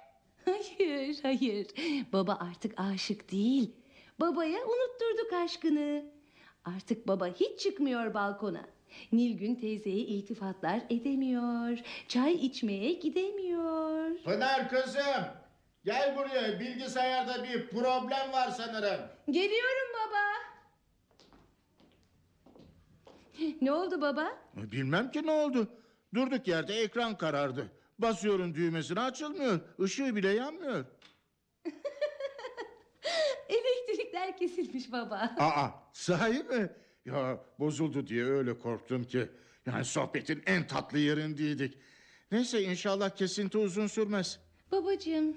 Hayır, 0.78 1.18
hayır. 1.22 1.66
Baba 2.12 2.38
artık 2.40 2.80
aşık 2.80 3.32
değil. 3.32 3.76
Babaya 4.20 4.58
unutturduk 4.58 5.32
aşkını. 5.32 6.04
Artık 6.64 7.08
baba 7.08 7.26
hiç 7.26 7.60
çıkmıyor 7.60 8.14
balkona. 8.14 8.66
Nilgün 9.12 9.54
teyzeye 9.54 9.96
iltifatlar 9.96 10.80
edemiyor. 10.90 11.78
Çay 12.08 12.32
içmeye 12.32 12.92
gidemiyor. 12.92 14.10
Pınar 14.24 14.70
kızım. 14.70 15.24
Gel 15.86 16.16
buraya. 16.16 16.60
Bilgisayarda 16.60 17.44
bir 17.44 17.68
problem 17.68 18.32
var 18.32 18.50
sanırım. 18.50 19.00
Geliyorum 19.30 19.88
baba. 19.94 20.26
Ne 23.60 23.72
oldu 23.72 24.00
baba? 24.00 24.38
Bilmem 24.54 25.10
ki 25.10 25.26
ne 25.26 25.30
oldu. 25.30 25.68
Durduk 26.14 26.48
yerde 26.48 26.74
ekran 26.74 27.18
karardı. 27.18 27.72
Basıyorum 27.98 28.54
düğmesine 28.54 29.00
açılmıyor. 29.00 29.60
Işığı 29.78 30.16
bile 30.16 30.28
yanmıyor. 30.28 30.84
Elektrikler 33.48 34.36
kesilmiş 34.36 34.92
baba. 34.92 35.34
Aa 35.38 35.68
sahi 35.92 36.42
mi? 36.42 36.70
Ya 37.04 37.40
bozuldu 37.58 38.06
diye 38.06 38.24
öyle 38.24 38.58
korktum 38.58 39.04
ki. 39.04 39.28
Yani 39.66 39.84
sohbetin 39.84 40.42
en 40.46 40.66
tatlı 40.66 40.98
yerindeydik. 40.98 41.78
Neyse 42.32 42.62
inşallah 42.62 43.10
kesinti 43.10 43.58
uzun 43.58 43.86
sürmez. 43.86 44.40
Babacığım, 44.72 45.36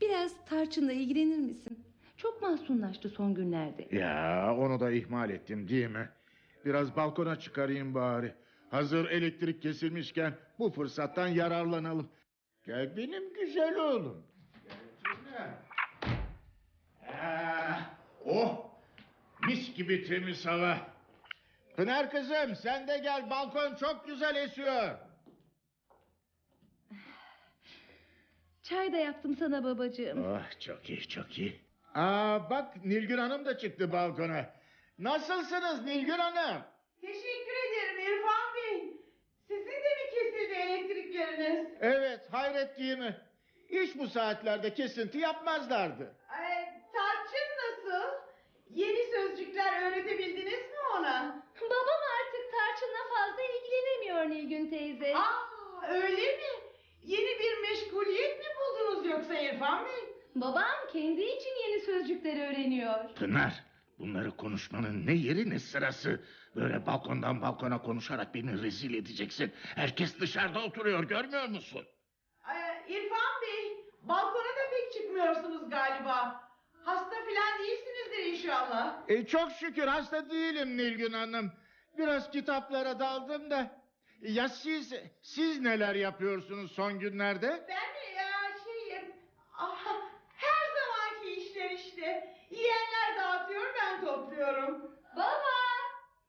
biraz 0.00 0.44
tarçınla 0.44 0.92
ilgilenir 0.92 1.38
misin? 1.38 1.84
Çok 2.16 2.42
mahzunlaştı 2.42 3.08
son 3.08 3.34
günlerde. 3.34 3.96
Ya 3.96 4.56
onu 4.58 4.80
da 4.80 4.90
ihmal 4.90 5.30
ettim 5.30 5.68
değil 5.68 5.88
mi? 5.90 6.08
Biraz 6.64 6.96
balkona 6.96 7.38
çıkarayım 7.38 7.94
bari. 7.94 8.34
Hazır 8.70 9.10
elektrik 9.10 9.62
kesilmişken 9.62 10.34
bu 10.58 10.70
fırsattan 10.70 11.28
yararlanalım. 11.28 12.08
Gel 12.66 12.96
benim 12.96 13.34
güzel 13.34 13.76
oğlum. 13.76 14.26
Gelsene. 15.04 15.54
Ah, 17.22 17.90
oh 18.24 18.70
mis 19.46 19.74
gibi 19.74 20.04
temiz 20.04 20.46
hava. 20.46 20.78
Pınar 21.76 22.10
kızım 22.10 22.56
sen 22.56 22.88
de 22.88 22.98
gel 22.98 23.30
balkon 23.30 23.74
çok 23.74 24.06
güzel 24.06 24.36
esiyor. 24.36 24.98
Çay 28.70 28.92
da 28.92 28.96
yaptım 28.96 29.36
sana 29.36 29.64
babacığım. 29.64 30.32
Oh 30.34 30.60
çok 30.60 30.90
iyi 30.90 31.08
çok 31.08 31.38
iyi. 31.38 31.60
Aa 31.94 32.50
bak 32.50 32.84
Nilgün 32.84 33.18
Hanım 33.18 33.44
da 33.44 33.58
çıktı 33.58 33.92
balkona. 33.92 34.50
Nasılsınız 34.98 35.84
Nilgün 35.84 36.18
Hanım? 36.18 36.62
Teşekkür 37.00 37.52
ederim 37.68 37.98
İrfan 38.00 38.54
Bey. 38.54 38.96
Sizin 39.48 39.66
de 39.66 39.94
mi 39.96 40.10
kesildi 40.14 40.52
elektrikleriniz? 40.54 41.66
Evet 41.80 42.20
hayret 42.30 42.78
değil 42.78 42.98
mi? 42.98 43.16
Hiç 43.70 43.98
bu 43.98 44.08
saatlerde 44.08 44.74
kesinti 44.74 45.18
yapmazlardı. 45.18 46.14
Ee, 46.30 46.82
tarçın 46.92 47.48
nasıl? 47.62 48.08
Yeni 48.70 49.10
sözcükler 49.12 49.82
öğretebildiniz 49.92 50.52
mi 50.60 50.78
ona? 50.98 51.42
Babam 51.60 52.00
artık 52.20 52.52
tarçınla 52.52 52.98
fazla 53.14 53.42
ilgilenemiyor 53.42 54.36
Nilgün 54.36 54.70
teyze. 54.70 55.16
Aa, 55.16 55.46
öyle 55.88 56.36
mi? 56.36 56.59
Yeni 57.04 57.38
bir 57.40 57.68
meşguliyet 57.70 58.38
mi 58.38 58.44
buldunuz 58.60 59.06
yoksa 59.06 59.34
İrfan 59.38 59.84
Bey? 59.84 60.14
Babam 60.34 60.64
kendi 60.92 61.20
için 61.22 61.50
yeni 61.68 61.80
sözcükler 61.82 62.50
öğreniyor. 62.50 63.14
Pınar 63.14 63.64
bunları 63.98 64.36
konuşmanın 64.36 65.06
ne 65.06 65.12
yeri 65.12 65.50
ne 65.50 65.58
sırası. 65.58 66.20
Böyle 66.56 66.86
balkondan 66.86 67.42
balkona 67.42 67.82
konuşarak 67.82 68.34
beni 68.34 68.62
rezil 68.62 68.94
edeceksin. 68.94 69.52
Herkes 69.74 70.20
dışarıda 70.20 70.60
oturuyor 70.64 71.04
görmüyor 71.04 71.48
musun? 71.48 71.86
Ee, 72.48 72.92
İrfan 72.92 73.42
Bey, 73.42 73.84
balkona 74.02 74.44
da 74.44 74.70
pek 74.70 74.92
çıkmıyorsunuz 74.92 75.70
galiba. 75.70 76.50
Hasta 76.84 77.16
filan 77.28 77.58
değilsinizdir 77.58 78.32
inşallah. 78.32 78.96
E, 79.08 79.26
çok 79.26 79.52
şükür 79.52 79.86
hasta 79.86 80.30
değilim 80.30 80.76
Nilgün 80.76 81.12
Hanım. 81.12 81.52
Biraz 81.98 82.30
kitaplara 82.30 82.98
daldım 82.98 83.50
da. 83.50 83.79
Ya 84.22 84.48
siz, 84.48 84.92
siz 85.22 85.60
neler 85.60 85.94
yapıyorsunuz 85.94 86.72
son 86.72 86.98
günlerde? 86.98 87.48
Ben 87.68 87.92
mi 87.92 88.16
ya 88.16 88.30
şeyim... 88.64 89.12
Ah, 89.58 89.84
her 90.36 90.66
zamanki 90.80 91.40
işler 91.40 91.70
işte. 91.70 92.36
Yiyenler 92.50 93.16
dağıtıyor, 93.18 93.74
ben 93.82 94.04
topluyorum. 94.04 94.90
Baba! 95.16 95.60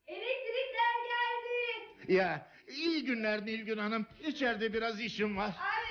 Elektrikler 0.08 0.95
geldi. 1.04 2.13
Ya 2.13 2.47
iyi 2.67 3.06
günler 3.06 3.45
Nilgün 3.45 3.77
Hanım. 3.77 4.06
İçeride 4.19 4.73
biraz 4.73 5.01
işim 5.01 5.38
var. 5.38 5.51
Ay, 5.62 5.90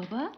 Baba? 0.00 0.32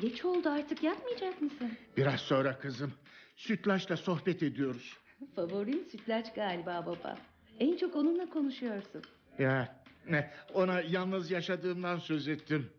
Geç 0.00 0.24
oldu 0.24 0.48
artık 0.48 0.82
yatmayacak 0.82 1.42
mısın? 1.42 1.72
Biraz 1.96 2.20
sonra 2.20 2.58
kızım. 2.58 2.92
Sütlaçla 3.36 3.96
sohbet 3.96 4.42
ediyoruz. 4.42 4.96
Favorin 5.36 5.88
sütlaç 5.92 6.34
galiba 6.34 6.86
baba. 6.86 7.18
En 7.60 7.76
çok 7.76 7.96
onunla 7.96 8.26
konuşuyorsun. 8.30 9.02
Ya 9.38 9.84
ne 10.08 10.30
ona 10.54 10.80
yalnız 10.80 11.30
yaşadığımdan 11.30 11.98
söz 11.98 12.28
ettim. 12.28 12.70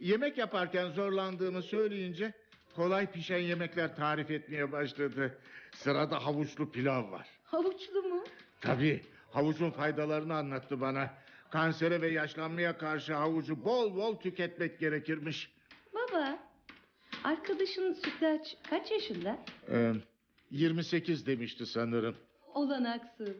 Yemek 0.00 0.38
yaparken 0.38 0.90
zorlandığımı 0.90 1.62
söyleyince 1.62 2.32
kolay 2.76 3.10
pişen 3.10 3.38
yemekler 3.38 3.96
tarif 3.96 4.30
etmeye 4.30 4.72
başladı. 4.72 5.38
Sırada 5.74 6.26
havuçlu 6.26 6.70
pilav 6.72 7.10
var. 7.10 7.28
Havuçlu 7.44 8.02
mu? 8.02 8.24
Tabii 8.60 9.02
havucun 9.30 9.70
faydalarını 9.70 10.34
anlattı 10.34 10.80
bana. 10.80 11.10
Kansere 11.54 12.00
ve 12.02 12.08
yaşlanmaya 12.08 12.78
karşı 12.78 13.14
havucu 13.14 13.64
bol 13.64 13.96
bol 13.96 14.16
tüketmek 14.16 14.78
gerekirmiş. 14.80 15.50
Baba, 15.94 16.38
arkadaşın 17.24 17.92
sütlaç 17.92 18.56
kaç 18.70 18.90
yaşında? 18.90 19.38
Ee, 19.70 19.92
28 20.50 21.26
demişti 21.26 21.66
sanırım. 21.66 22.16
Olanaksız. 22.54 23.36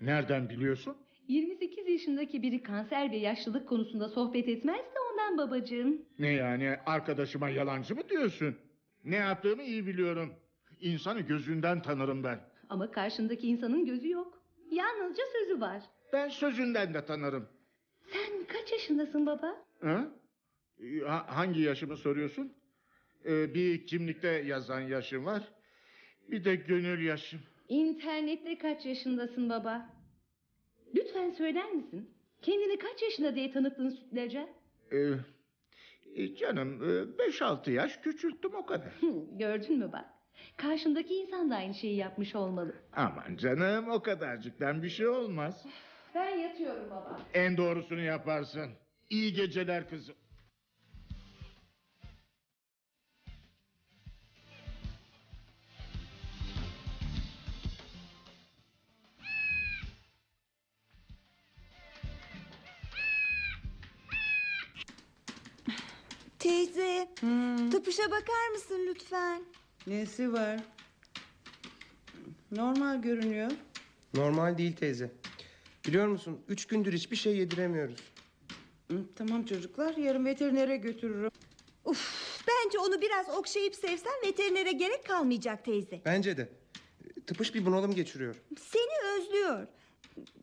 Nereden 0.00 0.48
biliyorsun? 0.48 0.96
28 1.28 1.88
yaşındaki 1.88 2.42
biri 2.42 2.62
kanser 2.62 3.12
ve 3.12 3.16
yaşlılık 3.16 3.68
konusunda 3.68 4.08
sohbet 4.08 4.48
etmez 4.48 4.80
de 4.80 4.98
ondan 5.12 5.38
babacığım. 5.38 6.02
Ne 6.18 6.28
yani 6.32 6.76
arkadaşıma 6.86 7.48
yalancı 7.48 7.94
mı 7.94 8.08
diyorsun? 8.08 8.56
Ne 9.04 9.16
yaptığımı 9.16 9.62
iyi 9.62 9.86
biliyorum. 9.86 10.34
İnsanı 10.80 11.20
gözünden 11.20 11.82
tanırım 11.82 12.24
ben. 12.24 12.40
Ama 12.68 12.90
karşındaki 12.90 13.48
insanın 13.48 13.86
gözü 13.86 14.10
yok. 14.10 14.42
Yalnızca 14.70 15.22
sözü 15.32 15.60
var. 15.60 15.82
Ben 16.12 16.28
sözünden 16.28 16.94
de 16.94 17.04
tanırım. 17.04 17.48
Sen 18.12 18.44
kaç 18.44 18.72
yaşındasın 18.72 19.26
baba? 19.26 19.64
Ha? 19.80 20.08
Ha- 21.06 21.26
hangi 21.28 21.60
yaşımı 21.60 21.96
soruyorsun? 21.96 22.52
Ee, 23.24 23.54
bir 23.54 23.86
kimlikte 23.86 24.28
yazan 24.28 24.80
yaşım 24.80 25.24
var. 25.26 25.42
Bir 26.30 26.44
de 26.44 26.54
gönül 26.56 27.04
yaşım. 27.06 27.40
İnternette 27.68 28.58
kaç 28.58 28.86
yaşındasın 28.86 29.50
baba? 29.50 29.90
Lütfen 30.94 31.30
söyler 31.30 31.72
misin? 31.72 32.10
Kendini 32.42 32.78
kaç 32.78 33.02
yaşında 33.02 33.34
diye 33.34 33.52
tanıttın 33.52 33.90
sütlaca? 33.90 34.48
Ee, 34.92 34.96
e, 36.14 36.34
canım 36.34 36.80
5-6 37.18 37.70
yaş 37.70 37.96
küçülttüm 37.96 38.54
o 38.54 38.66
kadar. 38.66 38.92
Gördün 39.38 39.78
mü 39.78 39.90
bak? 39.92 40.04
Karşındaki 40.56 41.14
insan 41.14 41.50
da 41.50 41.56
aynı 41.56 41.74
şeyi 41.74 41.96
yapmış 41.96 42.34
olmalı. 42.34 42.74
Aman 42.92 43.36
canım 43.36 43.88
o 43.90 44.02
kadarcıktan 44.02 44.82
bir 44.82 44.88
şey 44.88 45.06
olmaz. 45.08 45.66
Ben 46.14 46.28
yatıyorum 46.38 46.90
baba. 46.90 47.20
En 47.34 47.56
doğrusunu 47.56 48.00
yaparsın. 48.00 48.70
İyi 49.10 49.32
geceler 49.32 49.88
kızım. 49.88 50.14
Teyze, 66.38 67.08
tıpışa 67.70 68.02
bakar 68.10 68.48
mısın 68.54 68.86
lütfen? 68.88 69.42
Nesi 69.86 70.32
var? 70.32 70.60
Normal 72.52 73.02
görünüyor. 73.02 73.50
Normal 74.14 74.58
değil 74.58 74.76
teyze. 74.76 75.10
Biliyor 75.88 76.06
musun 76.06 76.40
üç 76.48 76.66
gündür 76.66 76.92
hiçbir 76.92 77.16
şey 77.16 77.36
yediremiyoruz. 77.36 77.96
Hı, 78.90 78.96
Tamam 79.16 79.44
çocuklar, 79.44 79.96
yarın 79.96 80.24
veterinere 80.24 80.76
götürürüm. 80.76 81.30
Uf, 81.84 82.40
bence 82.48 82.78
onu 82.78 83.00
biraz 83.00 83.28
okşayıp 83.38 83.74
sevsen 83.74 84.12
veterinere 84.26 84.72
gerek 84.72 85.06
kalmayacak 85.06 85.64
teyze. 85.64 86.00
Bence 86.04 86.36
de. 86.36 86.48
Tıpış 87.26 87.54
bir 87.54 87.66
bunalım 87.66 87.94
geçiriyor. 87.94 88.36
Seni 88.60 89.18
özlüyor. 89.18 89.66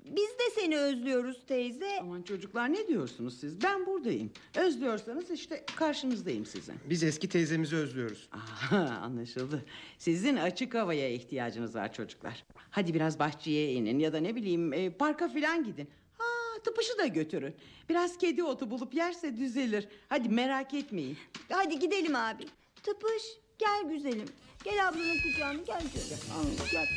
Biz 0.05 0.29
de 0.29 0.61
seni 0.61 0.77
özlüyoruz 0.77 1.45
teyze. 1.47 1.99
Aman 2.01 2.21
çocuklar 2.21 2.73
ne 2.73 2.87
diyorsunuz 2.87 3.39
siz? 3.39 3.63
Ben 3.63 3.85
buradayım. 3.85 4.31
Özlüyorsanız 4.55 5.31
işte 5.31 5.63
karşınızdayım 5.75 6.45
sizin. 6.45 6.75
Biz 6.89 7.03
eski 7.03 7.29
teyzemizi 7.29 7.75
özlüyoruz. 7.75 8.29
Aha, 8.31 8.77
anlaşıldı. 9.03 9.65
Sizin 9.97 10.35
açık 10.35 10.75
havaya 10.75 11.09
ihtiyacınız 11.09 11.75
var 11.75 11.93
çocuklar. 11.93 12.45
Hadi 12.71 12.93
biraz 12.93 13.19
bahçeye 13.19 13.73
inin 13.73 13.99
ya 13.99 14.13
da 14.13 14.17
ne 14.19 14.35
bileyim 14.35 14.73
e, 14.73 14.89
parka 14.89 15.27
filan 15.29 15.63
gidin. 15.63 15.89
Ha, 16.17 16.23
tıpışı 16.63 16.97
da 16.97 17.07
götürün. 17.07 17.55
Biraz 17.89 18.17
kedi 18.17 18.43
otu 18.43 18.71
bulup 18.71 18.93
yerse 18.93 19.37
düzelir. 19.37 19.87
Hadi 20.09 20.29
merak 20.29 20.73
etmeyin. 20.73 21.17
Hadi 21.49 21.79
gidelim 21.79 22.15
abi. 22.15 22.43
Tıpış, 22.83 23.23
gel 23.57 23.89
güzelim. 23.89 24.27
Gel 24.63 24.87
ablanın 24.89 25.17
kucağına 25.23 25.61
gel 25.61 25.81
canım. 25.81 26.21
Al, 26.33 26.67
gel. 26.71 26.87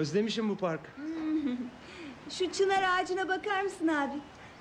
Özlemişim 0.00 0.48
bu 0.48 0.56
parkı. 0.56 0.90
Şu 2.30 2.52
çınar 2.52 2.82
ağacına 2.82 3.28
bakar 3.28 3.62
mısın 3.62 3.88
abi? 3.88 4.18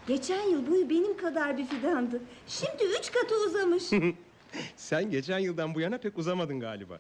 Geçen 0.08 0.49
yıl 0.49 0.67
boyu 0.67 0.89
benim 0.89 1.17
kadar 1.17 1.58
bir 1.58 1.65
fidandı. 1.65 2.21
Şimdi 2.47 2.84
üç 2.99 3.12
katı 3.12 3.36
uzamış. 3.47 3.84
Sen 4.78 5.12
geçen 5.12 5.39
yıldan 5.39 5.75
bu 5.75 5.80
yana 5.80 5.97
pek 5.97 6.17
uzamadın 6.17 6.60
galiba. 6.60 6.99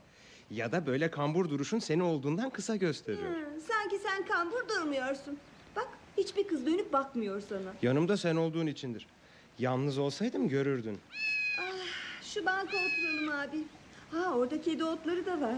Ya 0.51 0.71
da 0.71 0.85
böyle 0.85 1.11
kambur 1.11 1.49
duruşun 1.49 1.79
seni 1.79 2.03
olduğundan 2.03 2.49
kısa 2.49 2.75
gösteriyor. 2.75 3.31
Hı, 3.31 3.61
sanki 3.67 3.97
sen 3.97 4.25
kambur 4.25 4.67
durmuyorsun. 4.69 5.37
Bak 5.75 5.87
hiçbir 6.17 6.47
kız 6.47 6.65
dönüp 6.65 6.93
bakmıyor 6.93 7.41
sana. 7.49 7.73
Yanımda 7.81 8.17
sen 8.17 8.35
olduğun 8.35 8.67
içindir. 8.67 9.07
Yalnız 9.59 9.97
olsaydım 9.97 10.49
görürdün. 10.49 10.99
Şu 12.23 12.45
banka 12.45 12.77
oturalım 12.77 13.29
abi. 13.39 13.63
Ha 14.11 14.33
orada 14.33 14.61
kedi 14.61 14.83
otları 14.83 15.25
da 15.25 15.41
var. 15.41 15.57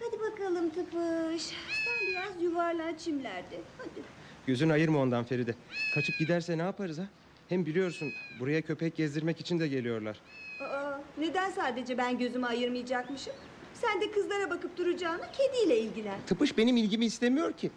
Hadi 0.00 0.20
bakalım 0.20 0.70
tıpış. 0.70 1.42
Sen 1.42 2.08
biraz 2.08 2.42
yuvarlan 2.42 2.94
çimlerde. 2.94 3.60
Hadi. 3.78 4.02
Gözün 4.46 4.68
ayırma 4.68 4.98
ondan 4.98 5.24
Feride. 5.24 5.54
Kaçıp 5.94 6.18
giderse 6.18 6.58
ne 6.58 6.62
yaparız 6.62 6.98
ha? 6.98 7.06
Hem 7.48 7.66
biliyorsun 7.66 8.12
buraya 8.40 8.62
köpek 8.62 8.96
gezdirmek 8.96 9.40
için 9.40 9.58
de 9.60 9.68
geliyorlar. 9.68 10.20
Aa, 10.62 11.00
neden 11.18 11.50
sadece 11.50 11.98
ben 11.98 12.18
gözümü 12.18 12.46
ayırmayacakmışım? 12.46 13.32
Sen 13.74 14.00
de 14.00 14.10
kızlara 14.10 14.50
bakıp 14.50 14.76
duracağına 14.76 15.32
kediyle 15.32 15.80
ilgilen. 15.80 16.18
Tıpış 16.26 16.58
benim 16.58 16.76
ilgimi 16.76 17.04
istemiyor 17.04 17.52
ki. 17.52 17.70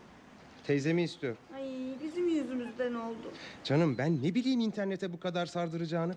Teyzemi 0.67 1.03
istiyor. 1.03 1.35
Ay 1.55 1.63
bizim 2.03 2.27
yüzümüzden 2.29 2.93
oldu. 2.93 3.31
Canım 3.63 3.97
ben 3.97 4.23
ne 4.23 4.35
bileyim 4.35 4.59
internete 4.59 5.13
bu 5.13 5.19
kadar 5.19 5.45
sardıracağını. 5.45 6.15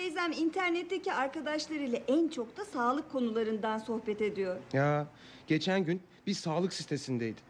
Teyzem 0.00 0.32
internetteki 0.32 1.12
arkadaşlarıyla 1.12 1.98
en 2.08 2.28
çok 2.28 2.56
da 2.56 2.64
sağlık 2.64 3.12
konularından 3.12 3.78
sohbet 3.78 4.20
ediyor. 4.22 4.56
Ya 4.72 5.06
geçen 5.46 5.84
gün 5.84 6.02
bir 6.26 6.34
sağlık 6.34 6.72
sitesindeydi. 6.72 7.40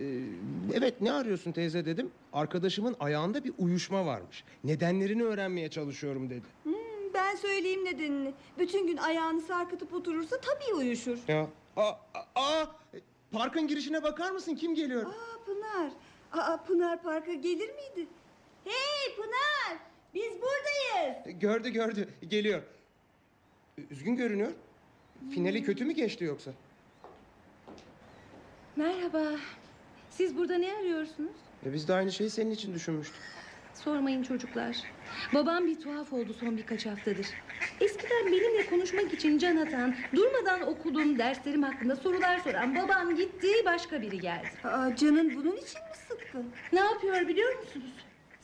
Ee, 0.00 0.04
evet 0.74 1.00
ne 1.00 1.12
arıyorsun 1.12 1.52
teyze 1.52 1.84
dedim. 1.84 2.10
Arkadaşımın 2.32 2.96
ayağında 3.00 3.44
bir 3.44 3.52
uyuşma 3.58 4.06
varmış. 4.06 4.44
Nedenlerini 4.64 5.22
öğrenmeye 5.24 5.70
çalışıyorum 5.70 6.30
dedi. 6.30 6.46
Hmm, 6.62 6.74
ben 7.14 7.36
söyleyeyim 7.36 7.84
nedenini. 7.84 8.32
Bütün 8.58 8.86
gün 8.86 8.96
ayağını 8.96 9.40
sarkıtıp 9.40 9.94
oturursa 9.94 10.36
tabii 10.40 10.74
uyuşur. 10.74 11.18
Ya 11.28 11.46
aa, 11.76 11.92
aa, 12.34 12.64
parkın 13.32 13.66
girişine 13.66 14.02
bakar 14.02 14.30
mısın 14.30 14.54
kim 14.54 14.74
geliyor? 14.74 15.02
Aa 15.06 15.44
Pınar. 15.46 15.90
Aa 16.32 16.56
Pınar 16.56 17.02
Park'a 17.02 17.32
gelir 17.32 17.70
miydi? 17.70 18.08
Hey 18.64 19.16
Pınar! 19.16 19.89
Biz 20.14 20.32
buradayız. 20.32 21.40
Gördü 21.40 21.68
gördü 21.70 22.08
geliyor. 22.28 22.62
Üzgün 23.90 24.16
görünüyor. 24.16 24.52
Finali 25.34 25.64
kötü 25.64 25.84
mü 25.84 25.92
geçti 25.92 26.24
yoksa? 26.24 26.50
Merhaba. 28.76 29.22
Siz 30.10 30.36
burada 30.36 30.58
ne 30.58 30.72
arıyorsunuz? 30.74 31.36
E, 31.66 31.72
biz 31.72 31.88
de 31.88 31.94
aynı 31.94 32.12
şeyi 32.12 32.30
senin 32.30 32.50
için 32.50 32.74
düşünmüştük. 32.74 33.20
Sormayın 33.74 34.22
çocuklar. 34.22 34.76
Babam 35.34 35.66
bir 35.66 35.80
tuhaf 35.80 36.12
oldu 36.12 36.34
son 36.40 36.56
birkaç 36.56 36.86
haftadır. 36.86 37.26
Eskiden 37.80 38.26
benimle 38.26 38.66
konuşmak 38.66 39.14
için 39.14 39.38
can 39.38 39.56
atan, 39.56 39.94
durmadan 40.14 40.60
okuduğum 40.62 41.18
derslerim 41.18 41.62
hakkında 41.62 41.96
sorular 41.96 42.38
soran 42.38 42.76
babam 42.76 43.16
gitti, 43.16 43.48
başka 43.64 44.02
biri 44.02 44.18
geldi. 44.20 44.48
Aa, 44.64 44.96
canın 44.96 45.36
bunun 45.36 45.56
için 45.56 45.80
mi 45.80 45.96
sıkkın? 46.08 46.50
Ne 46.72 46.80
yapıyor 46.80 47.28
biliyor 47.28 47.58
musunuz? 47.58 47.90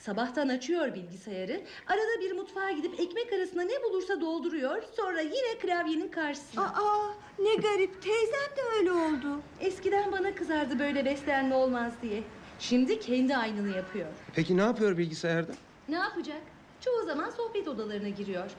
Sabahtan 0.06 0.48
açıyor 0.48 0.94
bilgisayarı, 0.94 1.60
arada 1.86 2.20
bir 2.20 2.32
mutfağa 2.32 2.70
gidip 2.70 3.00
ekmek 3.00 3.32
arasına 3.32 3.62
ne 3.62 3.82
bulursa 3.82 4.20
dolduruyor, 4.20 4.82
sonra 4.96 5.20
yine 5.20 5.58
klavyenin 5.60 6.08
karşısına. 6.08 6.64
Aa 6.64 7.14
ne 7.38 7.54
garip. 7.54 8.02
Teyzem 8.02 8.56
de 8.56 8.78
öyle 8.78 8.92
oldu. 8.92 9.40
Eskiden 9.60 10.12
bana 10.12 10.34
kızardı 10.34 10.78
böyle 10.78 11.04
beslenme 11.04 11.54
olmaz 11.54 11.92
diye. 12.02 12.22
Şimdi 12.58 13.00
kendi 13.00 13.36
aynını 13.36 13.76
yapıyor. 13.76 14.06
Peki 14.34 14.56
ne 14.56 14.60
yapıyor 14.60 14.98
bilgisayarda? 14.98 15.52
Ne 15.88 15.96
yapacak? 15.96 16.42
Çoğu 16.80 17.06
zaman 17.06 17.30
sohbet 17.30 17.68
odalarına 17.68 18.08
giriyor. 18.08 18.50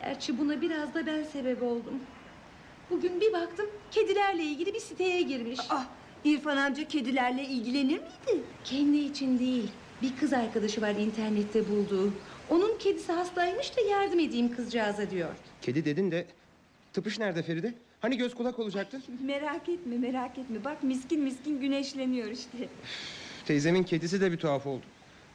Gerçi 0.00 0.38
buna 0.38 0.60
biraz 0.60 0.94
da 0.94 1.06
ben 1.06 1.24
sebep 1.24 1.62
oldum. 1.62 2.00
Bugün 2.90 3.20
bir 3.20 3.32
baktım 3.32 3.66
kedilerle 3.90 4.42
ilgili 4.42 4.74
bir 4.74 4.80
siteye 4.80 5.22
girmiş. 5.22 5.60
Ah 5.70 5.86
İrfan 6.24 6.56
amca 6.56 6.88
kedilerle 6.88 7.42
ilgilenir 7.44 7.98
miydi? 7.98 8.42
Kendi 8.64 8.98
için 8.98 9.38
değil. 9.38 9.70
Bir 10.02 10.16
kız 10.16 10.32
arkadaşı 10.32 10.82
var 10.82 10.90
internette 10.94 11.68
bulduğu. 11.68 12.12
Onun 12.50 12.78
kedisi 12.78 13.12
hastaymış 13.12 13.76
da 13.76 13.80
yardım 13.80 14.20
edeyim 14.20 14.56
kızcağıza 14.56 15.10
diyor. 15.10 15.28
Kedi 15.62 15.84
dedin 15.84 16.10
de 16.10 16.26
tıpış 16.92 17.18
nerede 17.18 17.42
Feride? 17.42 17.74
Hani 18.00 18.16
göz 18.16 18.34
kulak 18.34 18.58
olacaktı? 18.58 19.00
Merak 19.24 19.68
etme 19.68 19.98
merak 19.98 20.38
etme. 20.38 20.64
Bak 20.64 20.82
miskin 20.82 21.20
miskin 21.20 21.60
güneşleniyor 21.60 22.30
işte. 22.30 22.68
Teyzemin 23.46 23.82
kedisi 23.82 24.20
de 24.20 24.32
bir 24.32 24.36
tuhaf 24.36 24.66
oldu. 24.66 24.82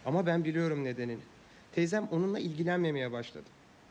Ama 0.06 0.26
ben 0.26 0.46
biliyorum 0.46 0.84
nedenini. 0.84 1.22
Teyzem 1.76 2.08
onunla 2.12 2.40
ilgilenmemeye 2.40 3.12
başladı. 3.12 3.46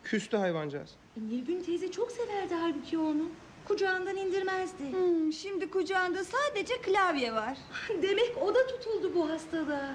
Küstü 0.05 0.37
hayvancağız. 0.37 0.91
E, 1.17 1.21
Nilgün 1.31 1.63
teyze 1.63 1.91
çok 1.91 2.13
severdi 2.13 2.55
halbuki 2.55 2.99
onu. 2.99 3.29
Kucağından 3.65 4.17
indirmezdi. 4.17 4.93
Hmm, 4.93 5.33
şimdi 5.33 5.71
kucağında 5.71 6.25
sadece 6.25 6.75
klavye 6.83 7.33
var. 7.33 7.59
Demek 8.03 8.33
o 8.43 8.55
da 8.55 8.67
tutuldu 8.67 9.13
bu 9.15 9.29
hastalığa. 9.31 9.95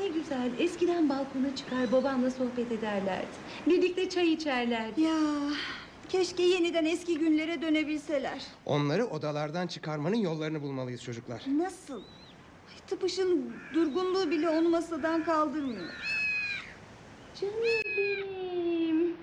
Ne 0.00 0.08
güzel 0.08 0.50
eskiden 0.58 1.08
balkona 1.08 1.56
çıkar 1.56 1.92
babamla 1.92 2.30
sohbet 2.30 2.72
ederlerdi. 2.72 3.26
Birlikte 3.66 4.08
çay 4.08 4.32
içerlerdi. 4.32 5.00
Ya 5.00 5.16
keşke 6.08 6.42
yeniden 6.42 6.84
eski 6.84 7.18
günlere 7.18 7.62
dönebilseler. 7.62 8.42
Onları 8.66 9.06
odalardan 9.06 9.66
çıkarmanın 9.66 10.16
yollarını 10.16 10.62
bulmalıyız 10.62 11.02
çocuklar. 11.04 11.42
Nasıl? 11.58 11.96
Ay, 12.70 12.76
tıpışın 12.86 13.52
durgunluğu 13.74 14.30
bile 14.30 14.48
onu 14.48 14.68
masadan 14.68 15.24
kaldırmıyor. 15.24 15.92
Canım 17.40 17.54
benim. 17.96 19.16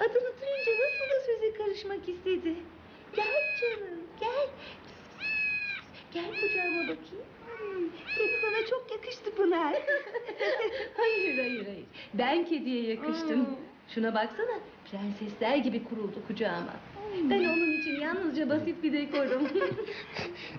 Adını 0.00 0.32
duyunca 0.40 0.72
nasıl 0.72 1.10
da 1.10 1.26
söze 1.26 1.52
karışmak 1.58 2.08
istedi. 2.08 2.54
Gel 3.16 3.42
canım 3.60 4.00
gel. 4.20 4.48
Gel 6.12 6.40
kucağıma 6.40 6.82
bakayım. 6.82 7.24
Hmm, 7.74 7.88
Kedi 8.16 8.32
sana 8.42 8.66
çok 8.70 8.90
yakıştı 8.90 9.34
Pınar. 9.34 9.72
Hayır 10.96 11.38
hayır 11.38 11.66
hayır. 11.66 11.84
Ben 12.14 12.44
kediye 12.44 12.82
yakıştım. 12.82 13.46
Şuna 13.88 14.14
baksana. 14.14 14.58
Prensesler 14.90 15.56
gibi 15.56 15.84
kuruldu 15.84 16.22
kucağıma. 16.26 16.72
Ben 17.30 17.44
onun 17.44 17.72
için 17.80 18.00
yalnızca 18.00 18.48
basit 18.50 18.82
bir 18.82 18.92
dekorum. 18.92 19.48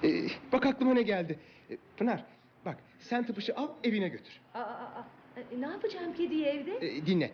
Ee, 0.04 0.28
bak 0.52 0.66
aklıma 0.66 0.94
ne 0.94 1.02
geldi. 1.02 1.40
Ee, 1.70 1.78
Pınar 1.98 2.24
bak 2.66 2.78
sen 3.00 3.26
tıpışı 3.26 3.56
al 3.56 3.68
evine 3.84 4.08
götür. 4.10 4.42
aa, 4.54 4.60
aa, 4.60 4.64
aa. 4.64 5.06
E, 5.38 5.62
ne 5.62 5.66
yapacağım 5.68 6.14
kediyi 6.14 6.46
evde? 6.46 6.78
Ee, 6.82 7.06
dinle. 7.06 7.32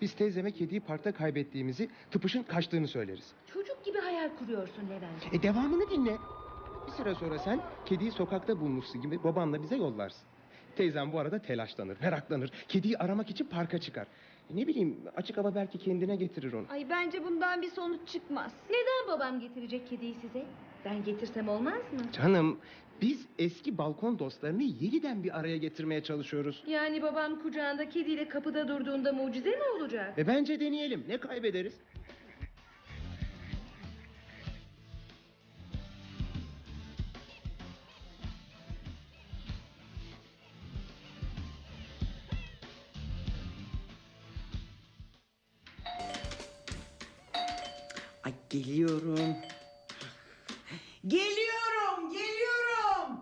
Biz 0.00 0.12
teyzeme 0.14 0.50
kediyi 0.50 0.80
parkta 0.80 1.12
kaybettiğimizi, 1.12 1.88
tıpışın 2.10 2.42
kaçtığını 2.42 2.88
söyleriz. 2.88 3.32
Çocuk 3.52 3.84
gibi 3.84 3.98
hayal 3.98 4.30
kuruyorsun 4.38 4.82
Levent. 4.90 5.34
E 5.34 5.42
devamını 5.42 5.90
dinle. 5.90 6.16
Bir 6.88 6.92
süre 6.92 7.14
sonra 7.14 7.38
sen 7.38 7.60
kediyi 7.86 8.10
sokakta 8.12 8.60
bulmuşsun 8.60 9.02
gibi 9.02 9.24
babanla 9.24 9.62
bize 9.62 9.76
yollarsın. 9.76 10.22
Teyzem 10.76 11.12
bu 11.12 11.18
arada 11.18 11.38
telaşlanır, 11.38 11.96
meraklanır. 12.00 12.50
Kediyi 12.68 12.98
aramak 12.98 13.30
için 13.30 13.44
parka 13.44 13.78
çıkar. 13.78 14.06
E 14.52 14.56
ne 14.56 14.66
bileyim 14.66 14.96
açık 15.16 15.36
hava 15.36 15.54
belki 15.54 15.78
kendine 15.78 16.16
getirir 16.16 16.52
onu. 16.52 16.66
Ay 16.70 16.86
bence 16.90 17.24
bundan 17.24 17.62
bir 17.62 17.70
sonuç 17.70 18.08
çıkmaz. 18.08 18.52
Neden 18.70 19.16
babam 19.18 19.40
getirecek 19.40 19.88
kediyi 19.88 20.14
size? 20.14 20.46
Ben 20.84 21.04
getirsem 21.04 21.48
olmaz 21.48 21.92
mı? 21.92 21.98
Canım 22.12 22.58
biz 23.02 23.26
eski 23.38 23.78
balkon 23.78 24.18
dostlarını 24.18 24.62
yeniden 24.62 25.24
bir 25.24 25.38
araya 25.38 25.56
getirmeye 25.56 26.02
çalışıyoruz. 26.02 26.62
Yani 26.66 27.02
babam 27.02 27.42
kucağında 27.42 27.88
kediyle 27.88 28.28
kapıda 28.28 28.68
durduğunda 28.68 29.12
mucize 29.12 29.50
mi 29.50 29.62
olacak? 29.78 30.18
E 30.18 30.26
bence 30.26 30.60
deneyelim. 30.60 31.04
Ne 31.08 31.18
kaybederiz? 31.18 31.74
Geliyorum. 48.68 49.36
Geliyorum, 51.06 52.12
geliyorum. 52.12 53.20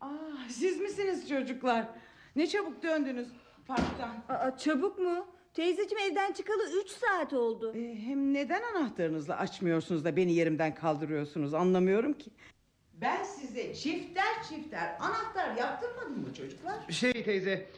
Ah, 0.00 0.48
siz 0.48 0.80
misiniz 0.80 1.28
çocuklar? 1.28 1.86
Ne 2.36 2.46
çabuk 2.46 2.82
döndünüz 2.82 3.28
parktan. 3.66 4.24
Aa, 4.28 4.56
çabuk 4.58 4.98
mu? 4.98 5.26
Teyzeciğim 5.54 6.12
evden 6.12 6.32
çıkalı 6.32 6.62
üç 6.82 6.90
saat 6.90 7.32
oldu. 7.32 7.72
Ee, 7.76 7.94
hem 7.94 8.34
neden 8.34 8.62
anahtarınızla 8.62 9.36
açmıyorsunuz 9.36 10.04
da 10.04 10.16
beni 10.16 10.32
yerimden 10.32 10.74
kaldırıyorsunuz 10.74 11.54
anlamıyorum 11.54 12.12
ki. 12.12 12.30
Ben 12.94 13.22
size 13.24 13.74
çifter 13.74 14.42
çifter 14.48 14.96
anahtar 15.00 15.56
yaptırmadım 15.56 16.20
mı 16.20 16.34
çocuklar? 16.34 16.74
Şey 16.90 17.24
teyze, 17.24 17.70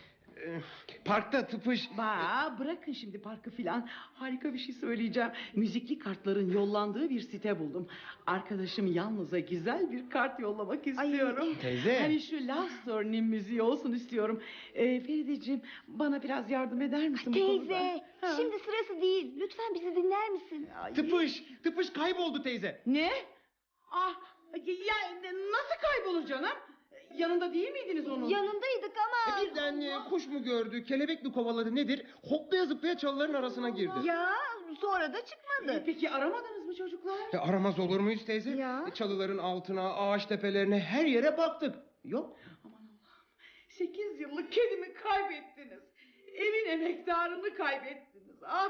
parkta 1.05 1.47
tıpış. 1.47 1.91
Ba 1.99 2.57
bırakın 2.59 2.93
şimdi 2.93 3.21
parkı 3.23 3.51
filan. 3.51 3.89
Harika 4.15 4.55
bir 4.55 4.59
şey 4.59 4.75
söyleyeceğim. 4.75 5.31
Müzikli 5.57 5.99
kartların 5.99 6.51
yollandığı 6.53 7.11
bir 7.11 7.21
site 7.21 7.59
buldum. 7.59 7.89
Arkadaşım 8.27 8.87
yalnız'a 8.93 9.39
güzel 9.39 9.93
bir 9.93 10.11
kart 10.11 10.41
yollamak 10.41 10.87
istiyorum. 10.87 11.55
Teyze. 11.63 12.01
Hani 12.01 12.21
şu 12.21 12.49
Love 12.49 12.69
Story'nin 12.83 13.25
müziği 13.25 13.63
olsun 13.63 13.93
istiyorum. 13.93 14.43
Ee, 14.75 15.01
Ferideciğim 15.01 15.63
bana 15.89 16.23
biraz 16.23 16.51
yardım 16.51 16.83
eder 16.83 17.09
misin 17.09 17.35
bu 17.35 17.39
konuda? 17.39 17.69
Teyze 17.69 18.01
Ha. 18.21 18.33
şimdi 18.37 18.59
sırası 18.59 19.03
değil. 19.03 19.33
Lütfen 19.41 19.75
bizi 19.75 19.97
dinler 19.97 20.31
misin? 20.31 20.69
Ay, 20.83 20.93
Tıpış. 20.95 21.43
Tıpış 21.63 21.91
kayboldu 21.91 22.43
teyze. 22.43 22.83
Ne? 22.87 23.11
Ah 23.91 24.15
ya 24.55 24.95
nasıl 25.53 25.83
kaybolur 25.83 26.27
canım? 26.27 26.53
Yanında 27.19 27.55
değil 27.55 27.71
miydiniz 27.73 28.09
onun? 28.09 28.29
Yanındaydık 28.29 28.93
ama... 28.97 29.43
Birden 29.43 29.81
e, 29.81 30.09
kuş 30.09 30.27
mu 30.27 30.43
gördü, 30.43 30.85
kelebek 30.85 31.23
mi 31.25 31.33
kovaladı 31.33 31.75
nedir? 31.75 32.07
Hoplaya 32.29 32.65
zıplaya 32.67 32.99
çalıların 32.99 33.35
arasına 33.35 33.69
girdi. 33.69 33.93
Ya 34.05 34.31
sonra 34.81 35.13
da 35.13 35.19
çıkmadı. 35.25 35.83
Peki 35.87 36.11
aramadınız 36.11 36.67
mı 36.67 36.75
çocuklar? 36.75 37.19
E, 37.33 37.39
aramaz 37.39 37.79
olur 37.79 38.01
muyuz 38.01 38.25
teyze? 38.25 38.51
Ya. 38.51 38.85
E, 38.89 38.95
Çalıların 38.95 39.39
altına, 39.39 39.95
ağaç 39.95 40.27
tepelerine 40.27 40.79
her 40.81 41.05
yere 41.07 41.39
baktık. 41.39 41.75
Yok. 42.05 42.39
Aman 42.65 42.75
Allah'ım. 42.77 43.31
Sekiz 43.69 44.21
yıllık 44.21 44.53
kedimi 44.53 44.95
kaybettiniz. 44.95 45.81
Evin 46.35 46.71
emektarını 46.71 47.55
kaybettiniz. 47.55 48.43
Ah. 48.47 48.69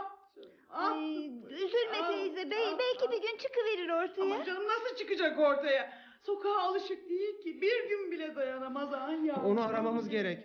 Ah. 0.75 0.93
Ay, 0.93 1.27
üzülme 1.51 1.99
Ah, 2.03 2.09
teyze. 2.11 2.51
Bey, 2.51 2.67
ah, 2.69 2.79
belki 2.79 3.05
ah. 3.09 3.13
bir 3.13 3.23
gün 3.23 3.37
çıkıverir 3.39 3.89
ortaya. 3.89 4.35
Ama 4.35 4.45
canım 4.45 4.65
nasıl 4.69 4.97
çıkacak 4.97 5.39
ortaya? 5.39 5.93
Sokağa 6.23 6.59
alışık 6.61 7.11
değil 7.11 7.41
ki. 7.43 7.61
Bir 7.63 7.89
gün 7.89 8.11
bile 8.13 8.37
dayanamaz 8.37 8.93
Anya. 8.95 9.37
Onu 9.37 9.63
aramamız 9.63 10.09
gerek. 10.09 10.39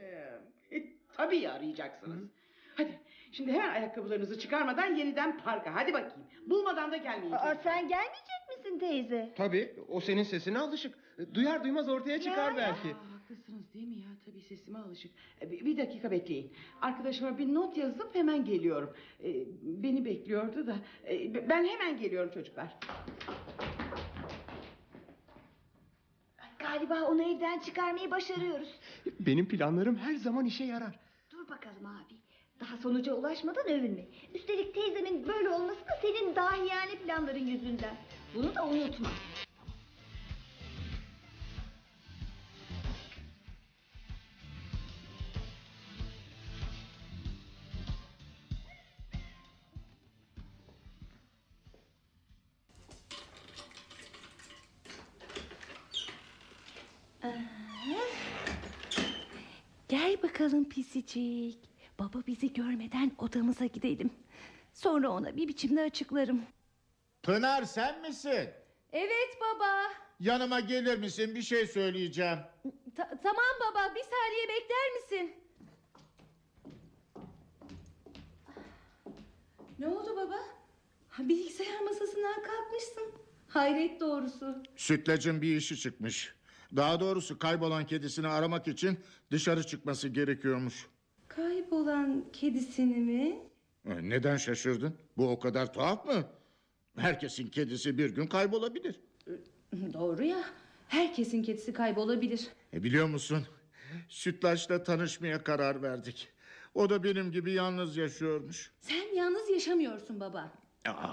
E, 0.71 0.83
tabii 1.17 1.37
ya, 1.37 1.53
arayacaksınız. 1.53 2.29
Hadi 2.75 2.99
şimdi 3.31 3.51
hemen 3.51 3.69
ayakkabılarınızı 3.69 4.39
çıkarmadan 4.39 4.95
yeniden 4.95 5.37
parka. 5.39 5.75
Hadi 5.75 5.93
bakayım. 5.93 6.27
Bulmadan 6.47 6.91
da 6.91 6.97
gelmeyin. 6.97 7.31
Aa, 7.33 7.55
sen 7.63 7.87
gelmeyecek 7.87 8.41
misin 8.57 8.79
teyze? 8.79 9.33
Tabii 9.37 9.73
o 9.89 9.99
senin 9.99 10.23
sesine 10.23 10.59
alışık. 10.59 10.95
E, 11.19 11.33
Duyar 11.35 11.63
duymaz 11.63 11.89
ortaya 11.89 12.21
çıkar 12.21 12.51
Ya. 12.51 12.57
belki. 12.57 12.87
Aa, 12.95 13.15
haklısınız 13.21 13.73
değil 13.73 13.87
mi 13.87 13.95
ya? 13.95 14.07
Tabii 14.25 14.41
sesime 14.41 14.79
alışık. 14.79 15.11
E, 15.41 15.51
Bir, 15.51 15.65
bir 15.65 15.77
dakika 15.77 16.11
bekleyin. 16.11 16.53
Arkadaşıma 16.81 17.37
bir 17.37 17.53
not 17.53 17.77
yazıp 17.77 18.15
hemen 18.15 18.45
geliyorum. 18.45 18.93
E, 19.23 19.27
beni 19.61 20.05
bekliyordu 20.05 20.67
da. 20.67 20.75
E, 21.09 21.49
ben 21.49 21.65
hemen 21.65 21.97
geliyorum 21.97 22.31
çocuklar. 22.33 22.75
Galiba 26.77 27.01
onu 27.07 27.23
evden 27.23 27.59
çıkarmayı 27.59 28.11
başarıyoruz. 28.11 28.67
Benim 29.19 29.47
planlarım 29.47 29.97
her 29.97 30.15
zaman 30.15 30.45
işe 30.45 30.63
yarar. 30.63 30.99
Dur 31.31 31.49
bakalım 31.49 31.85
abi. 31.85 32.15
Daha 32.59 32.77
sonuca 32.77 33.13
ulaşmadan 33.13 33.67
övünme. 33.67 34.05
Üstelik 34.33 34.73
teyzemin 34.73 35.27
böyle 35.27 35.49
olması 35.49 35.79
da 35.79 35.99
senin 36.01 36.35
dahiyane 36.35 36.95
planların 37.05 37.45
yüzünden. 37.45 37.95
Bunu 38.35 38.55
da 38.55 38.65
unutma. 38.65 39.07
Pisicik. 61.17 61.57
Baba 61.99 62.23
bizi 62.27 62.53
görmeden 62.53 63.11
odamıza 63.17 63.65
gidelim. 63.65 64.09
Sonra 64.73 65.09
ona 65.09 65.37
bir 65.37 65.47
biçimde 65.47 65.81
açıklarım. 65.81 66.41
Pınar 67.23 67.63
sen 67.63 68.01
misin? 68.01 68.49
Evet 68.91 69.37
baba. 69.41 69.83
Yanıma 70.19 70.59
gelir 70.59 70.97
misin? 70.97 71.35
Bir 71.35 71.41
şey 71.41 71.67
söyleyeceğim. 71.67 72.37
Ta- 72.95 73.19
tamam 73.23 73.45
baba 73.61 73.95
bir 73.95 74.03
saniye 74.03 74.47
bekler 74.49 74.91
misin? 75.01 75.35
Ne 79.79 79.87
oldu 79.87 80.15
baba? 80.15 80.39
Bilgisayar 81.19 81.81
masasından 81.81 82.43
kalkmışsın. 82.43 83.11
Hayret 83.47 83.99
doğrusu. 84.01 84.63
Sütlacın 84.75 85.41
bir 85.41 85.55
işi 85.57 85.77
çıkmış. 85.79 86.33
Daha 86.75 86.99
doğrusu 86.99 87.39
kaybolan 87.39 87.85
kedisini 87.85 88.27
aramak 88.27 88.67
için 88.67 88.99
dışarı 89.31 89.63
çıkması 89.67 90.07
gerekiyormuş. 90.07 90.87
Kaybolan 91.37 92.25
kedisini 92.33 92.95
mi? 92.97 93.39
E, 93.85 94.09
Neden 94.09 94.37
şaşırdın? 94.37 94.95
Bu 95.17 95.29
o 95.29 95.39
kadar 95.39 95.73
tuhaf 95.73 96.05
mı? 96.05 96.27
Herkesin 96.97 97.47
kedisi 97.47 97.97
bir 97.97 98.09
gün 98.09 98.27
kaybolabilir. 98.27 98.99
Doğru 99.93 100.23
ya. 100.23 100.43
Herkesin 100.87 101.43
kedisi 101.43 101.73
kaybolabilir. 101.73 102.47
E, 102.73 102.83
biliyor 102.83 103.07
musun? 103.07 103.47
Sütlaç'la 104.09 104.83
tanışmaya 104.83 105.43
karar 105.43 105.81
verdik. 105.81 106.27
O 106.73 106.89
da 106.89 107.03
benim 107.03 107.31
gibi 107.31 107.51
yalnız 107.51 107.97
yaşıyormuş. 107.97 108.71
Sen 108.79 109.15
yalnız 109.15 109.49
yaşamıyorsun 109.49 110.19
baba. 110.19 110.51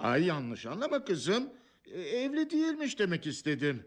Ay 0.03 0.25
yanlış 0.25 0.67
anlama 0.67 1.05
kızım. 1.05 1.51
E, 1.87 2.01
evli 2.01 2.51
değilmiş 2.51 2.99
demek 2.99 3.27
istedim. 3.27 3.83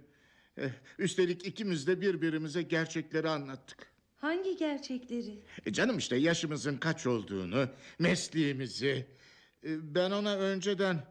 E, 0.58 0.70
üstelik 1.00 1.46
ikimiz 1.46 1.88
de 1.88 2.02
birbirimize 2.02 2.62
gerçekleri 2.62 3.30
anlattık. 3.30 3.97
Hangi 4.28 4.58
gerçekleri? 4.58 5.40
E, 5.66 5.74
canım 5.74 5.98
işte 5.98 6.16
yaşımızın 6.16 6.78
kaç 6.78 7.08
olduğunu, 7.08 7.70
mesleğimizi. 8.00 9.06
E, 9.64 9.96
ben 9.96 10.12
ona 10.12 10.36
önceden 10.38 11.06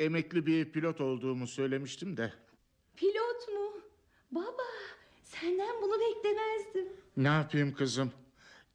emekli 0.00 0.46
bir 0.46 0.72
pilot 0.72 1.00
olduğumu 1.00 1.46
söylemiştim 1.46 2.16
de. 2.16 2.32
Pilot 2.96 3.48
mu? 3.48 3.82
Baba 4.30 4.62
senden 5.22 5.82
bunu 5.82 5.92
beklemezdim. 6.00 6.92
Ne 7.16 7.28
yapayım 7.28 7.74
kızım? 7.74 8.12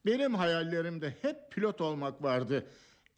Benim 0.06 0.34
hayallerimde 0.34 1.14
hep 1.22 1.52
pilot 1.52 1.80
olmak 1.80 2.22
vardı. 2.22 2.66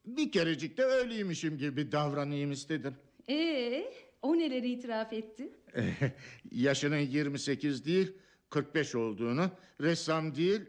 Bir 0.06 0.32
kerecik 0.32 0.78
de 0.78 0.84
öyleymişim 0.84 1.58
gibi 1.58 1.92
davranayım 1.92 2.52
istedim. 2.52 2.94
Ee, 3.30 3.92
o 4.22 4.38
neleri 4.38 4.70
itiraf 4.70 5.12
etti? 5.12 5.52
Yaşının 6.52 6.98
28 6.98 7.86
değil 7.86 8.12
45 8.54 8.94
olduğunu, 8.94 9.50
ressam 9.80 10.34
değil 10.34 10.60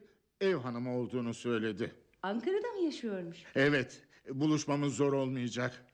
ev 0.41 0.55
hanımı 0.55 0.97
olduğunu 0.97 1.33
söyledi. 1.33 1.95
Ankara'da 2.23 2.67
mı 2.71 2.85
yaşıyormuş? 2.85 3.37
Evet, 3.55 4.03
buluşmamız 4.29 4.95
zor 4.95 5.13
olmayacak. 5.13 5.85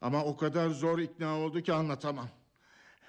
Ama 0.00 0.24
o 0.24 0.36
kadar 0.36 0.68
zor 0.68 0.98
ikna 0.98 1.38
oldu 1.38 1.60
ki 1.60 1.72
anlatamam. 1.72 2.28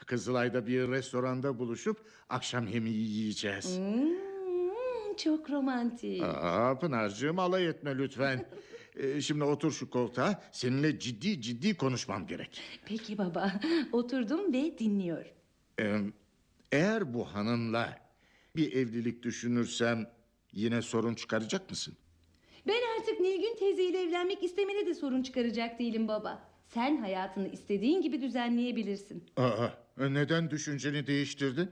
Kızılay'da 0.06 0.68
bir 0.68 0.88
restoranda 0.88 1.60
buluşup 1.60 1.98
akşam 2.30 2.68
yemeği 2.68 3.10
yiyeceğiz. 3.10 3.78
Hmm, 3.78 5.16
çok 5.18 5.50
romantik. 5.50 6.24
Aa, 6.24 6.80
Pınar'cığım 6.80 7.40
alay 7.40 7.68
etme 7.68 7.98
lütfen. 7.98 8.46
Ee, 8.96 9.22
şimdi 9.22 9.44
otur 9.44 9.72
şu 9.72 9.90
koltuğa. 9.90 10.44
Seninle 10.52 11.00
ciddi 11.00 11.42
ciddi 11.42 11.78
konuşmam 11.78 12.28
gerek. 12.28 12.62
Peki 12.86 13.18
baba, 13.18 13.54
oturdum 13.92 14.54
ve 14.54 14.78
dinliyorum. 14.80 15.32
Ee, 15.80 16.00
eğer 16.72 17.14
bu 17.14 17.26
hanımla 17.26 18.03
bir 18.56 18.74
evlilik 18.74 19.24
düşünürsem 19.24 20.08
yine 20.52 20.82
sorun 20.82 21.14
çıkaracak 21.16 21.70
mısın? 21.70 21.94
Ben 22.68 22.82
artık 23.00 23.20
Nilgün 23.20 23.56
teyzeyle 23.60 24.02
evlenmek 24.02 24.44
istemene 24.44 24.86
de 24.86 24.94
sorun 24.94 25.24
çıkaracak 25.24 25.80
değilim 25.80 26.08
baba. 26.08 26.50
Sen 26.66 26.98
hayatını 26.98 27.48
istediğin 27.48 28.02
gibi 28.02 28.22
düzenleyebilirsin. 28.22 29.24
Aa, 29.38 29.68
neden 29.98 30.52
düşünceni 30.52 31.08
değiştirdin? 31.08 31.72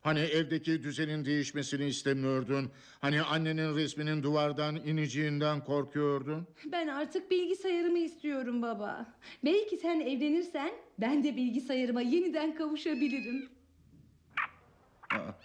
Hani 0.00 0.18
evdeki 0.20 0.82
düzenin 0.82 1.24
değişmesini 1.24 1.86
istemiyordun. 1.86 2.70
Hani 3.00 3.22
annenin 3.22 3.76
resminin 3.76 4.22
duvardan 4.22 4.76
ineceğinden 4.76 5.64
korkuyordun. 5.64 6.46
Ben 6.72 6.88
artık 6.88 7.30
bilgisayarımı 7.30 7.98
istiyorum 7.98 8.62
baba. 8.62 9.14
Belki 9.44 9.76
sen 9.76 10.00
evlenirsen 10.00 10.70
ben 11.00 11.24
de 11.24 11.36
bilgisayarıma 11.36 12.00
yeniden 12.02 12.54
kavuşabilirim. 12.54 13.48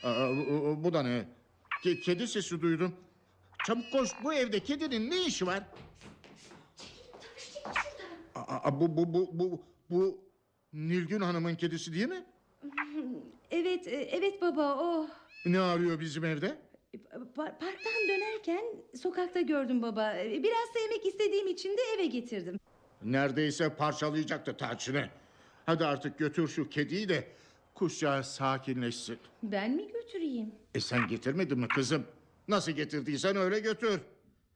Aa, 0.04 0.30
bu, 0.30 0.84
bu 0.84 0.94
da 0.94 1.04
ne? 1.04 1.26
Ke- 1.84 2.00
kedi 2.00 2.28
sesi 2.28 2.62
duydum. 2.62 2.96
Çabuk 3.66 3.92
koş 3.92 4.10
bu 4.24 4.34
evde 4.34 4.60
kedinin 4.60 5.12
ne 5.12 5.26
işi 5.26 5.48
var? 5.48 5.64
Aa, 8.36 8.80
bu, 8.82 8.98
bu, 8.98 9.14
bu, 9.14 9.30
bu, 9.34 9.62
bu 9.90 10.18
Nilgün 10.74 11.22
Hanım'ın 11.22 11.56
kedisi 11.56 11.94
değil 11.94 12.08
mi? 12.08 12.24
Evet, 13.52 13.88
e, 13.88 13.92
evet 13.96 14.42
baba 14.42 14.76
o. 14.78 15.08
Ne 15.46 15.60
arıyor 15.60 16.00
bizim 16.00 16.26
evde? 16.26 16.58
Pa- 17.14 17.60
Parktan 17.60 18.08
dönerken 18.10 18.64
sokakta 19.02 19.42
gördüm 19.42 19.82
baba. 19.82 20.14
E, 20.14 20.44
Biraz 20.44 20.70
sevmek 20.74 21.06
istediğim 21.06 21.48
için 21.48 21.70
de 21.70 21.82
eve 21.96 22.06
getirdim. 22.06 22.60
Neredeyse 23.04 23.70
parçalayacaktı 23.76 24.58
tarçını. 24.58 25.10
Hadi 25.66 25.86
artık 25.86 26.18
götür 26.18 26.48
şu 26.48 26.70
kediyi 26.70 27.10
de 27.10 27.28
kuşcağı 27.76 28.24
sakinleşsin. 28.24 29.18
Ben 29.44 29.72
mi 29.72 29.88
götüreyim? 29.92 30.52
E 30.76 30.80
sen 30.80 31.08
getirmedin 31.08 31.60
mi 31.60 31.68
kızım? 31.68 32.04
Nasıl 32.48 32.72
getirdiysen 32.72 33.36
öyle 33.36 33.60
götür. 33.60 34.00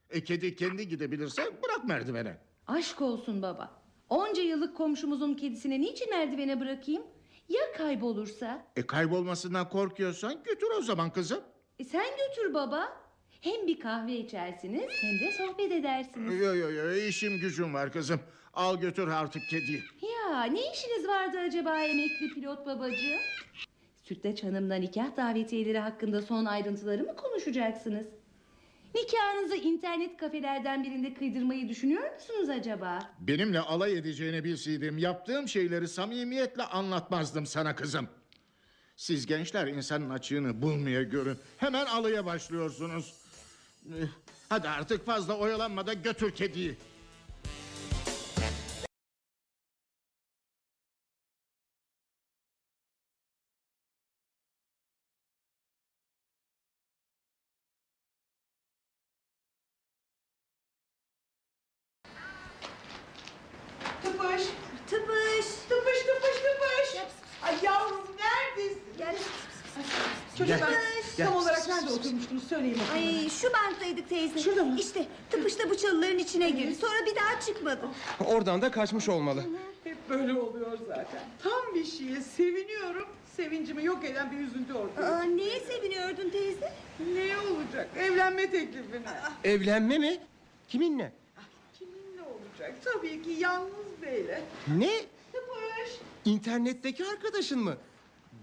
E, 0.09 0.23
kedi 0.23 0.55
kendi 0.55 0.87
gidebilirse 0.87 1.41
bırak 1.63 1.85
merdivene. 1.87 2.37
Aşk 2.67 3.01
olsun 3.01 3.41
baba. 3.41 3.81
Onca 4.09 4.41
yıllık 4.41 4.77
komşumuzun 4.77 5.33
kedisine 5.33 5.81
niçin 5.81 6.09
merdivene 6.09 6.59
bırakayım? 6.59 7.03
Ya 7.49 7.61
kaybolursa? 7.77 8.65
E 8.75 8.87
kaybolmasından 8.87 9.69
korkuyorsan 9.69 10.43
götür 10.43 10.67
o 10.79 10.81
zaman 10.81 11.09
kızım. 11.13 11.39
E 11.79 11.83
sen 11.83 12.05
götür 12.27 12.53
baba. 12.53 13.07
Hem 13.41 13.67
bir 13.67 13.79
kahve 13.79 14.13
içersiniz 14.17 14.91
hem 15.01 15.19
de 15.19 15.31
sohbet 15.31 15.71
edersiniz. 15.71 16.39
Yo 16.41 16.55
yo 16.55 16.71
yo 16.71 16.91
işim 16.91 17.39
gücüm 17.39 17.73
var 17.73 17.91
kızım. 17.91 18.19
Al 18.57 18.79
götür 18.79 19.07
artık 19.07 19.49
kediyi. 19.49 19.83
Ya 20.01 20.43
ne 20.43 20.59
işiniz 20.73 21.07
vardı 21.07 21.37
acaba 21.39 21.79
emekli 21.83 22.33
pilot 22.33 22.65
babacığım? 22.65 23.19
Sütlaç 24.03 24.43
Hanım'la 24.43 24.75
nikah 24.75 25.17
davetiyeleri 25.17 25.79
hakkında 25.79 26.21
son 26.21 26.45
ayrıntıları 26.45 27.03
mı 27.03 27.15
konuşacaksınız? 27.15 28.05
Nikahınızı 28.95 29.55
internet 29.55 30.17
kafelerden 30.17 30.83
birinde 30.83 31.13
kıydırmayı 31.13 31.69
düşünüyor 31.69 32.13
musunuz 32.13 32.49
acaba? 32.49 32.99
Benimle 33.19 33.59
alay 33.59 33.97
edeceğini 33.97 34.43
bilseydim 34.43 34.97
yaptığım 34.97 35.47
şeyleri 35.47 35.87
samimiyetle 35.87 36.63
anlatmazdım 36.63 37.45
sana 37.45 37.75
kızım. 37.75 38.07
Siz 38.95 39.25
gençler 39.25 39.67
insanın 39.67 40.09
açığını 40.09 40.61
bulmaya 40.61 41.03
görün. 41.03 41.37
Hemen 41.57 41.85
alaya 41.85 42.25
başlıyorsunuz. 42.25 43.13
Eh, 43.89 44.07
Hadi 44.49 44.69
artık 44.69 45.05
fazla 45.05 45.37
oyalanma 45.37 45.87
da 45.87 45.93
götür 45.93 46.31
kediyi. 46.31 46.75
Çocuklar 70.47 70.69
Gel. 71.17 71.25
tam 71.27 71.35
olarak 71.35 71.67
nerede 71.67 71.91
oturmuştunuz 71.93 72.47
söyleyin 72.47 72.75
bakalım. 72.79 72.93
Ay 72.93 73.29
şu 73.29 73.47
banktaydık 73.53 74.09
teyze. 74.09 74.39
Şurada 74.39 74.63
mı? 74.63 74.79
İşte 74.79 75.05
tıpış 75.29 75.59
da 75.59 75.69
bu 75.69 75.77
çalıların 75.77 76.17
içine 76.17 76.49
girdi. 76.49 76.75
Sonra 76.75 77.05
bir 77.05 77.15
daha 77.15 77.41
çıkmadı. 77.41 77.87
Oradan 78.25 78.61
da 78.61 78.71
kaçmış 78.71 79.09
olmalı. 79.09 79.43
Hep 79.83 79.97
böyle 80.09 80.33
oluyor 80.33 80.77
zaten. 80.87 81.19
Tam 81.43 81.75
bir 81.75 81.85
şeye 81.85 82.21
seviniyorum. 82.21 83.05
Sevincimi 83.35 83.85
yok 83.85 84.03
eden 84.05 84.31
bir 84.31 84.37
üzüntü 84.37 84.73
ortaya. 84.73 85.07
Aa, 85.15 85.23
neye 85.23 85.59
seviniyordun 85.59 86.29
teyze? 86.29 86.73
Ne 86.99 87.37
olacak? 87.37 87.89
Evlenme 87.97 88.51
teklifine. 88.51 89.01
Evlenme 89.43 89.97
mi? 89.97 90.17
Kiminle? 90.69 91.11
Kiminle 91.79 92.21
olacak? 92.21 92.75
Tabii 92.83 93.21
ki 93.23 93.29
yalnız 93.39 94.01
beyle. 94.01 94.41
Ne? 94.67 94.91
Tıpış. 95.33 95.97
İnternetteki 96.25 97.05
arkadaşın 97.05 97.59
mı? 97.59 97.77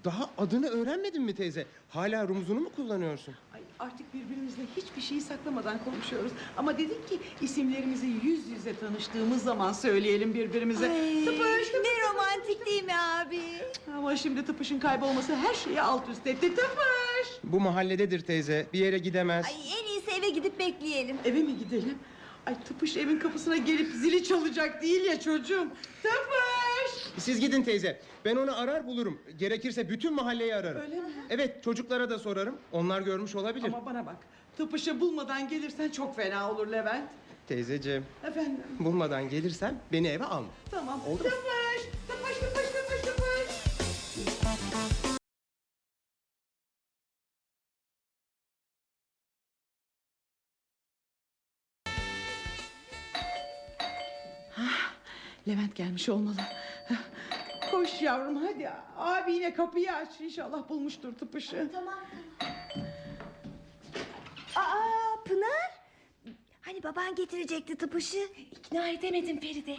Daha 0.04 0.30
adını 0.38 0.68
öğrenmedin 0.68 1.22
mi 1.22 1.34
teyze? 1.34 1.66
Hala 1.88 2.28
rumuzunu 2.28 2.60
mu 2.60 2.70
kullanıyorsun? 2.76 3.34
Ay 3.54 3.60
artık 3.78 4.14
birbirimizle 4.14 4.62
hiçbir 4.76 5.02
şeyi 5.02 5.20
saklamadan 5.20 5.84
konuşuyoruz. 5.84 6.32
Ama 6.56 6.78
dedik 6.78 7.08
ki 7.08 7.18
isimlerimizi 7.40 8.06
yüz 8.06 8.48
yüze 8.48 8.76
tanıştığımız 8.78 9.42
zaman 9.42 9.72
söyleyelim 9.72 10.34
birbirimize. 10.34 10.90
Ay, 10.90 11.24
Tıpış, 11.24 11.38
tıpış. 11.68 11.72
ne 11.74 12.08
romantik 12.10 12.66
değil 12.66 12.84
mi 12.84 12.92
abi? 12.94 13.40
Ama 13.96 14.16
şimdi 14.16 14.44
tıpışın 14.44 14.78
kaybolması 14.78 15.34
her 15.36 15.54
şeyi 15.54 15.80
alt 15.82 16.08
üst 16.08 16.26
etti. 16.26 16.48
Tıpış. 16.54 17.28
Bu 17.44 17.60
mahallededir 17.60 18.20
teyze. 18.20 18.66
Bir 18.72 18.78
yere 18.78 18.98
gidemez. 18.98 19.46
Ay 19.46 19.52
en 19.80 19.86
iyisi 19.94 20.10
eve 20.10 20.28
gidip 20.30 20.58
bekleyelim. 20.58 21.16
Eve 21.24 21.42
mi 21.42 21.58
gidelim? 21.58 21.98
Ay 22.46 22.54
tıpış 22.64 22.96
evin 22.96 23.18
kapısına 23.18 23.56
gelip 23.56 23.92
zili 23.92 24.24
çalacak 24.24 24.82
değil 24.82 25.04
ya 25.04 25.20
çocuğum. 25.20 25.68
Tıpış. 26.02 26.53
Siz 27.18 27.40
gidin 27.40 27.62
teyze. 27.62 28.00
Ben 28.24 28.36
onu 28.36 28.58
arar 28.58 28.86
bulurum. 28.86 29.20
Gerekirse 29.38 29.88
bütün 29.88 30.14
mahalleyi 30.14 30.54
ararım. 30.54 30.80
Öyle 30.82 30.96
mi? 31.00 31.08
Evet 31.30 31.62
çocuklara 31.64 32.10
da 32.10 32.18
sorarım. 32.18 32.58
Onlar 32.72 33.00
görmüş 33.02 33.34
olabilir. 33.34 33.66
Ama 33.66 33.86
bana 33.86 34.06
bak. 34.06 34.16
Tıpışı 34.56 35.00
bulmadan 35.00 35.48
gelirsen 35.48 35.88
çok 35.90 36.16
fena 36.16 36.50
olur 36.50 36.66
Levent. 36.72 37.10
Teyzeciğim 37.48 38.04
Efendim. 38.24 38.60
bulmadan 38.78 39.28
gelirsen 39.28 39.74
beni 39.92 40.08
eve 40.08 40.24
alma. 40.24 40.48
Tamam. 40.70 41.00
Oldu 41.00 41.24
mu? 41.24 41.30
Tıpış. 41.30 41.82
Tıpış 42.08 42.38
tıpış 42.38 42.66
tıpış 42.70 43.00
tıpış. 43.00 44.64
Hah, 54.50 54.92
Levent 55.48 55.74
gelmiş 55.74 56.08
olmalı. 56.08 56.36
Koş 57.70 58.02
yavrum 58.02 58.36
hadi. 58.36 58.70
Abi 58.96 59.32
yine 59.32 59.54
kapıyı 59.54 59.92
aç. 59.92 60.20
İnşallah 60.20 60.68
bulmuştur 60.68 61.14
tıpışı. 61.14 61.70
Tamam 61.72 61.94
Aa 64.56 65.24
Pınar. 65.24 65.74
Hani 66.60 66.82
baban 66.82 67.14
getirecekti 67.14 67.76
tıpışı. 67.76 68.28
İkna 68.52 68.88
edemedim 68.88 69.40
Feride. 69.40 69.76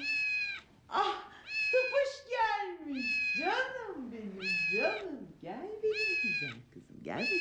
Ah 0.89 1.24
tıpış 1.72 2.32
gelmiş. 2.32 3.06
Canım 3.39 4.12
benim 4.12 4.39
canım. 4.76 5.28
Gel 5.41 5.62
benim 5.84 6.22
güzel 6.24 6.56
kızım. 6.74 7.03
Gel 7.03 7.16
bakayım. 7.20 7.39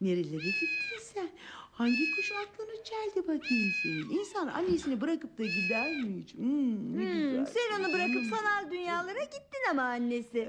Nerelere 0.00 0.44
gittin 0.44 0.98
Hangi 1.76 2.10
kuş 2.16 2.32
aklını 2.32 2.84
çeldi 2.84 3.28
bakayım 3.28 3.72
senin? 3.82 4.10
İnsan 4.18 4.46
annesini 4.48 5.00
bırakıp 5.00 5.38
da 5.38 5.42
gider 5.44 5.90
mi 5.96 6.22
hiç? 6.22 6.34
Hmm, 6.34 6.98
ne 6.98 7.02
Hmm, 7.02 7.22
güzel. 7.22 7.46
sen 7.46 7.80
onu 7.84 7.92
bırakıp 7.92 8.24
sanal 8.26 8.70
dünyalara 8.70 9.22
gittin 9.24 9.70
ama 9.70 9.82
annesi. 9.82 10.48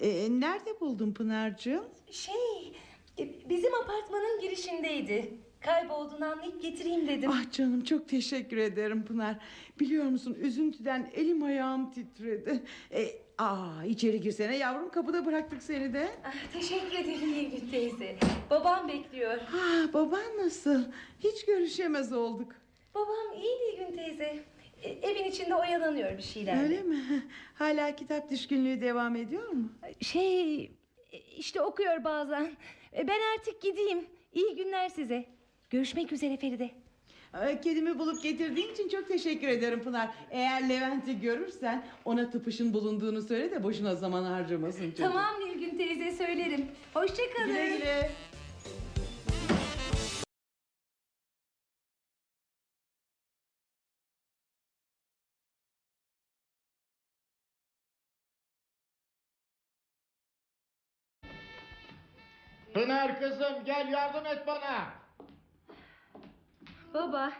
Ee, 0.00 0.28
nerede 0.40 0.80
buldun 0.80 1.12
Pınar'cığım? 1.12 1.84
Şey, 2.10 2.72
e, 3.18 3.48
bizim 3.48 3.74
apartmanın 3.74 4.40
girişindeydi. 4.40 5.34
Kaybolduğunu 5.60 6.24
anlayıp 6.24 6.62
getireyim 6.62 7.08
dedim. 7.08 7.30
Ah 7.30 7.52
canım 7.52 7.84
çok 7.84 8.08
teşekkür 8.08 8.56
ederim 8.56 9.04
Pınar. 9.04 9.38
Biliyor 9.80 10.04
musun 10.04 10.36
üzüntüden 10.40 11.10
elim 11.14 11.42
ayağım 11.42 11.90
titredi. 11.90 12.62
Ee, 12.92 13.08
aa, 13.38 13.84
içeri 13.88 14.20
girsene 14.20 14.56
yavrum 14.56 14.90
kapıda 14.90 15.26
bıraktık 15.26 15.62
seni 15.62 15.92
de. 15.92 16.08
Ah, 16.24 16.52
teşekkür 16.52 16.98
ederim 16.98 17.32
Nilgün 17.32 17.70
teyze. 17.70 18.16
Babam 18.50 18.88
bekliyor. 18.88 19.38
Ha, 19.38 19.92
baban 19.92 20.36
nasıl? 20.38 20.84
Hiç 21.20 21.44
görüşemez 21.44 22.12
olduk. 22.12 22.52
Babam 22.94 23.32
iyi 23.42 23.56
Nilgün 23.56 23.96
teyze. 23.96 24.44
E, 24.82 24.90
evin 24.90 25.24
içinde 25.24 25.54
oyalanıyor 25.54 26.18
bir 26.18 26.22
şeylerle. 26.22 26.62
Öyle 26.62 26.82
mi? 26.82 27.02
Hala 27.54 27.96
kitap 27.96 28.30
düşkünlüğü 28.30 28.80
devam 28.80 29.16
ediyor 29.16 29.48
mu? 29.48 29.72
Şey, 30.00 30.70
işte 31.36 31.60
okuyor 31.62 32.04
bazen. 32.04 32.50
E, 32.96 33.08
Ben 33.08 33.18
artık 33.38 33.62
gideyim. 33.62 34.06
İyi 34.32 34.56
günler 34.56 34.88
size. 34.88 35.24
Görüşmek 35.70 36.12
üzere 36.12 36.36
Feride. 36.36 36.70
Ay, 37.32 37.60
Kedimi 37.60 37.98
bulup 37.98 38.22
getirdiğin 38.22 38.72
için 38.72 38.88
çok 38.88 39.08
teşekkür 39.08 39.48
ederim 39.48 39.82
Pınar. 39.82 40.08
Eğer 40.30 40.68
Levent'i 40.68 41.20
görürsen 41.20 41.84
ona 42.04 42.30
tıpışın 42.30 42.72
bulunduğunu 42.74 43.22
söyle 43.22 43.50
de 43.50 43.64
boşuna 43.64 43.94
zaman 43.94 44.24
harcamasın 44.24 44.90
çocuğum. 44.90 45.02
Tamam 45.02 45.40
Nilgün 45.40 45.78
teyze 45.78 46.12
söylerim. 46.12 46.66
Hoşçakalın. 46.94 47.46
Güle 47.48 47.76
güle. 47.76 48.10
Pınar 62.74 63.20
kızım 63.20 63.64
gel 63.64 63.88
yardım 63.92 64.26
et 64.26 64.46
bana. 64.46 64.97
Baba, 66.94 67.32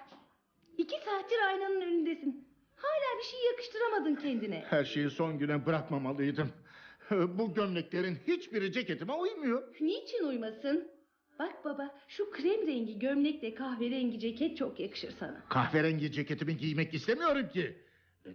iki 0.78 0.96
saattir 1.05 1.38
aynanın 1.49 1.80
önündesin. 1.80 2.49
Hala 2.76 3.18
bir 3.18 3.24
şey 3.24 3.40
yakıştıramadın 3.51 4.14
kendine. 4.14 4.64
Her 4.70 4.84
şeyi 4.84 5.11
son 5.11 5.38
güne 5.38 5.66
bırakmamalıydım. 5.66 6.53
Bu 7.11 7.55
gömleklerin 7.55 8.18
hiçbiri 8.26 8.72
ceketime 8.72 9.12
uymuyor. 9.12 9.62
Niçin 9.80 10.24
uymasın? 10.24 10.88
Bak 11.38 11.64
baba, 11.64 11.94
şu 12.09 12.30
krem 12.30 12.66
rengi 12.66 12.99
gömlekle 12.99 13.55
kahverengi 13.55 14.20
ceket 14.20 14.57
çok 14.57 14.80
yakışır 14.80 15.11
sana. 15.11 15.42
Kahverengi 15.49 16.12
ceketimi 16.12 16.57
giymek 16.57 16.94
istemiyorum 16.94 17.49
ki. 17.49 17.76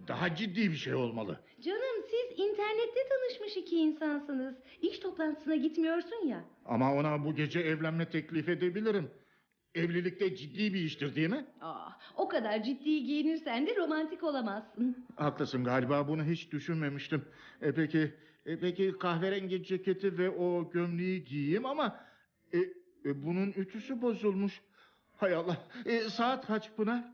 Daha 0.08 0.36
ciddi 0.36 0.70
bir 0.70 0.76
şey 0.76 0.94
olmalı. 0.94 1.40
Canım 1.60 2.04
siz 2.10 2.38
internette 2.38 3.00
tanışmış 3.08 3.56
iki 3.56 3.76
insansınız. 3.76 4.54
İş 4.82 4.98
toplantısına 4.98 5.54
gitmiyorsun 5.56 6.26
ya. 6.26 6.44
Ama 6.66 6.94
ona 6.94 7.24
bu 7.24 7.34
gece 7.34 7.60
evlenme 7.60 8.10
teklif 8.10 8.48
edebilirim. 8.48 9.10
Evlilikte 9.74 10.36
ciddi 10.36 10.74
bir 10.74 10.80
iştir 10.80 11.14
değil 11.16 11.30
mi? 11.30 11.46
Aa, 11.60 11.88
o 12.16 12.28
kadar 12.28 12.62
ciddi 12.62 13.04
giyinirsen 13.04 13.66
de 13.66 13.76
romantik 13.76 14.22
olamazsın. 14.22 15.06
Haklısın 15.16 15.64
galiba 15.64 16.08
bunu 16.08 16.24
hiç 16.24 16.52
düşünmemiştim. 16.52 17.24
E 17.62 17.72
peki, 17.74 18.14
e 18.46 18.58
peki 18.58 18.92
kahverengi 19.00 19.64
ceketi 19.64 20.18
ve 20.18 20.30
o 20.30 20.70
gömleği 20.70 21.24
giyeyim 21.24 21.66
ama 21.66 22.00
e, 22.52 22.58
e, 22.58 23.22
bunun 23.24 23.52
ütüsü 23.56 24.02
bozulmuş. 24.02 24.60
Hay 25.16 25.34
Allah. 25.34 25.56
E, 25.86 26.00
saat 26.00 26.46
kaç 26.46 26.76
Pınar? 26.76 27.04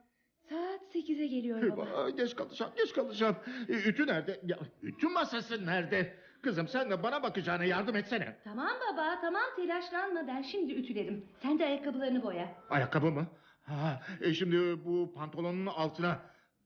Saat 0.49 0.81
sekize 0.93 1.27
geliyor 1.27 1.77
baba. 1.77 2.11
Geç 2.11 2.37
kalacağım, 2.37 2.73
geç 2.77 2.93
kalacağım. 2.93 3.37
E, 3.69 3.73
ütü 3.73 4.07
nerede? 4.07 4.41
Ya, 4.47 4.59
ütü 4.83 5.09
masası 5.09 5.67
nerede? 5.67 6.17
Kızım 6.43 6.69
sen 6.69 6.91
de 6.91 7.03
bana 7.03 7.23
bakacağına 7.23 7.65
yardım 7.65 7.97
etsene. 7.97 8.37
Tamam 8.45 8.71
baba 8.93 9.21
tamam 9.21 9.43
telaşlanma 9.57 10.27
ben 10.27 10.43
şimdi 10.43 10.73
ütülerim. 10.73 11.25
Sen 11.43 11.59
de 11.59 11.67
ayakkabılarını 11.67 12.23
boya. 12.23 12.55
Ayakkabı 12.71 13.07
mı? 13.11 13.27
Ha, 13.63 14.03
e 14.21 14.35
şimdi 14.35 14.85
bu 14.85 15.13
pantolonun 15.15 15.67
altına 15.67 16.19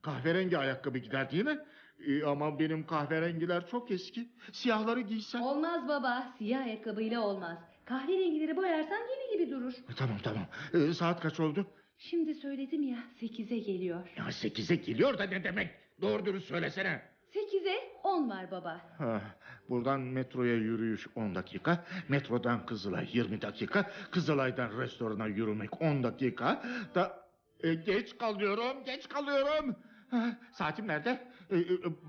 kahverengi 0.03 0.59
ayakkabı 0.59 0.99
gider 0.99 1.31
değil 1.31 1.45
mi? 1.45 1.59
E, 2.07 2.25
ama 2.25 2.59
benim 2.59 2.87
kahverengiler 2.87 3.67
çok 3.67 3.91
eski. 3.91 4.29
Siyahları 4.53 5.01
giysem. 5.01 5.43
Olmaz 5.43 5.89
baba 5.89 6.33
siyah 6.39 6.65
ayakkabıyla 6.65 7.21
olmaz. 7.21 7.59
Kahverengileri 7.85 8.57
boyarsan 8.57 8.97
yeni 8.99 9.33
gibi 9.39 9.51
durur. 9.51 9.73
E, 9.73 9.95
Tamam 9.97 10.17
tamam. 10.23 10.47
E, 10.75 10.93
saat 10.95 11.21
kaç 11.21 11.41
oldu? 11.41 11.67
Şimdi 11.99 12.35
söyledim 12.35 12.83
ya 12.83 12.99
sekize 13.21 13.59
geliyor. 13.59 14.09
Ya 14.17 14.33
sekize 14.33 14.77
geliyor 14.77 15.19
da 15.19 15.25
ne 15.25 15.45
demek? 15.45 15.71
Doğru 16.03 16.27
dürüst 16.27 16.49
söylesene. 16.49 17.03
Sekize 17.33 17.75
on 18.05 18.31
var 18.31 18.51
baba. 18.51 18.81
Ha, 18.99 19.21
buradan 19.69 20.01
metroya 20.01 20.55
yürüyüş 20.55 21.07
10 21.17 21.35
dakika. 21.35 21.85
Metrodan 22.09 22.67
Kızılay 22.67 23.09
20 23.13 23.43
dakika. 23.43 23.91
Kızılay'dan 24.11 24.79
restorana 24.79 25.27
yürümek 25.27 25.83
10 25.83 26.03
dakika. 26.03 26.63
Da 26.95 27.25
e, 27.61 27.75
geç 27.75 28.19
kalıyorum, 28.19 28.85
geç 28.85 29.09
kalıyorum. 29.09 29.77
Ha, 30.11 30.39
saatim 30.53 30.89
nerede? 30.89 31.29
E, 31.51 31.57
e, 31.59 31.65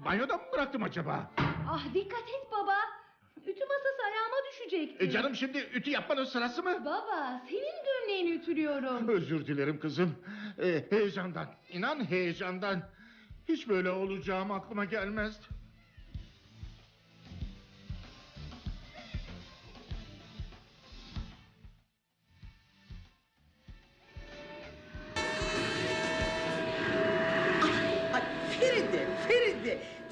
banyoda 0.06 0.38
mı 0.38 0.44
bıraktım 0.54 0.84
acaba? 0.84 1.32
Ah 1.70 1.94
dikkat 1.94 2.20
et 2.30 2.52
baba. 2.52 2.76
Ütü 3.38 3.62
masası 3.66 4.04
ayağıma 4.06 4.36
düşecekti. 4.52 5.06
E, 5.06 5.12
canım 5.12 5.36
şimdi 5.36 5.58
ütü 5.74 5.90
yapmanın 5.90 6.24
sırası 6.24 6.64
mı? 6.64 6.86
Baba 6.86 7.42
senin 7.50 7.84
gömleğini 7.86 8.32
ütülüyorum. 8.32 9.08
Özür 9.08 9.46
dilerim 9.48 9.80
kızım. 9.80 10.16
E, 10.60 10.86
heyecandan, 10.90 11.48
inan 11.70 12.10
heyecandan. 12.10 12.82
Hiç 13.50 13.70
böyle 13.70 13.90
olacağım 13.92 14.52
aklıma 14.52 14.86
gelmezdi. 14.86 15.46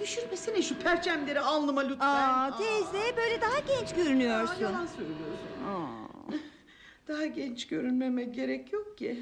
Düşürmesene 0.04 0.62
şu 0.62 0.80
perçemleri 0.80 1.40
alnıma 1.40 1.82
lütfen. 1.82 2.08
Aa 2.08 2.58
teyze 2.58 3.18
böyle 3.18 3.42
daha 3.42 3.60
genç 3.60 3.94
Aa, 3.94 3.96
görünüyorsun. 3.96 4.62
yalan 4.62 4.86
söylüyorsun. 4.86 5.64
Aa. 5.68 6.32
Daha 7.08 7.26
genç 7.26 7.68
görünmeme 7.68 8.24
gerek 8.24 8.74
yok 8.74 8.98
ki. 8.98 9.18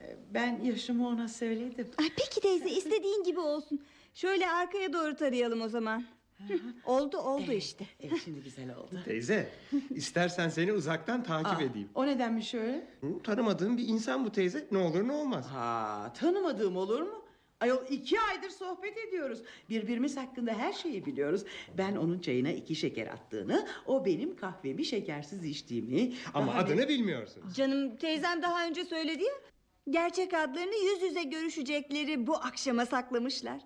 Ee, 0.00 0.16
Ben 0.34 0.60
yaşımı 0.64 1.08
ona 1.08 1.28
söyledim. 1.28 1.88
Ay 1.98 2.10
peki 2.16 2.40
teyze 2.40 2.70
istediğin 2.70 3.24
gibi 3.24 3.40
olsun. 3.40 3.80
Şöyle 4.14 4.50
arkaya 4.50 4.92
doğru 4.92 5.16
tarayalım 5.16 5.60
o 5.62 5.68
zaman. 5.68 6.04
Hı, 6.48 6.54
oldu 6.84 7.18
oldu 7.18 7.52
işte. 7.52 7.86
Evet 8.00 8.18
şimdi 8.24 8.40
güzel 8.40 8.76
oldu. 8.76 9.00
Teyze, 9.04 9.48
istersen 9.90 10.48
seni 10.48 10.72
uzaktan 10.72 11.22
takip 11.22 11.58
Aa, 11.58 11.62
edeyim. 11.62 11.88
O 11.94 12.06
nedenmiş 12.06 12.54
öyle? 12.54 12.86
Hı, 13.00 13.06
Tanımadığım 13.24 13.76
bir 13.76 13.88
insan 13.88 14.24
bu 14.24 14.32
teyze. 14.32 14.66
Ne 14.70 14.78
olur 14.78 15.08
ne 15.08 15.12
olmaz. 15.12 15.46
Ha, 15.46 16.12
tanımadığım 16.20 16.76
olur 16.76 17.02
mu? 17.02 17.22
Ayol 17.60 17.78
iki 17.90 18.20
aydır 18.20 18.50
sohbet 18.50 18.98
ediyoruz. 18.98 19.42
Birbirimiz 19.70 20.16
hakkında 20.16 20.52
her 20.52 20.72
şeyi 20.72 21.06
biliyoruz. 21.06 21.44
Ben 21.78 21.96
onun 21.96 22.18
çayına 22.18 22.50
iki 22.50 22.74
şeker 22.74 23.06
attığını, 23.06 23.66
o 23.86 24.04
benim 24.04 24.36
kahvemi 24.36 24.84
şekersiz 24.84 25.44
içtiğimi... 25.44 26.12
Ama 26.34 26.52
daha 26.52 26.58
adını 26.58 26.76
ne- 26.80 26.88
bilmiyorsun. 26.88 27.42
Canım 27.56 27.96
teyzem 27.96 28.42
daha 28.42 28.66
önce 28.66 28.84
söyledi 28.84 29.22
ya. 29.22 29.32
Gerçek 29.90 30.34
adlarını 30.34 30.74
yüz 30.74 31.02
yüze 31.02 31.22
görüşecekleri 31.22 32.26
bu 32.26 32.36
akşama 32.36 32.86
saklamışlar. 32.86 33.60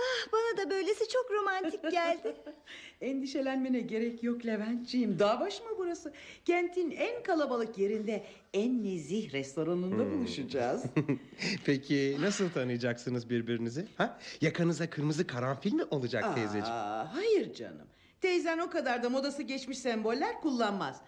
Ah 0.00 0.32
bana 0.32 0.56
da 0.66 0.70
böylesi 0.70 1.08
çok 1.08 1.30
romantik 1.30 1.82
geldi. 1.90 2.36
Endişelenmene 3.00 3.80
gerek 3.80 4.22
yok 4.22 4.46
Leventciğim. 4.46 5.18
Dağ 5.18 5.40
başı 5.40 5.62
mı 5.64 5.70
burası? 5.78 6.12
Kentin 6.44 6.90
en 6.90 7.22
kalabalık 7.22 7.78
yerinde, 7.78 8.24
en 8.54 8.84
nezih 8.84 9.32
restoranında 9.32 10.10
buluşacağız. 10.10 10.84
Peki 11.64 12.16
nasıl 12.20 12.50
tanıyacaksınız 12.50 13.30
birbirinizi? 13.30 13.86
Ha? 13.96 14.18
Yakanıza 14.40 14.90
kırmızı 14.90 15.26
karanfil 15.26 15.72
mi 15.72 15.84
olacak 15.90 16.34
teyzeciğim? 16.34 16.66
Aa, 16.66 17.14
hayır 17.14 17.54
canım. 17.54 17.86
Teyzen 18.20 18.58
o 18.58 18.70
kadar 18.70 19.02
da 19.02 19.10
modası 19.10 19.42
geçmiş 19.42 19.78
semboller 19.78 20.40
kullanmaz. 20.40 21.00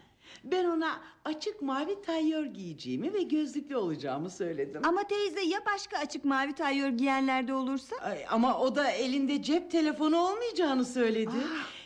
Ben 0.44 0.64
ona 0.64 1.00
açık 1.24 1.62
mavi 1.62 2.02
tayyör 2.02 2.44
giyeceğimi 2.44 3.12
ve 3.12 3.22
gözlüklü 3.22 3.76
olacağımı 3.76 4.30
söyledim. 4.30 4.82
Ama 4.84 5.02
teyze 5.04 5.40
ya 5.40 5.60
başka 5.66 5.98
açık 5.98 6.24
mavi 6.24 6.52
tayyör 6.52 6.88
giyenlerde 6.88 7.54
olursa? 7.54 7.96
Ay, 7.96 8.24
ama 8.30 8.58
o 8.60 8.74
da 8.76 8.90
elinde 8.90 9.42
cep 9.42 9.70
telefonu 9.70 10.16
olmayacağını 10.18 10.84
söyledi. 10.84 11.34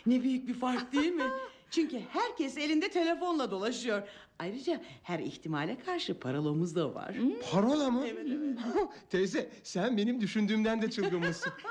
Ne 0.05 0.23
büyük 0.23 0.47
bir 0.47 0.53
fark 0.53 0.93
değil 0.93 1.13
mi? 1.13 1.23
Çünkü 1.71 1.99
herkes 2.09 2.57
elinde 2.57 2.89
telefonla 2.89 3.51
dolaşıyor. 3.51 4.01
Ayrıca 4.39 4.81
her 5.03 5.19
ihtimale 5.19 5.77
karşı 5.85 6.19
paralomuz 6.19 6.75
da 6.75 6.95
var. 6.95 7.15
Parola 7.51 7.89
mı? 7.91 8.03
teyze 9.09 9.49
sen 9.63 9.97
benim 9.97 10.21
düşündüğümden 10.21 10.81
de 10.81 10.91
çılgınmışsın. 10.91 11.53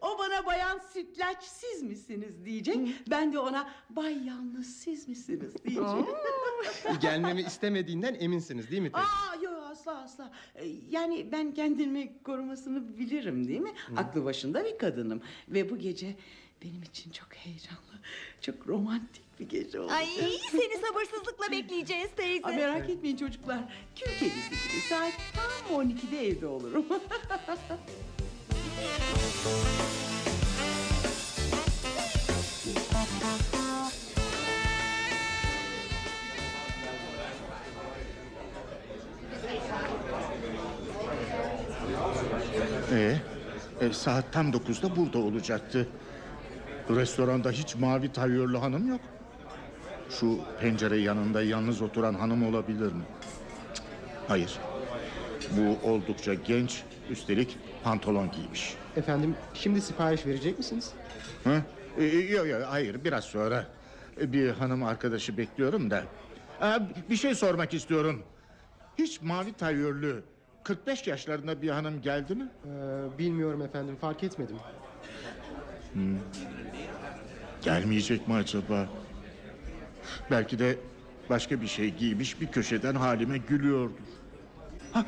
O 0.00 0.18
bana 0.18 0.46
bayan 0.46 0.78
sütlaç 0.92 1.42
siz 1.44 1.82
misiniz 1.82 2.44
diyecek. 2.44 2.76
Ben 3.10 3.32
de 3.32 3.38
ona 3.38 3.70
bay 3.90 4.26
yalnız 4.26 4.66
siz 4.76 5.08
misiniz 5.08 5.54
diyeceğim. 5.64 6.06
Gelmemi 7.00 7.40
istemediğinden 7.40 8.14
eminsiniz 8.14 8.70
değil 8.70 8.82
mi 8.82 8.92
teyze? 8.92 9.06
Aa 9.08 9.42
yok 9.42 9.62
asla 9.70 10.02
asla. 10.02 10.32
Ee, 10.54 10.66
Yani 10.90 11.32
ben 11.32 11.54
kendimi 11.54 12.22
korumasını 12.22 12.98
bilirim 12.98 13.48
değil 13.48 13.60
mi? 13.60 13.72
Aklı 13.96 14.24
başında 14.24 14.64
bir 14.64 14.78
kadınım. 14.78 15.20
Ve 15.48 15.70
bu 15.70 15.78
gece 15.78 16.16
benim 16.64 16.82
için 16.82 17.10
çok 17.10 17.34
heyecanlı, 17.34 18.00
çok 18.40 18.68
romantik 18.68 19.40
bir 19.40 19.48
gece 19.48 19.80
olacak. 19.80 19.98
Ay 19.98 20.06
seni 20.50 20.86
sabırsızlıkla 20.86 21.50
bekleyeceğiz 21.50 22.10
teyze. 22.16 22.46
Aa, 22.46 22.52
merak 22.52 22.90
etmeyin 22.90 23.16
çocuklar. 23.16 23.58
Kül 23.96 24.18
kedisi 24.18 24.50
gibi 24.50 24.80
saat 24.88 25.12
tam 25.34 25.80
12'de 25.80 26.26
evde 26.26 26.46
olurum. 26.46 26.86
Ee, 42.92 43.16
e, 43.80 43.92
saat 43.92 44.32
tam 44.32 44.52
dokuzda 44.52 44.96
burada 44.96 45.18
olacaktı. 45.18 45.88
Restoranda 46.90 47.50
hiç 47.50 47.74
mavi 47.76 48.12
tayyörlü 48.12 48.56
hanım 48.58 48.88
yok. 48.88 49.00
Şu 50.10 50.38
pencere 50.60 50.96
yanında 50.96 51.42
yalnız 51.42 51.82
oturan 51.82 52.14
hanım 52.14 52.46
olabilir 52.46 52.92
mi? 52.92 53.02
Cık, 53.74 53.84
Hayır. 54.28 54.58
Bu 55.56 55.88
oldukça 55.90 56.34
genç, 56.34 56.82
üstelik 57.10 57.58
pantolon 57.84 58.30
giymiş. 58.30 58.76
Efendim 58.96 59.34
şimdi 59.54 59.80
sipariş 59.80 60.26
verecek 60.26 60.58
misiniz? 60.58 60.92
Hı? 61.44 61.62
Ee, 61.98 62.04
Yok 62.04 62.46
yok 62.46 62.62
hayır 62.68 63.04
biraz 63.04 63.24
sonra. 63.24 63.66
Ee, 64.20 64.32
Bir 64.32 64.50
hanım 64.50 64.82
arkadaşı 64.82 65.36
bekliyorum 65.36 65.90
da. 65.90 66.04
Aa, 66.60 66.78
bir 67.10 67.16
şey 67.16 67.34
sormak 67.34 67.74
istiyorum. 67.74 68.22
Hiç 68.98 69.22
mavi 69.22 69.52
tayyörlü 69.52 70.22
45 70.64 71.06
yaşlarında 71.06 71.62
bir 71.62 71.68
hanım 71.70 72.02
geldi 72.02 72.34
mi? 72.34 72.48
Ee, 72.64 72.68
bilmiyorum 73.18 73.62
efendim 73.62 73.96
fark 74.00 74.24
etmedim. 74.24 74.56
Gelmeyecek 77.66 78.28
mi 78.28 78.34
acaba? 78.34 78.86
Belki 80.30 80.58
de 80.58 80.78
başka 81.30 81.60
bir 81.60 81.66
şey 81.66 81.90
giymiş 81.94 82.40
bir 82.40 82.46
köşeden 82.46 82.94
halime 82.94 83.38
gülüyordur. 83.38 83.94
Ha 84.92 85.04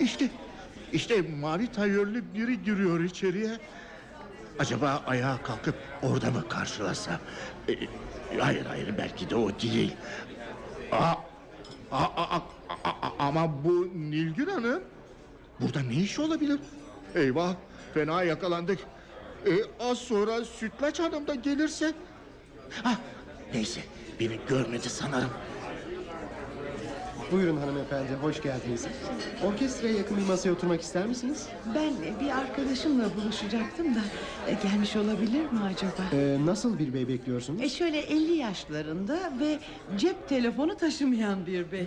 işte 0.00 0.30
işte 0.92 1.22
mavi 1.40 1.72
tayyörlü 1.72 2.34
biri 2.34 2.62
giriyor 2.62 3.00
içeriye. 3.00 3.50
Acaba 4.58 5.02
ayağa 5.06 5.42
kalkıp 5.42 5.74
orada 6.02 6.30
mı 6.30 6.48
karşılasa? 6.48 7.20
Ee, 7.68 7.74
hayır 8.38 8.66
hayır 8.66 8.94
belki 8.98 9.30
de 9.30 9.36
o 9.36 9.50
değil. 9.60 9.94
Aa, 10.92 11.14
aa, 11.92 12.06
aa, 12.16 12.40
aa, 12.84 13.10
ama 13.18 13.64
bu 13.64 13.88
Nilgün 13.94 14.46
Hanım 14.46 14.82
burada 15.60 15.80
ne 15.80 15.94
iş 15.94 16.18
olabilir? 16.18 16.60
Eyvah 17.14 17.54
fena 17.94 18.22
yakalandık. 18.22 18.78
Ee, 19.46 19.50
az 19.80 19.98
sonra 19.98 20.44
Sütlaç 20.44 21.00
Hanım 21.00 21.26
da 21.26 21.34
gelirse... 21.34 21.92
Ah, 22.84 22.96
neyse 23.54 23.80
beni 24.20 24.38
görmedi 24.48 24.88
sanırım. 24.90 25.30
Buyurun 27.32 27.56
hanımefendi, 27.56 28.14
hoş 28.22 28.42
geldiniz. 28.42 28.86
Orkestraya 29.44 29.94
yakın 29.94 30.16
bir 30.16 30.26
masaya 30.26 30.50
oturmak 30.52 30.80
ister 30.80 31.06
misiniz? 31.06 31.46
Ben 31.74 31.92
bir 32.20 32.30
arkadaşımla 32.30 33.04
buluşacaktım 33.16 33.94
da 33.94 34.00
e, 34.48 34.52
gelmiş 34.68 34.96
olabilir 34.96 35.44
mi 35.52 35.60
acaba? 35.74 35.92
Ee, 36.12 36.36
nasıl 36.44 36.78
bir 36.78 36.94
bey 36.94 37.08
bekliyorsunuz? 37.08 37.62
E 37.62 37.68
şöyle 37.68 37.98
50 37.98 38.32
yaşlarında 38.32 39.18
ve 39.40 39.58
cep 39.98 40.28
telefonu 40.28 40.76
taşımayan 40.76 41.46
bir 41.46 41.72
bey. 41.72 41.86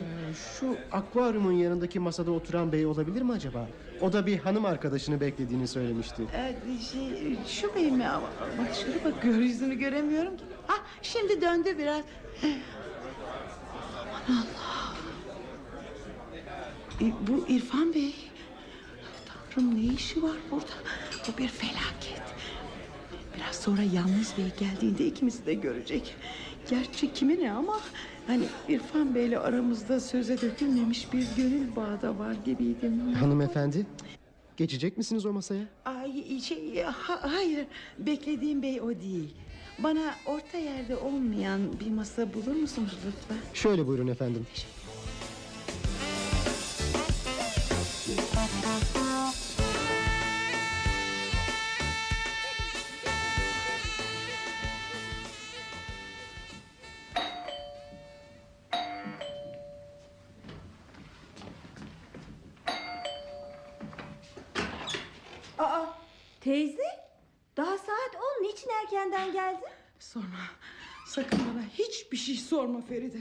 Şu 0.59 0.77
akvaryumun 0.91 1.51
yanındaki 1.51 1.99
masada 1.99 2.31
oturan 2.31 2.71
bey 2.71 2.85
olabilir 2.85 3.21
mi 3.21 3.31
acaba? 3.31 3.67
O 4.01 4.13
da 4.13 4.25
bir 4.25 4.39
hanım 4.39 4.65
arkadaşını 4.65 5.21
beklediğini 5.21 5.67
söylemişti. 5.67 6.23
Ee, 6.35 6.55
şey, 6.91 7.37
şu 7.47 7.75
bey 7.75 7.91
mi? 7.91 8.05
Bak 8.59 8.75
şöyle 8.75 9.03
bakıyor 9.05 9.35
yüzünü 9.35 9.75
göremiyorum 9.75 10.37
ki. 10.37 10.43
Ah 10.69 10.79
şimdi 11.01 11.41
döndü 11.41 11.77
biraz. 11.77 12.01
Aman 12.43 14.37
Allah. 14.37 14.55
E, 17.01 17.05
bu 17.27 17.45
İrfan 17.47 17.93
Bey. 17.93 18.15
Tanrım 19.25 19.75
ne 19.75 19.93
işi 19.93 20.23
var 20.23 20.37
burada? 20.51 20.65
Bu 21.27 21.37
bir 21.37 21.47
felaket. 21.47 22.21
Biraz 23.37 23.55
sonra 23.55 23.81
yalnız 23.81 24.33
bey 24.37 24.45
geldiğinde 24.59 25.05
ikimizi 25.05 25.45
de 25.45 25.53
görecek. 25.53 26.15
Gerçi 26.69 27.13
kime 27.13 27.39
ne 27.39 27.51
ama... 27.51 27.79
Hani 28.27 28.43
İrfan 28.69 29.15
Bey'le 29.15 29.37
aramızda 29.39 29.99
söze 29.99 30.41
dökülmemiş 30.41 31.13
bir 31.13 31.27
gönül 31.37 31.75
bağı 31.75 32.01
da 32.01 32.19
var 32.19 32.35
gibiydim. 32.45 33.13
Hanımefendi, 33.13 33.85
geçecek 34.57 34.97
misiniz 34.97 35.25
o 35.25 35.33
masaya? 35.33 35.63
Ay 35.85 36.39
şey 36.39 36.81
ha- 36.83 37.19
hayır 37.33 37.65
beklediğim 37.99 38.61
bey 38.61 38.81
o 38.81 38.89
değil. 38.89 39.33
Bana 39.79 40.15
orta 40.25 40.57
yerde 40.57 40.95
olmayan 40.97 41.61
bir 41.79 41.91
masa 41.91 42.33
bulur 42.33 42.55
musunuz 42.55 42.97
lütfen? 43.07 43.37
Şöyle 43.53 43.87
buyurun 43.87 44.07
efendim. 44.07 44.47
Aa 44.53 44.84
erkenden 69.26 69.34
geldin? 69.34 69.67
Sorma. 69.99 70.39
Sakın 71.07 71.39
bana 71.39 71.63
hiçbir 71.73 72.17
şey 72.17 72.36
sorma 72.36 72.82
Feride. 72.82 73.17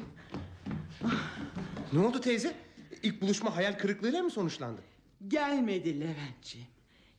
Ne 1.93 1.99
oldu 1.99 2.21
teyze? 2.21 2.55
İlk 3.03 3.21
buluşma 3.23 3.57
hayal 3.57 3.73
kırıklığıyla 3.79 4.23
mı 4.23 4.31
sonuçlandı? 4.31 4.81
Gelmedi 5.29 6.01
Leventciğim. 6.01 6.67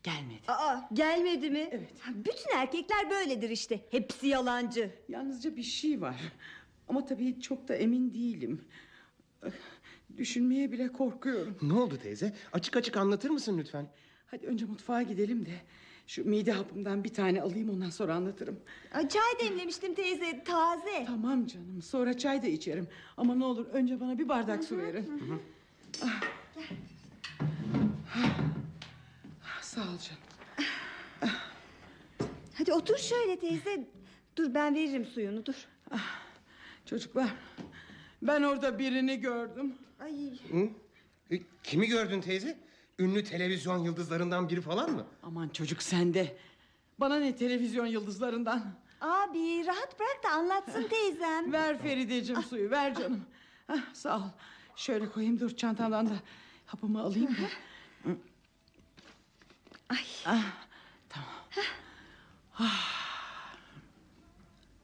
Gelmedi. 0.04 0.42
Aa 0.48 0.90
gelmedi 0.94 1.50
mi? 1.50 1.70
Evet. 1.72 1.90
Bütün 2.16 2.58
erkekler 2.58 3.10
böyledir 3.10 3.50
işte. 3.50 3.86
Hepsi 3.92 4.28
yalancı. 4.28 4.92
Yalnızca 5.10 5.56
bir 5.56 5.64
şey 5.64 6.02
var. 6.02 6.16
Ama 6.88 7.06
tabii 7.06 7.42
çok 7.42 7.68
da 7.68 7.76
emin 7.76 8.14
değilim. 8.14 8.66
Düşünmeye 10.18 10.72
bile 10.72 10.88
korkuyorum. 10.92 11.58
Ne 11.62 11.74
oldu 11.74 11.98
teyze? 12.04 12.34
Açık 12.54 12.78
açık 12.78 12.98
anlatır 12.98 13.30
mısın 13.30 13.58
lütfen? 13.58 13.88
Hadi 14.28 14.48
önce 14.48 14.66
mutfağa 14.66 15.02
gidelim 15.02 15.46
de 15.46 15.62
şu 16.08 16.30
mide 16.30 16.52
hapımdan 16.52 17.04
bir 17.04 17.14
tane 17.14 17.42
alayım 17.42 17.70
ondan 17.70 17.90
sonra 17.90 18.16
anlatırım. 18.16 18.60
Aa, 18.94 19.10
Çay 19.10 19.40
demlemiştim 19.50 19.96
teyze 19.96 20.44
taze. 20.44 21.06
Tamam 21.08 21.46
canım 21.48 21.82
sonra 21.82 22.18
çay 22.18 22.42
da 22.44 22.48
içerim. 22.48 22.88
Ama 23.18 23.36
ne 23.36 23.46
olur 23.46 23.66
önce 23.66 24.00
bana 24.00 24.20
bir 24.20 24.30
bardak 24.30 24.64
su 24.64 24.78
verin. 24.78 25.42
Ah. 26.04 26.22
Ah, 29.44 29.62
Sağ 29.62 29.82
ol 29.82 29.86
canım. 29.98 30.22
Hadi 32.58 32.74
otur 32.74 32.98
şöyle 32.98 33.40
teyze. 33.40 33.88
Dur 34.36 34.54
ben 34.54 34.76
veririm 34.76 35.06
suyunu 35.06 35.46
dur. 35.46 35.56
Çocuklar 36.86 37.30
ben 38.22 38.42
orada 38.44 38.80
birini 38.80 39.20
gördüm. 39.20 39.74
Ay 40.00 40.14
Hı? 40.52 40.70
E, 41.32 41.40
Kimi 41.64 41.88
gördün 41.88 42.22
teyze? 42.22 42.58
Ünlü 43.00 43.24
televizyon 43.24 43.78
yıldızlarından 43.78 44.50
biri 44.50 44.62
falan 44.62 44.92
mı? 44.92 45.06
Aman 45.24 45.50
çocuk 45.50 45.82
sende. 45.84 46.38
Bana 47.00 47.20
ne 47.20 47.36
televizyon 47.36 47.86
yıldızlarından. 47.86 48.64
abi 49.02 49.66
rahat 49.68 50.00
bırak 50.00 50.24
da 50.24 50.30
anlatsın 50.30 50.88
teyzem. 50.88 51.52
Ver 51.54 51.82
Ferideciğim 51.82 52.44
suyu 52.44 52.72
ver 52.72 52.96
canım. 52.96 53.26
Hah, 53.68 53.94
sağ 53.94 54.18
ol. 54.18 54.22
Şöyle 54.76 55.10
koyayım 55.12 55.40
dur 55.40 55.56
çantamdan 55.56 56.10
da 56.10 56.14
hapımı 56.66 57.02
alayım 57.02 57.36
da. 57.36 57.48
Ay. 59.90 60.06
Ah, 60.26 60.44
tamam. 61.10 61.30
Ah. 62.60 62.96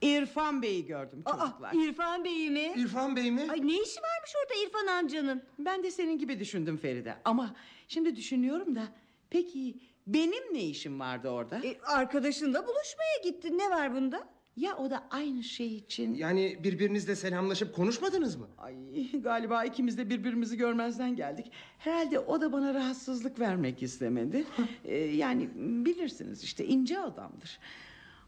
İrfan 0.01 0.61
Bey'i 0.61 0.85
gördüm 0.85 1.23
çocuklar. 1.23 1.73
Aa, 1.73 1.75
İrfan 1.75 2.23
Bey 2.23 2.49
mi? 2.49 2.73
İrfan 2.75 3.15
Bey 3.15 3.31
mi? 3.31 3.47
Ay 3.51 3.67
ne 3.67 3.73
işi 3.73 3.99
varmış 4.01 4.33
orada 4.43 4.53
İrfan 4.65 4.87
amcanın? 4.87 5.43
Ben 5.59 5.83
de 5.83 5.91
senin 5.91 6.17
gibi 6.17 6.39
düşündüm 6.39 6.77
Feride. 6.77 7.15
Ama 7.25 7.55
şimdi 7.91 8.15
düşünüyorum 8.15 8.75
da 8.75 8.87
peki 9.29 9.79
benim 10.07 10.53
ne 10.53 10.63
işim 10.63 10.99
vardı 10.99 11.29
orada? 11.29 11.61
E, 11.63 11.79
arkadaşınla 11.81 12.67
buluşmaya 12.67 13.17
gitti. 13.23 13.57
Ne 13.57 13.69
var 13.69 13.95
bunda? 13.95 14.27
Ya 14.55 14.77
o 14.77 14.89
da 14.89 15.03
aynı 15.09 15.43
şey 15.43 15.75
için... 15.75 16.13
Yani 16.15 16.59
birbirinizle 16.63 17.15
selamlaşıp 17.15 17.75
konuşmadınız 17.75 18.35
mı? 18.35 18.47
Ay 18.57 18.75
galiba 19.13 19.65
ikimiz 19.65 19.97
de 19.97 20.09
birbirimizi 20.09 20.57
görmezden 20.57 21.15
geldik. 21.15 21.51
Herhalde 21.77 22.19
o 22.19 22.41
da 22.41 22.53
bana 22.53 22.73
rahatsızlık 22.73 23.39
vermek 23.39 23.83
istemedi. 23.83 24.45
Ee, 24.85 24.95
yani 24.97 25.49
bilirsiniz 25.85 26.43
işte 26.43 26.65
ince 26.65 26.99
adamdır. 26.99 27.59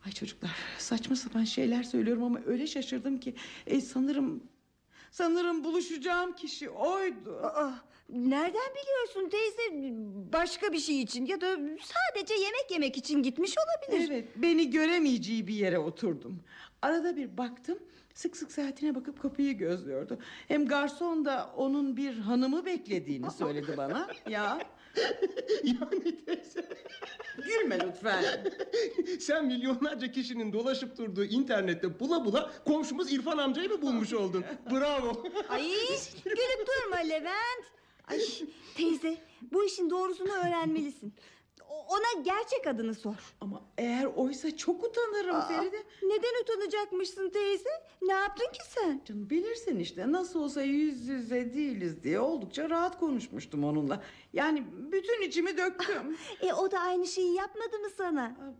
Ay 0.06 0.12
çocuklar 0.12 0.52
saçma 0.78 1.16
sapan 1.16 1.44
şeyler 1.44 1.84
söylüyorum 1.84 2.24
ama 2.24 2.40
öyle 2.46 2.68
şaşırdım 2.68 3.20
ki 3.20 3.36
e, 3.68 3.82
sanırım 3.82 4.44
sanırım 5.12 5.64
buluşacağım 5.64 6.36
kişi 6.36 6.70
oydu. 6.70 7.36
Aa, 7.44 7.74
nereden 8.14 8.72
biliyorsun 8.82 9.30
teyze? 9.30 9.94
Başka 10.34 10.74
bir 10.74 10.80
şey 10.80 11.02
için 11.02 11.26
ya 11.26 11.42
da 11.42 11.56
sadece 11.84 12.34
yemek 12.34 12.72
yemek 12.72 12.98
için 12.98 13.24
gitmiş 13.24 13.56
olabilir. 13.58 14.10
Evet 14.12 14.28
beni 14.36 14.70
göremeyeceği 14.70 15.48
bir 15.48 15.54
yere 15.54 15.80
oturdum. 15.80 16.44
Arada 16.82 17.16
bir 17.16 17.38
baktım 17.38 17.80
sık 18.14 18.38
sık 18.38 18.52
saatine 18.52 18.96
bakıp 18.96 19.22
kapıyı 19.22 19.58
gözlüyordu. 19.58 20.20
Hem 20.48 20.66
garson 20.68 21.26
da 21.26 21.54
onun 21.58 21.98
bir 21.98 22.18
hanımı 22.18 22.66
beklediğini 22.66 23.32
söyledi 23.32 23.74
bana. 23.78 24.08
Ya 24.30 24.60
yani 25.64 26.26
teyze 26.26 26.68
gülme 27.38 27.80
lütfen. 27.80 28.26
sen 29.20 29.46
milyonlarca 29.46 30.12
kişinin 30.12 30.54
dolaşıp 30.54 30.98
durduğu 30.98 31.24
internette 31.26 32.00
bula 32.00 32.26
bula 32.26 32.52
komşumuz 32.66 33.14
İrfan 33.14 33.38
amcayı 33.38 33.70
mı 33.70 33.82
bulmuş 33.82 34.14
oldun? 34.14 34.46
Bravo. 34.72 35.24
Ay 35.50 35.72
gülüp 36.26 36.68
durma 36.68 36.98
Levent. 36.98 37.64
Ay 38.08 38.20
teyze 38.76 39.18
bu 39.52 39.64
işin 39.66 39.90
doğrusunu 39.90 40.32
öğrenmelisin. 40.32 41.14
O- 41.70 41.86
Ona 41.94 42.22
gerçek 42.24 42.68
adını 42.68 42.96
sor. 42.96 43.34
Ama 43.42 43.62
eğer 43.78 44.06
oysa 44.06 44.58
çok 44.58 44.84
utanırım 44.84 45.36
Aa, 45.36 45.42
Feride. 45.48 45.84
Neden 46.04 46.42
utanacakmışsın 46.44 47.30
teyze? 47.30 47.70
Ne 48.02 48.14
yaptın 48.14 48.46
ki 48.54 48.60
sen? 48.70 49.02
Canım 49.06 49.30
bilirsin 49.30 49.80
işte 49.80 50.12
nasıl 50.12 50.40
olsa 50.40 50.62
yüz 50.62 51.08
yüze 51.08 51.54
değiliz 51.54 52.04
diye 52.04 52.20
oldukça 52.20 52.70
rahat 52.70 53.00
konuşmuştum 53.00 53.64
onunla. 53.64 54.04
Yani 54.34 54.64
bütün 54.92 55.22
içimi 55.22 55.58
döktüm. 55.58 56.18
E 56.42 56.54
o 56.54 56.72
da 56.72 56.80
aynı 56.80 57.08
şeyi 57.08 57.34
yapmadı 57.36 57.80
mı 57.80 57.88
sana? 57.98 58.24
Aa, 58.24 58.54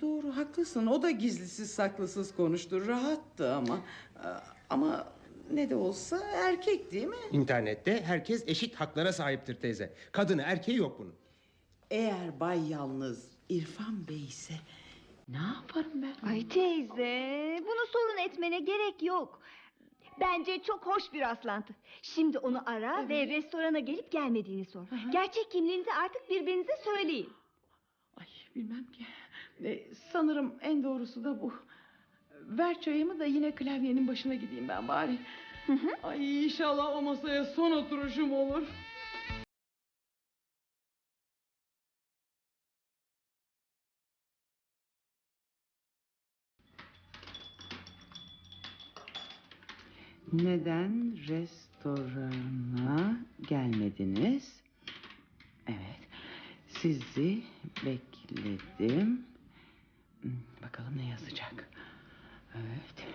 Doğru 0.00 0.36
haklısın 0.36 0.86
o 0.86 1.02
da 1.02 1.10
gizlisiz 1.10 1.70
saklısız 1.70 2.34
konuştu 2.36 2.86
rahattı 2.86 3.52
ama. 3.54 3.80
Aa, 4.24 4.38
Ama 4.70 5.06
ne 5.52 5.70
de 5.70 5.76
olsa 5.76 6.20
erkek 6.34 6.92
değil 6.92 7.06
mi? 7.06 7.16
İnternette 7.32 8.02
herkes 8.02 8.44
eşit 8.48 8.74
haklara 8.74 9.12
sahiptir 9.12 9.54
teyze. 9.54 9.92
Kadını 10.12 10.42
erkeği 10.42 10.78
yok 10.78 10.98
bunun. 10.98 11.14
Eğer 11.90 12.40
Bay 12.40 12.68
Yalnız 12.70 13.28
İrfan 13.48 14.08
Bey 14.08 14.24
ise 14.24 14.54
ne 15.28 15.36
yaparım 15.36 16.02
ben? 16.02 16.28
Ay 16.28 16.48
teyze 16.48 17.58
bunu 17.60 17.86
sorun 17.92 18.18
etmene 18.18 18.58
gerek 18.60 19.02
yok. 19.02 19.40
Bence 20.20 20.62
çok 20.62 20.86
hoş 20.86 21.12
bir 21.12 21.20
rastlantı. 21.20 21.74
Şimdi 22.02 22.38
onu 22.38 22.62
ara 22.70 23.08
ve 23.08 23.26
restorana 23.26 23.78
gelip 23.78 24.10
gelmediğini 24.12 24.64
sor. 24.64 24.84
Gerçek 25.12 25.50
kimliğinizi 25.50 25.92
artık 25.92 26.30
birbirinize 26.30 26.72
söyleyin. 26.84 27.32
Ay 28.16 28.26
bilmem 28.56 28.86
ki. 28.86 29.06
E, 29.64 29.94
sanırım 30.12 30.54
en 30.60 30.82
doğrusu 30.84 31.24
da 31.24 31.42
bu. 31.42 31.52
Ver 32.48 32.80
çayımı 32.80 33.18
da 33.18 33.24
yine 33.24 33.50
klavyenin 33.54 34.08
başına 34.08 34.34
gideyim 34.34 34.68
ben 34.68 34.88
bari. 34.88 35.18
Ay 36.02 36.44
inşallah 36.44 36.96
o 36.96 37.02
masaya 37.02 37.44
son 37.44 37.72
oturuşum 37.72 38.32
olur. 38.32 38.62
Neden 50.32 51.16
rest 51.28 51.68
restorana 51.78 53.16
gelmediniz. 53.48 54.52
Evet. 55.66 55.98
Sizi 56.68 57.42
bekledim. 57.86 59.22
Hmm, 60.22 60.30
Bakalım 60.62 60.98
ne 60.98 61.08
yazacak. 61.08 61.68
Evet. 62.60 63.06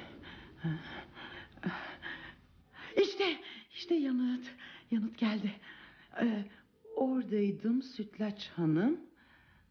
İşte, 3.03 3.37
işte 3.75 3.95
yanıt. 3.95 4.45
Yanıt 4.91 5.17
geldi. 5.17 5.51
Ee, 6.21 6.45
oradaydım 6.95 7.81
Sütlaç 7.81 8.49
Hanım. 8.49 8.99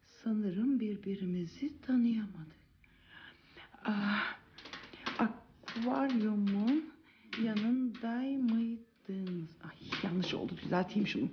Sanırım 0.05 0.79
birbirimizi 0.79 1.81
tanıyamadık. 1.81 2.63
Ah, 3.85 4.35
akvaryumun 5.19 6.93
yanındaymışdınız. 7.43 9.49
Ay 9.63 9.75
yanlış 10.03 10.33
oldu 10.33 10.57
düzelteyim 10.63 11.07
şunu. 11.07 11.29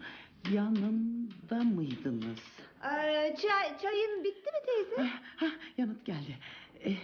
Yanında 0.52 1.64
mıydınız? 1.64 2.38
Ee, 2.84 3.36
çay, 3.42 3.78
çayın 3.82 4.24
bitti 4.24 4.50
mi 4.50 4.58
teyze? 4.66 5.02
Ah, 5.02 5.22
ah, 5.42 5.78
yanıt 5.78 6.06
geldi. 6.06 6.38
Eh, 6.80 6.96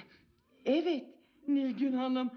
evet 0.64 1.05
Nilgün 1.49 1.92
Hanım. 1.92 2.30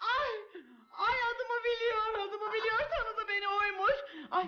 Ay, 0.00 0.60
ay 0.92 1.14
adımı 1.34 1.58
biliyor, 1.64 2.28
adımı 2.28 2.52
biliyor. 2.52 2.78
Tanıdı 2.78 3.28
beni 3.28 3.48
oymuş. 3.48 3.96
Ay, 4.30 4.46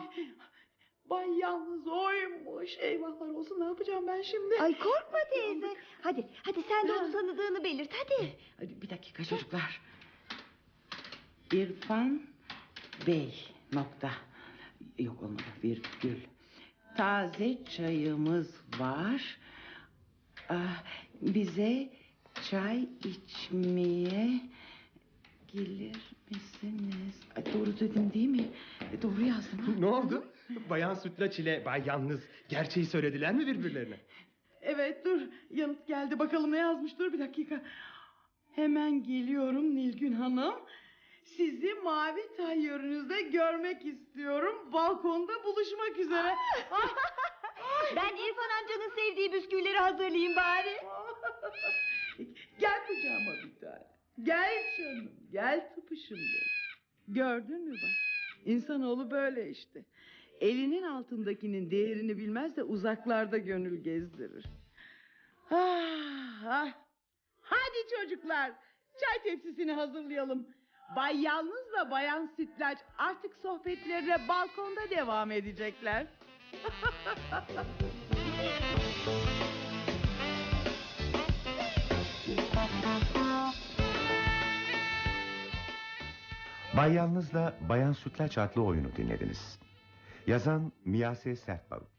Bay 1.10 1.38
yalnız 1.38 1.86
oymuş. 1.86 2.70
Eyvahlar 2.78 3.28
olsun 3.28 3.60
ne 3.60 3.64
yapacağım 3.64 4.06
ben 4.06 4.22
şimdi? 4.22 4.60
Ay 4.62 4.78
korkma 4.78 5.18
teyze. 5.32 5.76
Hadi 6.02 6.28
hadi 6.42 6.62
sen 6.62 6.88
de 6.88 6.92
onu 6.92 7.12
tanıdığını 7.12 7.64
belirt 7.64 7.92
hadi. 7.94 8.36
Hadi 8.60 8.82
bir 8.82 8.90
dakika 8.90 9.24
çocuklar. 9.24 9.80
İrfan 11.52 12.22
Bey 13.06 13.48
nokta. 13.72 14.10
Yok 14.98 15.22
olmadı 15.22 15.42
virgül. 15.64 16.20
Taze 16.96 17.64
çayımız 17.64 18.60
var. 18.78 19.38
Ah, 20.48 20.84
bize 21.20 21.92
çay 22.50 22.88
içmeye 23.04 24.40
gelir 25.52 25.96
misiniz? 26.30 27.20
Ay, 27.36 27.44
doğru 27.54 27.80
dedim 27.80 28.10
değil 28.14 28.28
mi? 28.28 28.48
E, 28.92 29.02
Doğru 29.02 29.20
yazdım. 29.20 29.58
ha? 29.58 29.72
Ne 29.78 29.86
oldu? 29.86 30.24
Bayan 30.70 30.94
Sütlaç 30.94 31.38
ile 31.38 31.64
Bay 31.64 31.82
Yalnız 31.86 32.28
gerçeği 32.48 32.86
söylediler 32.86 33.34
mi 33.34 33.46
birbirlerine? 33.46 33.96
Evet 34.62 35.04
dur 35.04 35.20
yanıt 35.50 35.86
geldi 35.86 36.18
bakalım 36.18 36.52
ne 36.52 36.58
yazmış 36.58 36.98
dur 36.98 37.12
bir 37.12 37.18
dakika. 37.18 37.62
Hemen 38.54 39.02
geliyorum 39.02 39.74
Nilgün 39.76 40.12
Hanım. 40.12 40.54
Sizi 41.24 41.74
mavi 41.74 42.36
tayyörünüzde 42.36 43.22
görmek 43.22 43.86
istiyorum. 43.86 44.72
Balkonda 44.72 45.32
buluşmak 45.44 45.98
üzere. 45.98 46.34
Ben 47.96 48.02
İrfan 48.16 48.50
amcanın 48.62 48.94
sevdiği 48.96 49.32
bisküvileri 49.32 49.78
hazırlayayım 49.78 50.36
bari. 50.36 50.76
gel 52.60 52.86
kucağıma 52.86 53.32
bir 53.32 53.60
tane. 53.60 53.86
Gel 54.22 54.62
canım 54.78 55.10
gel 55.32 55.74
tıpışım 55.74 56.18
benim. 56.18 56.48
Gördün 57.08 57.64
mü 57.64 57.72
bak. 57.72 57.90
İnsanoğlu 58.44 59.10
böyle 59.10 59.50
işte. 59.50 59.84
Elinin 60.40 60.82
altındakinin 60.82 61.70
değerini 61.70 62.18
bilmez 62.18 62.56
de 62.56 62.62
uzaklarda 62.62 63.38
gönül 63.38 63.82
gezdirir. 63.82 64.44
Ah, 65.50 66.44
ah. 66.46 66.72
Hadi 67.40 67.78
çocuklar 68.00 68.52
çay 69.00 69.22
tepsisini 69.22 69.72
hazırlayalım. 69.72 70.48
Bay 70.96 71.20
Yalnız'la 71.20 71.90
Bayan 71.90 72.30
Sütlaç 72.36 72.78
artık 72.98 73.36
sohbetlerine 73.42 74.28
balkonda 74.28 74.90
devam 74.90 75.30
edecekler. 75.30 76.06
Bay 86.76 86.92
Yalnız'la 86.92 87.54
Bayan 87.68 87.92
Sütlaç 87.92 88.38
adlı 88.38 88.62
oyunu 88.62 88.96
dinlediniz. 88.96 89.58
Yazan 90.26 90.72
Miyase 90.84 91.36
Sertbalık. 91.36 91.97